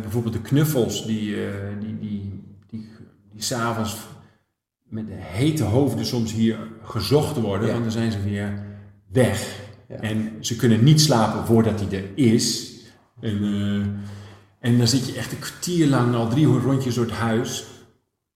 bijvoorbeeld 0.00 0.34
de 0.34 0.40
knuffels 0.40 1.06
die, 1.06 1.30
uh, 1.30 1.52
die, 1.80 1.98
die, 1.98 2.42
die, 2.66 2.88
die 3.32 3.42
s'avonds 3.42 3.96
met 4.88 5.04
hete 5.08 5.64
hoofden 5.64 6.06
soms 6.06 6.32
hier 6.32 6.58
gezocht 6.82 7.36
worden, 7.36 7.66
ja. 7.66 7.72
want 7.72 7.84
dan 7.84 7.92
zijn 7.92 8.12
ze 8.12 8.22
weer 8.22 8.62
weg. 9.12 9.58
Ja. 9.88 9.96
En 9.96 10.36
ze 10.40 10.56
kunnen 10.56 10.84
niet 10.84 11.00
slapen 11.00 11.46
voordat 11.46 11.80
hij 11.80 11.98
er 11.98 12.08
is. 12.14 12.74
En, 13.20 13.42
en 14.60 14.78
dan 14.78 14.86
zit 14.86 15.06
je 15.06 15.14
echt 15.14 15.32
een 15.32 15.38
kwartier 15.38 15.86
lang 15.86 16.14
al 16.14 16.28
drie 16.28 16.46
rondjes 16.46 16.94
door 16.94 17.04
het 17.04 17.14
huis. 17.14 17.64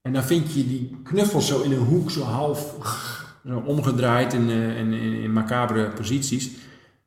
En 0.02 0.12
dan 0.12 0.24
vind 0.24 0.52
je 0.52 0.68
die 0.68 0.96
knuffels 1.02 1.46
zo 1.46 1.62
in 1.62 1.72
een 1.72 1.78
hoek, 1.78 2.10
zo 2.10 2.22
half 2.22 2.76
zo 3.46 3.62
omgedraaid 3.66 4.32
in, 4.32 4.48
uh, 4.48 4.78
in, 4.78 4.92
in, 4.92 5.22
in 5.22 5.32
macabere 5.32 5.88
posities. 5.88 6.50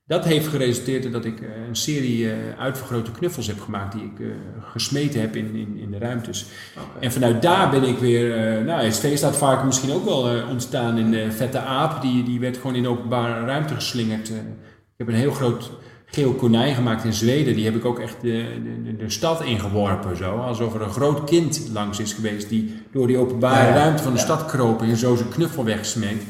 Dat 0.08 0.26
heeft 0.26 0.48
geresulteerd 0.48 1.06
in 1.06 1.12
dat 1.12 1.26
ik 1.26 1.42
uh, 1.42 1.48
een 1.68 1.76
serie 1.76 2.24
uh, 2.24 2.34
uitvergrote 2.58 3.12
knuffels 3.12 3.48
heb 3.48 3.60
gemaakt 3.60 3.94
die 3.94 4.04
ik 4.04 4.26
gesmeten 4.62 5.22
heb 5.22 5.36
in, 5.36 5.56
in, 5.56 5.78
in 5.78 5.92
de 5.92 5.98
ruimtes. 5.98 6.46
Okay. 6.78 7.02
En 7.02 7.12
vanuit 7.12 7.42
daar 7.42 7.70
ben 7.70 7.84
ik 7.84 7.98
weer, 7.98 8.36
nou 8.64 8.84
het 8.84 9.00
feestdaadvarken 9.00 9.66
misschien 9.66 9.92
ook 9.92 10.06
wel 10.06 10.48
ontstaan 10.50 10.98
in 10.98 11.12
de 11.12 11.32
vette 11.32 11.60
aap. 11.60 12.02
Die, 12.02 12.24
die 12.24 12.40
werd 12.40 12.58
gewoon 12.58 12.76
in 12.76 12.84
de 12.84 12.90
openbare 12.90 13.46
ruimte 13.46 13.74
geslingerd. 13.74 14.30
ik 14.30 14.98
heb 14.98 15.08
een 15.08 15.14
heel 15.14 15.32
groot 15.32 15.72
geel 16.10 16.34
konijn 16.34 16.76
gemaakt 16.76 17.04
in 17.04 17.14
Zweden. 17.14 17.56
Die 17.56 17.66
heb 17.66 17.76
ik 17.76 17.86
ook 17.86 18.00
echt 18.00 18.22
de, 18.22 18.46
de, 18.84 18.96
de 18.96 19.10
stad 19.10 19.44
ingeworpen. 19.44 20.18
Zo. 20.18 20.38
Alsof 20.38 20.74
er 20.74 20.82
een 20.82 20.90
groot 20.90 21.24
kind 21.24 21.70
langs 21.74 22.00
is 22.00 22.14
geweest 22.14 22.50
die 22.50 22.74
door 22.92 23.08
die 23.08 23.18
openbare 23.18 23.68
ja. 23.68 23.74
ruimte 23.74 24.04
van 24.04 24.12
de 24.12 24.18
ja. 24.18 24.24
stad 24.24 24.46
kroop 24.46 24.82
en 24.82 24.98
zo 24.98 25.16
zijn 25.16 25.30
knuffel 25.30 25.64
wegsmeet. 25.64 26.24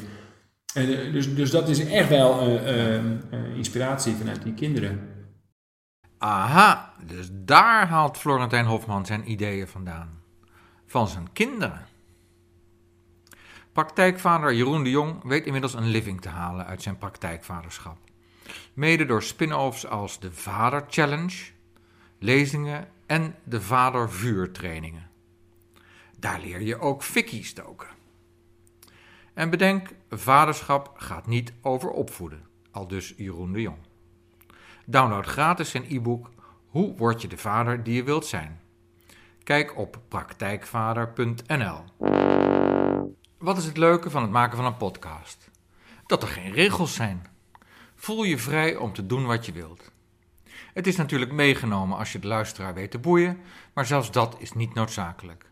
En, 0.74 0.90
uh, 0.90 1.14
dus, 1.14 1.36
dus 1.36 1.52
dat 1.52 1.70
is 1.70 1.86
echt 1.86 2.10
wel 2.10 2.48
uh, 2.48 2.94
uh, 2.94 3.56
inspiratie 3.56 4.16
vanuit 4.16 4.44
die 4.44 4.54
kinderen. 4.54 5.16
Aha, 6.18 6.94
dus 7.06 7.30
daar 7.32 7.88
haalt 7.88 8.18
Florentijn 8.18 8.66
Hofman 8.66 9.06
zijn 9.06 9.32
ideeën 9.32 9.68
vandaan. 9.68 10.22
Van 10.86 11.08
zijn 11.08 11.34
kinderen. 11.34 11.86
Praktijkvader 13.72 14.54
Jeroen 14.54 14.84
de 14.84 14.90
Jong 14.90 15.24
weet 15.24 15.46
inmiddels 15.46 15.74
een 15.74 15.88
living 15.88 16.22
te 16.22 16.30
halen 16.30 16.66
uit 16.66 16.82
zijn 16.82 16.98
praktijkvaderschap. 16.98 17.98
Mede 18.74 19.06
door 19.06 19.24
spin-offs 19.24 19.88
als 19.88 20.20
de 20.20 20.32
Vader 20.32 20.84
Challenge, 20.90 21.38
lezingen 22.20 22.88
en 23.06 23.36
de 23.44 23.62
Vader 23.62 24.12
Vuurtrainingen. 24.12 25.10
Daar 26.20 26.40
leer 26.40 26.62
je 26.62 26.80
ook 26.80 27.04
fikkie 27.04 27.44
stoken. 27.44 27.88
En 29.38 29.50
bedenk, 29.50 29.90
vaderschap 30.10 30.92
gaat 30.96 31.28
niet 31.28 31.54
over 31.62 31.90
opvoeden, 31.90 32.46
al 32.72 32.88
dus 32.88 33.14
Jeroen 33.18 33.52
de 33.52 33.62
Jong. 33.62 33.78
Download 34.86 35.26
gratis 35.26 35.70
zijn 35.70 35.86
e-book 35.90 36.30
Hoe 36.68 36.96
word 36.96 37.22
je 37.22 37.28
de 37.28 37.38
vader 37.38 37.84
die 37.84 37.96
je 37.96 38.04
wilt 38.04 38.26
zijn? 38.26 38.62
Kijk 39.44 39.78
op 39.78 40.00
praktijkvader.nl. 40.08 41.84
Wat 43.38 43.58
is 43.58 43.66
het 43.66 43.78
leuke 43.78 44.10
van 44.10 44.22
het 44.22 44.32
maken 44.32 44.58
van 44.58 44.66
een 44.66 44.78
podcast? 44.78 45.50
Dat 46.06 46.22
er 46.22 46.30
geen 46.30 46.52
regels 46.52 46.94
zijn. 46.94 47.28
Voel 47.96 48.24
je 48.24 48.38
vrij 48.38 48.76
om 48.76 48.94
te 48.94 49.06
doen 49.06 49.26
wat 49.26 49.46
je 49.46 49.52
wilt. 49.52 49.92
Het 50.74 50.88
is 50.88 50.96
natuurlijk 50.96 51.32
meegenomen 51.32 51.98
als 51.98 52.12
je 52.12 52.20
de 52.20 52.28
luisteraar 52.28 52.74
weet 52.74 52.92
te 52.92 53.00
boeien, 53.00 53.40
maar 53.74 53.86
zelfs 53.86 54.12
dat 54.12 54.36
is 54.40 54.54
niet 54.54 54.74
noodzakelijk. 54.74 55.46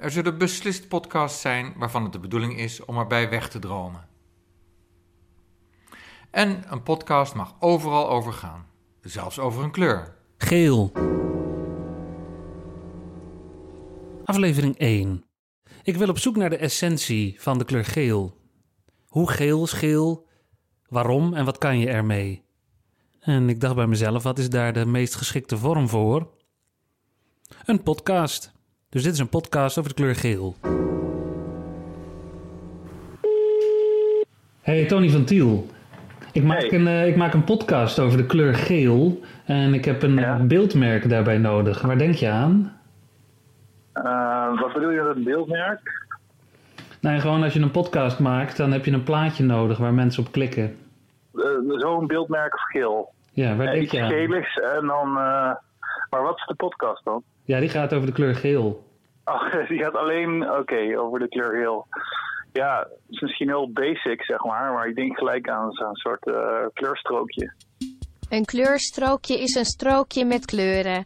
Er 0.00 0.10
zullen 0.10 0.38
beslist 0.38 0.88
podcasts 0.88 1.40
zijn 1.40 1.72
waarvan 1.76 2.02
het 2.02 2.12
de 2.12 2.18
bedoeling 2.18 2.58
is 2.58 2.84
om 2.84 2.98
erbij 2.98 3.30
weg 3.30 3.48
te 3.48 3.58
dromen. 3.58 4.08
En 6.30 6.72
een 6.72 6.82
podcast 6.82 7.34
mag 7.34 7.54
overal 7.58 8.08
over 8.08 8.32
gaan, 8.32 8.66
zelfs 9.00 9.38
over 9.38 9.64
een 9.64 9.70
kleur. 9.70 10.16
Geel. 10.36 10.92
Aflevering 14.24 14.78
1. 14.78 15.24
Ik 15.82 15.96
wil 15.96 16.08
op 16.08 16.18
zoek 16.18 16.36
naar 16.36 16.50
de 16.50 16.56
essentie 16.56 17.40
van 17.40 17.58
de 17.58 17.64
kleur 17.64 17.84
geel. 17.84 18.40
Hoe 19.06 19.30
geel 19.30 19.62
is 19.62 19.72
geel? 19.72 20.26
Waarom 20.88 21.34
en 21.34 21.44
wat 21.44 21.58
kan 21.58 21.78
je 21.78 21.88
ermee? 21.88 22.44
En 23.20 23.48
ik 23.48 23.60
dacht 23.60 23.74
bij 23.74 23.86
mezelf, 23.86 24.22
wat 24.22 24.38
is 24.38 24.50
daar 24.50 24.72
de 24.72 24.86
meest 24.86 25.14
geschikte 25.14 25.58
vorm 25.58 25.88
voor? 25.88 26.30
Een 27.64 27.82
podcast. 27.82 28.58
Dus 28.90 29.02
dit 29.02 29.12
is 29.12 29.18
een 29.18 29.28
podcast 29.28 29.78
over 29.78 29.90
de 29.90 29.96
kleur 29.96 30.14
geel. 30.14 30.56
Hey, 34.60 34.86
Tony 34.86 35.08
van 35.08 35.24
Tiel. 35.24 35.66
Ik 36.32 36.42
maak, 36.42 36.62
een, 36.62 36.86
uh, 36.86 37.06
ik 37.06 37.16
maak 37.16 37.32
een 37.34 37.44
podcast 37.44 37.98
over 37.98 38.18
de 38.18 38.26
kleur 38.26 38.54
geel. 38.54 39.20
En 39.44 39.74
ik 39.74 39.84
heb 39.84 40.02
een 40.02 40.14
ja. 40.14 40.36
beeldmerk 40.36 41.08
daarbij 41.08 41.38
nodig. 41.38 41.82
Waar 41.82 41.98
denk 41.98 42.14
je 42.14 42.28
aan? 42.28 42.80
Uh, 43.94 44.60
wat 44.60 44.72
bedoel 44.72 44.90
je 44.90 45.02
met 45.02 45.16
een 45.16 45.24
beeldmerk? 45.24 46.08
Nou, 47.00 47.20
gewoon 47.20 47.42
als 47.42 47.52
je 47.52 47.60
een 47.60 47.70
podcast 47.70 48.18
maakt, 48.18 48.56
dan 48.56 48.72
heb 48.72 48.84
je 48.84 48.92
een 48.92 49.02
plaatje 49.02 49.44
nodig 49.44 49.78
waar 49.78 49.94
mensen 49.94 50.26
op 50.26 50.32
klikken. 50.32 50.76
Uh, 51.34 51.44
Zo'n 51.78 52.06
beeldmerk 52.06 52.54
of 52.54 52.62
geel. 52.62 53.12
Ja, 53.32 53.56
waar 53.56 53.72
denk 53.72 53.90
je 53.90 54.02
aan? 54.02 54.10
geligs 54.10 54.56
en 54.56 54.86
dan... 54.86 55.12
maar 55.12 56.22
wat 56.22 56.36
is 56.36 56.46
de 56.46 56.54
podcast 56.54 57.04
dan? 57.04 57.22
Ja, 57.50 57.60
die 57.60 57.68
gaat 57.68 57.94
over 57.94 58.06
de 58.06 58.12
kleur 58.12 58.34
geel. 58.34 58.84
Ach, 59.24 59.50
die 59.68 59.78
gaat 59.78 59.94
alleen, 59.94 60.42
oké, 60.42 60.58
okay, 60.58 60.96
over 60.96 61.18
de 61.18 61.28
kleur 61.28 61.50
geel. 61.50 61.86
Ja, 62.52 62.78
het 62.78 63.08
is 63.08 63.20
misschien 63.20 63.48
heel 63.48 63.72
basic, 63.72 64.24
zeg 64.24 64.44
maar, 64.44 64.72
maar 64.72 64.88
ik 64.88 64.94
denk 64.94 65.18
gelijk 65.18 65.48
aan 65.48 65.72
zo'n 65.72 65.94
soort 65.94 66.26
uh, 66.26 66.66
kleurstrookje. 66.72 67.52
Een 68.28 68.44
kleurstrookje 68.44 69.38
is 69.38 69.54
een 69.54 69.64
strookje 69.64 70.24
met 70.24 70.44
kleuren. 70.44 71.04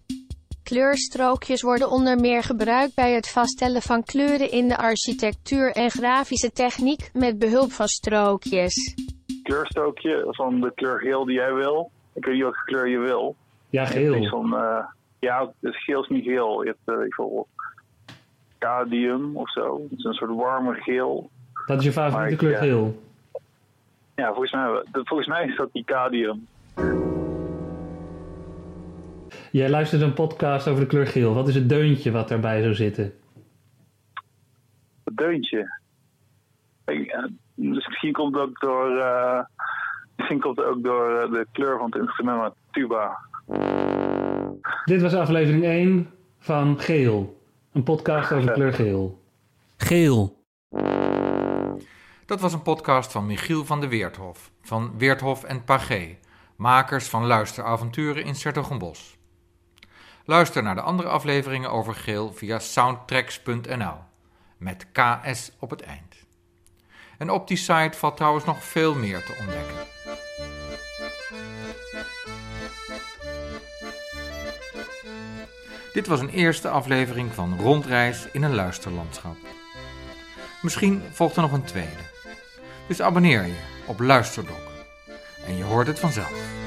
Kleurstrookjes 0.62 1.62
worden 1.62 1.90
onder 1.90 2.20
meer 2.20 2.42
gebruikt 2.42 2.94
bij 2.94 3.12
het 3.12 3.30
vaststellen 3.30 3.82
van 3.82 4.02
kleuren 4.02 4.50
in 4.50 4.68
de 4.68 4.76
architectuur 4.76 5.72
en 5.72 5.90
grafische 5.90 6.52
techniek 6.52 7.10
met 7.12 7.38
behulp 7.38 7.70
van 7.72 7.86
strookjes. 7.86 8.94
Kleurstrookje 9.42 10.24
van 10.28 10.60
de 10.60 10.72
kleur 10.74 10.98
geel 10.98 11.24
die 11.24 11.36
jij 11.36 11.52
wil. 11.52 11.90
Ik 12.14 12.24
weet 12.24 12.34
niet 12.34 12.42
welke 12.42 12.64
kleur 12.64 12.88
je 12.88 12.98
wil. 12.98 13.36
Ja, 13.70 13.84
geel. 13.84 14.14
Uh, 14.14 14.84
ja, 15.24 15.52
dus 15.60 15.84
geel 15.84 16.02
is 16.02 16.08
niet 16.08 16.24
geel. 16.24 16.62
Je 16.62 16.68
hebt 16.68 16.98
bijvoorbeeld 16.98 17.48
cadium 18.58 19.36
of 19.36 19.50
zo. 19.50 19.82
Het 19.82 19.98
is 19.98 20.04
een 20.04 20.14
soort 20.14 20.34
warme 20.34 20.74
geel. 20.74 21.30
Dat 21.66 21.78
is 21.78 21.84
je 21.84 21.92
favoriete 21.92 22.36
kleur 22.36 22.56
geel? 22.56 23.02
Ja, 24.14 24.28
volgens 24.28 24.52
mij, 24.52 24.82
volgens 24.92 25.28
mij 25.28 25.46
is 25.46 25.56
dat 25.56 25.72
die 25.72 25.84
cadium. 25.84 26.46
Jij 29.50 29.70
luistert 29.70 30.02
een 30.02 30.14
podcast 30.14 30.68
over 30.68 30.80
de 30.80 30.86
kleur 30.86 31.06
geel. 31.06 31.34
Wat 31.34 31.48
is 31.48 31.54
het 31.54 31.68
deuntje 31.68 32.10
wat 32.10 32.28
daarbij 32.28 32.62
zou 32.62 32.74
zitten? 32.74 33.12
Het 35.04 35.16
deuntje? 35.16 35.78
Ik, 36.84 37.28
misschien 37.54 38.12
komt 38.12 38.34
het 38.34 38.42
ook 38.42 38.60
door, 38.60 38.96
uh, 38.96 39.40
misschien 40.16 40.40
komt 40.40 40.56
het 40.56 40.66
ook 40.66 40.82
door 40.82 41.30
de 41.30 41.46
kleur 41.52 41.78
van 41.78 41.86
het 41.90 42.00
instrument, 42.00 42.54
tuba. 42.70 43.18
Dit 44.84 45.02
was 45.02 45.14
aflevering 45.14 45.64
1 45.64 46.10
van 46.38 46.80
Geel. 46.80 47.42
Een 47.72 47.82
podcast 47.82 48.32
over 48.32 48.52
kleur 48.52 48.72
geel. 48.72 49.22
Geel. 49.76 50.42
Dat 52.26 52.40
was 52.40 52.52
een 52.52 52.62
podcast 52.62 53.12
van 53.12 53.26
Michiel 53.26 53.64
van 53.64 53.80
de 53.80 53.88
Weerthof, 53.88 54.50
van 54.62 54.98
Weerthof 54.98 55.44
en 55.44 55.64
Pagé, 55.64 56.16
makers 56.56 57.08
van 57.08 57.26
Luisteravonturen 57.26 58.24
in 58.24 58.34
Sertogenbos. 58.34 59.16
Luister 60.24 60.62
naar 60.62 60.74
de 60.74 60.80
andere 60.80 61.08
afleveringen 61.08 61.70
over 61.70 61.94
geel 61.94 62.32
via 62.32 62.58
soundtracks.nl, 62.58 63.96
met 64.56 64.86
KS 64.92 65.50
op 65.58 65.70
het 65.70 65.82
eind. 65.82 66.14
En 67.18 67.30
op 67.30 67.48
die 67.48 67.56
site 67.56 67.98
valt 67.98 68.16
trouwens 68.16 68.44
nog 68.44 68.64
veel 68.64 68.94
meer 68.94 69.24
te 69.24 69.36
ontdekken. 69.40 69.93
Dit 75.94 76.06
was 76.06 76.20
een 76.20 76.30
eerste 76.30 76.68
aflevering 76.68 77.32
van 77.34 77.58
Rondreis 77.60 78.26
in 78.32 78.42
een 78.42 78.54
luisterlandschap. 78.54 79.36
Misschien 80.62 81.02
volgt 81.12 81.36
er 81.36 81.42
nog 81.42 81.52
een 81.52 81.64
tweede. 81.64 82.10
Dus 82.88 83.00
abonneer 83.00 83.46
je 83.46 83.58
op 83.86 84.00
Luisterdok 84.00 84.72
en 85.46 85.56
je 85.56 85.64
hoort 85.64 85.86
het 85.86 85.98
vanzelf. 85.98 86.63